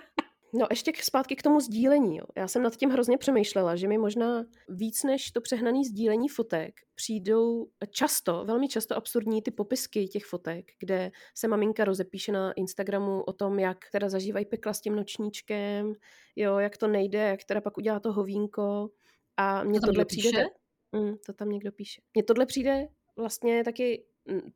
No 0.54 0.66
ještě 0.70 0.92
zpátky 1.02 1.36
k 1.36 1.42
tomu 1.42 1.60
sdílení. 1.60 2.16
Jo. 2.16 2.24
Já 2.36 2.48
jsem 2.48 2.62
nad 2.62 2.76
tím 2.76 2.90
hrozně 2.90 3.18
přemýšlela, 3.18 3.76
že 3.76 3.88
mi 3.88 3.98
možná 3.98 4.44
víc 4.68 5.02
než 5.02 5.30
to 5.30 5.40
přehnané 5.40 5.84
sdílení 5.84 6.28
fotek 6.28 6.74
přijdou 6.94 7.66
často, 7.90 8.44
velmi 8.44 8.68
často 8.68 8.96
absurdní 8.96 9.42
ty 9.42 9.50
popisky 9.50 10.08
těch 10.08 10.24
fotek, 10.24 10.64
kde 10.80 11.10
se 11.34 11.48
maminka 11.48 11.84
rozepíše 11.84 12.32
na 12.32 12.52
Instagramu 12.52 13.22
o 13.22 13.32
tom, 13.32 13.58
jak 13.58 13.78
teda 13.92 14.08
zažívají 14.08 14.46
pekla 14.46 14.74
s 14.74 14.80
tím 14.80 14.96
nočníčkem, 14.96 15.92
jo, 16.36 16.58
jak 16.58 16.76
to 16.76 16.88
nejde, 16.88 17.18
jak 17.18 17.44
teda 17.44 17.60
pak 17.60 17.78
udělá 17.78 18.00
to 18.00 18.12
hovínko. 18.12 18.90
A 19.36 19.64
mně 19.64 19.80
to 19.80 19.86
tohle 19.86 20.04
přijde... 20.04 20.44
Mm, 20.92 21.14
to 21.26 21.32
tam 21.32 21.48
někdo 21.48 21.72
píše. 21.72 22.02
Mně 22.14 22.22
tohle 22.22 22.46
přijde 22.46 22.88
vlastně 23.16 23.64
taky 23.64 24.04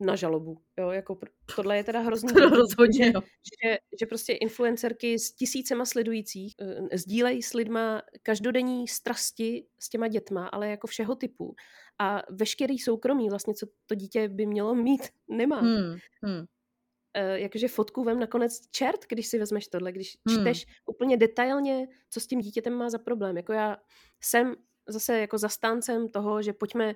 na 0.00 0.16
žalobu. 0.16 0.58
Jo, 0.78 0.90
jako 0.90 1.18
tohle 1.56 1.76
je 1.76 1.84
teda 1.84 2.00
hrozný. 2.00 2.28
to 2.34 2.48
rozhodně, 2.48 3.04
že, 3.06 3.12
že, 3.64 3.78
že 4.00 4.06
prostě 4.06 4.32
influencerky 4.32 5.18
s 5.18 5.32
tisícema 5.32 5.84
sledujících 5.84 6.54
uh, 6.60 6.88
sdílejí 6.92 7.42
s 7.42 7.54
lidma 7.54 8.02
každodenní 8.22 8.88
strasti 8.88 9.66
s 9.78 9.88
těma 9.88 10.08
dětma, 10.08 10.46
ale 10.46 10.68
jako 10.68 10.86
všeho 10.86 11.14
typu. 11.14 11.54
A 11.98 12.22
veškerý 12.30 12.78
soukromí, 12.78 13.30
vlastně, 13.30 13.54
co 13.54 13.66
to 13.86 13.94
dítě 13.94 14.28
by 14.28 14.46
mělo 14.46 14.74
mít, 14.74 15.02
nemá. 15.28 15.60
Hmm, 15.60 15.96
hmm. 16.22 16.38
Uh, 16.38 17.34
jakože 17.34 17.68
fotku 17.68 18.04
vem 18.04 18.20
nakonec 18.20 18.60
čert, 18.70 19.06
když 19.08 19.26
si 19.26 19.38
vezmeš 19.38 19.68
tohle, 19.68 19.92
když 19.92 20.18
hmm. 20.28 20.40
čteš 20.40 20.66
úplně 20.86 21.16
detailně, 21.16 21.88
co 22.10 22.20
s 22.20 22.26
tím 22.26 22.40
dítětem 22.40 22.72
má 22.72 22.90
za 22.90 22.98
problém. 22.98 23.36
Jako 23.36 23.52
já 23.52 23.76
jsem 24.20 24.54
zase 24.88 25.18
jako 25.18 25.38
zastáncem 25.38 26.08
toho, 26.08 26.42
že 26.42 26.52
pojďme 26.52 26.94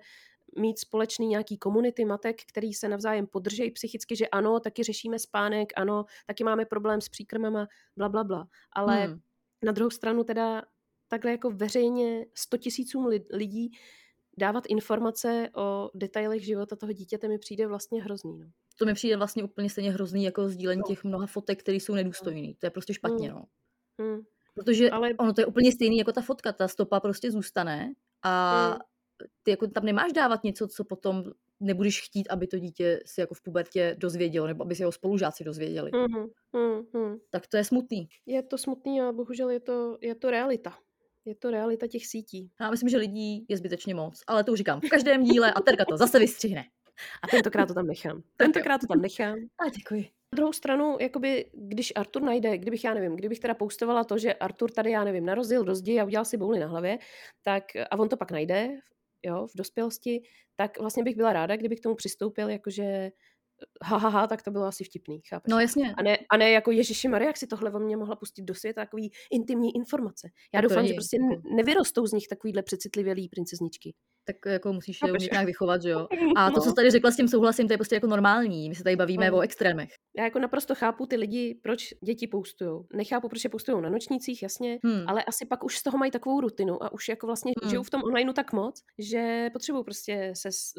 mít 0.58 0.78
společný 0.78 1.26
nějaký 1.26 1.58
komunity 1.58 2.04
matek, 2.04 2.36
který 2.48 2.72
se 2.72 2.88
navzájem 2.88 3.26
podržejí 3.26 3.70
psychicky, 3.70 4.16
že 4.16 4.28
ano, 4.28 4.60
taky 4.60 4.82
řešíme 4.82 5.18
spánek, 5.18 5.72
ano, 5.76 6.04
taky 6.26 6.44
máme 6.44 6.64
problém 6.64 7.00
s 7.00 7.08
příkrmama, 7.08 7.66
bla, 7.96 8.08
bla, 8.08 8.24
bla. 8.24 8.48
Ale 8.72 9.06
hmm. 9.06 9.20
na 9.64 9.72
druhou 9.72 9.90
stranu 9.90 10.24
teda 10.24 10.62
takhle 11.08 11.30
jako 11.30 11.50
veřejně 11.50 12.26
100 12.34 12.56
tisícům 12.56 13.06
lidí 13.32 13.70
dávat 14.38 14.64
informace 14.68 15.48
o 15.56 15.90
detailech 15.94 16.44
života 16.44 16.76
toho 16.76 16.92
dítěte 16.92 17.28
mi 17.28 17.38
přijde 17.38 17.66
vlastně 17.66 18.02
hrozný. 18.02 18.38
No. 18.38 18.46
To 18.78 18.86
mi 18.86 18.94
přijde 18.94 19.16
vlastně 19.16 19.44
úplně 19.44 19.70
stejně 19.70 19.90
hrozný 19.90 20.24
jako 20.24 20.48
sdílení 20.48 20.78
no. 20.78 20.88
těch 20.88 21.04
mnoha 21.04 21.26
fotek, 21.26 21.60
které 21.60 21.76
jsou 21.76 21.94
nedůstojné. 21.94 22.52
To 22.58 22.66
je 22.66 22.70
prostě 22.70 22.94
špatně, 22.94 23.30
hmm. 23.30 23.38
no. 23.38 23.44
Hmm. 24.06 24.20
Protože 24.54 24.90
Ale... 24.90 25.10
ono 25.18 25.32
to 25.32 25.40
je 25.40 25.46
úplně 25.46 25.72
stejný 25.72 25.98
jako 25.98 26.12
ta 26.12 26.20
fotka, 26.20 26.52
ta 26.52 26.68
stopa 26.68 27.00
prostě 27.00 27.30
zůstane 27.30 27.94
a 28.22 28.66
hmm 28.70 28.78
ty 29.42 29.50
jako 29.50 29.66
tam 29.66 29.84
nemáš 29.84 30.12
dávat 30.12 30.44
něco, 30.44 30.68
co 30.68 30.84
potom 30.84 31.24
nebudeš 31.60 32.02
chtít, 32.02 32.28
aby 32.28 32.46
to 32.46 32.58
dítě 32.58 33.00
si 33.06 33.20
jako 33.20 33.34
v 33.34 33.42
pubertě 33.42 33.96
dozvědělo, 33.98 34.46
nebo 34.46 34.64
aby 34.64 34.74
si 34.74 34.82
jeho 34.82 34.92
spolužáci 34.92 35.44
dozvěděli. 35.44 35.90
Mm-hmm, 35.90 36.28
mm-hmm. 36.54 37.18
Tak 37.30 37.46
to 37.46 37.56
je 37.56 37.64
smutný. 37.64 38.08
Je 38.26 38.42
to 38.42 38.58
smutný 38.58 39.00
a 39.00 39.12
bohužel 39.12 39.50
je 39.50 39.60
to, 39.60 39.98
je 40.00 40.14
to 40.14 40.30
realita. 40.30 40.74
Je 41.24 41.34
to 41.34 41.50
realita 41.50 41.86
těch 41.86 42.06
sítí. 42.06 42.50
Já 42.60 42.70
myslím, 42.70 42.88
že 42.88 42.96
lidí 42.96 43.46
je 43.48 43.56
zbytečně 43.56 43.94
moc, 43.94 44.22
ale 44.26 44.44
to 44.44 44.52
už 44.52 44.58
říkám 44.58 44.80
v 44.80 44.88
každém 44.88 45.24
díle 45.24 45.52
a 45.52 45.60
Terka 45.60 45.84
to 45.84 45.96
zase 45.96 46.18
vystřihne. 46.18 46.64
A 47.22 47.28
tentokrát 47.28 47.66
to 47.66 47.74
tam 47.74 47.86
nechám. 47.86 48.22
Tentokrát 48.36 48.80
to 48.80 48.86
tam 48.86 49.00
nechám. 49.00 49.36
A 49.58 49.68
děkuji. 49.68 50.02
Na 50.02 50.36
druhou 50.36 50.52
stranu, 50.52 50.96
jakoby, 51.00 51.50
když 51.54 51.92
Artur 51.96 52.22
najde, 52.22 52.58
kdybych, 52.58 52.84
já 52.84 52.94
nevím, 52.94 53.16
kdybych 53.16 53.40
teda 53.40 53.54
poustovala 53.54 54.04
to, 54.04 54.18
že 54.18 54.34
Artur 54.34 54.70
tady, 54.70 54.90
já 54.90 55.04
nevím, 55.04 55.26
narozil 55.26 55.64
do 55.64 55.74
zdi 55.74 56.00
a 56.00 56.04
udělal 56.04 56.24
si 56.24 56.36
bouli 56.36 56.58
na 56.58 56.66
hlavě, 56.66 56.98
tak 57.42 57.64
a 57.90 57.98
on 57.98 58.08
to 58.08 58.16
pak 58.16 58.30
najde 58.30 58.68
jo, 59.26 59.46
v 59.46 59.56
dospělosti, 59.56 60.22
tak 60.56 60.80
vlastně 60.80 61.02
bych 61.02 61.16
byla 61.16 61.32
ráda, 61.32 61.56
kdyby 61.56 61.76
k 61.76 61.82
tomu 61.82 61.94
přistoupil, 61.94 62.48
jakože 62.48 63.10
ha, 63.82 63.96
ha, 63.96 64.08
ha, 64.08 64.26
tak 64.26 64.42
to 64.42 64.50
bylo 64.50 64.64
asi 64.64 64.84
vtipný, 64.84 65.20
chápeš? 65.28 65.50
No 65.50 65.60
jasně. 65.60 65.94
A 65.96 66.02
ne, 66.02 66.18
a 66.30 66.36
ne 66.36 66.50
jako 66.50 66.70
Ježíši 66.70 67.08
Maria, 67.08 67.28
jak 67.28 67.36
si 67.36 67.46
tohle 67.46 67.72
o 67.72 67.78
mě 67.78 67.96
mohla 67.96 68.16
pustit 68.16 68.42
do 68.42 68.54
světa, 68.54 68.80
takový 68.80 69.10
intimní 69.30 69.76
informace. 69.76 70.28
Já 70.54 70.60
tak 70.60 70.68
doufám, 70.68 70.86
že 70.86 70.94
prostě 70.94 71.16
nevyrostou 71.56 72.06
z 72.06 72.12
nich 72.12 72.28
takovýhle 72.28 72.62
přecitlivělý 72.62 73.28
princezničky 73.28 73.94
tak 74.32 74.52
jako 74.52 74.72
musíš 74.72 74.98
je 75.06 75.28
nějak 75.32 75.46
vychovat, 75.46 75.82
že 75.82 75.90
jo. 75.90 76.06
A 76.36 76.50
to, 76.50 76.56
no. 76.56 76.62
co 76.62 76.72
tady 76.72 76.90
řekla 76.90 77.10
s 77.10 77.16
tím 77.16 77.28
souhlasím, 77.28 77.66
to 77.66 77.72
je 77.72 77.78
prostě 77.78 77.94
jako 77.94 78.06
normální. 78.06 78.68
My 78.68 78.74
se 78.74 78.84
tady 78.84 78.96
bavíme 78.96 79.30
no. 79.30 79.36
o 79.36 79.40
extrémech. 79.40 79.90
Já 80.20 80.24
jako 80.24 80.38
naprosto 80.38 80.74
chápu 80.74 81.06
ty 81.06 81.16
lidi, 81.16 81.58
proč 81.62 81.94
děti 82.04 82.26
poustujou. 82.26 82.86
Nechápu, 82.94 83.28
proč 83.28 83.44
je 83.44 83.50
poustujou 83.50 83.80
na 83.80 83.90
nočnících, 83.90 84.42
jasně, 84.42 84.78
hmm. 84.84 85.04
ale 85.06 85.24
asi 85.24 85.46
pak 85.46 85.64
už 85.64 85.78
z 85.78 85.82
toho 85.82 85.98
mají 85.98 86.10
takovou 86.10 86.40
rutinu 86.40 86.82
a 86.82 86.92
už 86.92 87.08
jako 87.08 87.26
vlastně 87.26 87.52
hmm. 87.62 87.70
žijou 87.70 87.82
v 87.82 87.90
tom 87.90 88.02
onlineu 88.02 88.32
tak 88.32 88.52
moc, 88.52 88.82
že 88.98 89.50
potřebují 89.52 89.84
prostě 89.84 90.32
se 90.36 90.52
s, 90.52 90.72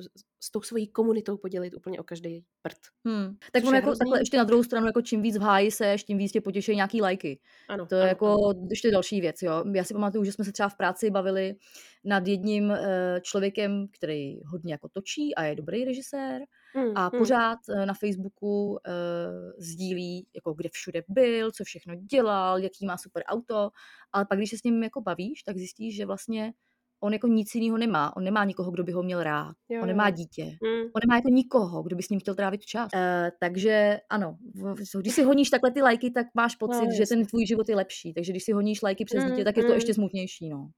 s 0.43 0.51
tou 0.51 0.62
svojí 0.62 0.88
komunitou 0.88 1.38
podělit 1.38 1.73
úplně 1.73 1.99
o 1.99 2.04
každý 2.04 2.45
prd. 2.62 2.77
Hmm. 3.06 3.38
Tak 3.51 3.63
on 3.63 3.75
jako 3.75 3.86
hrozný... 3.86 3.99
takhle 3.99 4.21
ještě 4.21 4.38
na 4.38 4.43
druhou 4.43 4.63
stranu, 4.63 4.86
jako 4.86 5.01
čím 5.01 5.21
víc 5.21 5.38
v 5.38 5.41
háji 5.41 5.71
seš, 5.71 6.04
tím 6.04 6.17
víc 6.17 6.32
tě 6.32 6.41
potěší 6.41 6.75
nějaký 6.75 7.01
lajky. 7.01 7.39
Ano, 7.69 7.86
to 7.86 7.95
je 7.95 8.01
ano, 8.01 8.10
jako 8.10 8.27
ano. 8.27 8.67
ještě 8.69 8.91
další 8.91 9.21
věc, 9.21 9.41
jo. 9.41 9.63
Já 9.73 9.84
si 9.84 9.93
pamatuju, 9.93 10.23
že 10.23 10.32
jsme 10.32 10.45
se 10.45 10.51
třeba 10.51 10.69
v 10.69 10.77
práci 10.77 11.10
bavili 11.10 11.56
nad 12.04 12.27
jedním 12.27 12.71
eh, 12.71 13.19
člověkem, 13.21 13.88
který 13.91 14.39
hodně 14.45 14.73
jako 14.73 14.89
točí 14.89 15.36
a 15.36 15.43
je 15.43 15.56
dobrý 15.56 15.86
režisér 15.86 16.41
mm, 16.75 16.91
a 16.95 17.10
mm. 17.13 17.19
pořád 17.19 17.60
mm. 17.69 17.88
na 17.88 17.93
Facebooku 17.93 18.69
uh, 18.71 18.77
sdílí, 19.57 20.27
jako 20.36 20.53
kde 20.53 20.69
všude 20.73 21.01
byl, 21.07 21.51
co 21.51 21.63
všechno 21.63 21.95
dělal, 21.95 22.60
jaký 22.60 22.86
má 22.86 22.97
super 22.97 23.23
auto, 23.27 23.69
ale 24.13 24.25
pak 24.25 24.38
když 24.38 24.49
se 24.49 24.57
s 24.57 24.63
ním 24.63 24.84
jako 24.84 25.01
bavíš, 25.01 25.43
tak 25.43 25.57
zjistíš, 25.57 25.95
že 25.95 26.05
vlastně 26.05 26.53
on 27.03 27.13
jako 27.13 27.27
nic 27.27 27.55
jiného 27.55 27.77
nemá. 27.77 28.17
On 28.17 28.23
nemá 28.23 28.45
nikoho, 28.45 28.71
kdo 28.71 28.84
by 28.84 28.91
ho 28.91 29.03
měl 29.03 29.23
rád. 29.23 29.53
Jo, 29.69 29.81
on 29.81 29.88
nemá 29.88 30.10
dítě. 30.10 30.43
Mm. 30.43 30.81
On 30.81 31.01
nemá 31.07 31.15
jako 31.15 31.29
nikoho, 31.29 31.84
kdo 31.84 31.95
by 31.95 32.03
s 32.03 32.10
ním 32.10 32.19
chtěl 32.19 32.36
trávit 32.36 32.62
čas. 32.62 32.89
Uh, 32.95 33.01
takže 33.39 33.99
ano, 34.10 34.38
když 34.99 35.13
si 35.13 35.23
honíš 35.23 35.49
takhle 35.49 35.71
ty 35.71 35.81
lajky, 35.81 36.12
tak 36.12 36.27
máš 36.36 36.55
pocit, 36.55 36.86
no, 36.86 36.91
že 36.97 37.03
ten 37.10 37.25
tvůj 37.25 37.45
život 37.45 37.69
je 37.69 37.75
lepší. 37.75 38.13
Takže 38.13 38.31
když 38.31 38.43
si 38.43 38.51
honíš 38.51 38.81
lajky 38.81 39.05
přes 39.05 39.23
mm, 39.23 39.29
dítě, 39.29 39.43
tak 39.43 39.57
je 39.57 39.63
to 39.63 39.69
mm. 39.69 39.75
ještě 39.75 39.93
smutnější. 39.93 40.49
No. 40.49 40.69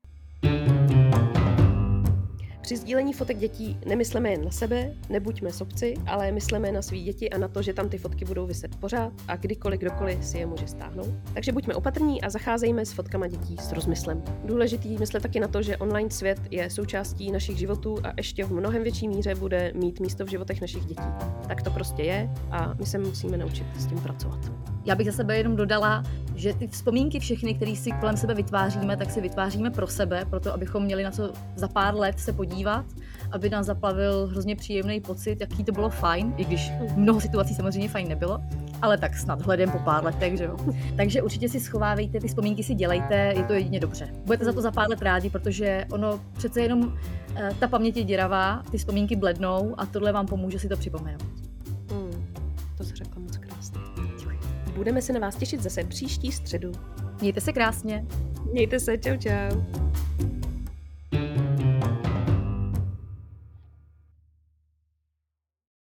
Při 2.63 2.77
sdílení 2.77 3.13
fotek 3.13 3.37
dětí 3.37 3.77
nemyslíme 3.85 4.31
jen 4.31 4.45
na 4.45 4.51
sebe, 4.51 4.93
nebuďme 5.09 5.51
sobci, 5.51 5.93
ale 6.05 6.31
myslíme 6.31 6.71
na 6.71 6.81
svý 6.81 7.03
děti 7.03 7.29
a 7.29 7.37
na 7.37 7.47
to, 7.47 7.61
že 7.61 7.73
tam 7.73 7.89
ty 7.89 7.97
fotky 7.97 8.25
budou 8.25 8.45
vyset 8.45 8.75
pořád 8.75 9.13
a 9.27 9.35
kdykoliv 9.35 9.79
kdokoliv 9.79 10.25
si 10.25 10.37
je 10.37 10.45
může 10.45 10.67
stáhnout. 10.67 11.09
Takže 11.33 11.51
buďme 11.51 11.75
opatrní 11.75 12.21
a 12.21 12.29
zacházejme 12.29 12.85
s 12.85 12.93
fotkama 12.93 13.27
dětí 13.27 13.57
s 13.57 13.71
rozmyslem. 13.71 14.23
Důležitý 14.45 14.97
myslet 14.97 15.23
taky 15.23 15.39
na 15.39 15.47
to, 15.47 15.61
že 15.61 15.77
online 15.77 16.09
svět 16.09 16.39
je 16.51 16.69
součástí 16.69 17.31
našich 17.31 17.57
životů 17.57 17.97
a 18.03 18.13
ještě 18.17 18.43
v 18.45 18.51
mnohem 18.51 18.83
větší 18.83 19.07
míře 19.07 19.35
bude 19.35 19.71
mít 19.75 19.99
místo 19.99 20.25
v 20.25 20.29
životech 20.29 20.61
našich 20.61 20.85
dětí. 20.85 21.09
Tak 21.47 21.61
to 21.61 21.71
prostě 21.71 22.03
je 22.03 22.29
a 22.51 22.73
my 22.73 22.85
se 22.85 22.97
musíme 22.97 23.37
naučit 23.37 23.65
s 23.77 23.85
tím 23.85 23.99
pracovat. 23.99 24.72
Já 24.85 24.95
bych 24.95 25.07
za 25.07 25.11
sebe 25.11 25.37
jenom 25.37 25.55
dodala, 25.55 26.03
že 26.35 26.53
ty 26.53 26.67
vzpomínky 26.67 27.19
všechny, 27.19 27.53
které 27.53 27.75
si 27.75 27.91
kolem 27.91 28.17
sebe 28.17 28.33
vytváříme, 28.33 28.97
tak 28.97 29.11
si 29.11 29.21
vytváříme 29.21 29.71
pro 29.71 29.87
sebe, 29.87 30.25
proto 30.29 30.53
abychom 30.53 30.83
měli 30.83 31.03
na 31.03 31.11
co 31.11 31.33
za 31.55 31.67
pár 31.67 31.95
let 31.95 32.19
se 32.19 32.33
podívat, 32.33 32.85
aby 33.31 33.49
nás 33.49 33.65
zaplavil 33.65 34.27
hrozně 34.27 34.55
příjemný 34.55 35.01
pocit, 35.01 35.41
jaký 35.41 35.63
to 35.63 35.71
bylo 35.71 35.89
fajn, 35.89 36.33
i 36.37 36.45
když 36.45 36.71
mnoho 36.95 37.21
situací 37.21 37.55
samozřejmě 37.55 37.89
fajn 37.89 38.07
nebylo, 38.07 38.39
ale 38.81 38.97
tak 38.97 39.17
snad 39.17 39.41
hledem 39.41 39.71
po 39.71 39.79
pár 39.79 40.03
letech, 40.03 40.37
že 40.37 40.43
jo. 40.43 40.57
Takže 40.97 41.21
určitě 41.21 41.49
si 41.49 41.59
schovávejte, 41.59 42.19
ty 42.19 42.27
vzpomínky 42.27 42.63
si 42.63 42.75
dělejte, 42.75 43.15
je 43.15 43.43
to 43.43 43.53
jedině 43.53 43.79
dobře. 43.79 44.07
Budete 44.25 44.45
za 44.45 44.53
to 44.53 44.61
za 44.61 44.71
pár 44.71 44.89
let 44.89 45.01
rádi, 45.01 45.29
protože 45.29 45.85
ono 45.91 46.19
přece 46.37 46.61
jenom 46.61 46.97
eh, 47.35 47.49
ta 47.59 47.67
paměť 47.67 47.97
je 47.97 48.03
děravá, 48.03 48.63
ty 48.71 48.77
vzpomínky 48.77 49.15
blednou 49.15 49.75
a 49.77 49.85
tohle 49.85 50.11
vám 50.11 50.25
pomůže 50.25 50.59
si 50.59 50.69
to 50.69 50.77
připomenout. 50.77 51.23
Hmm, 51.91 52.27
to 52.77 52.83
se 52.83 52.95
řekla 52.95 53.21
moc. 53.21 53.42
Budeme 54.75 55.01
se 55.01 55.13
na 55.13 55.19
vás 55.19 55.35
těšit 55.35 55.61
zase 55.61 55.83
příští 55.83 56.31
středu. 56.31 56.71
Mějte 57.21 57.41
se 57.41 57.53
krásně. 57.53 58.05
Mějte 58.51 58.79
se, 58.79 58.97
čau 58.97 59.17
čau. 59.17 59.61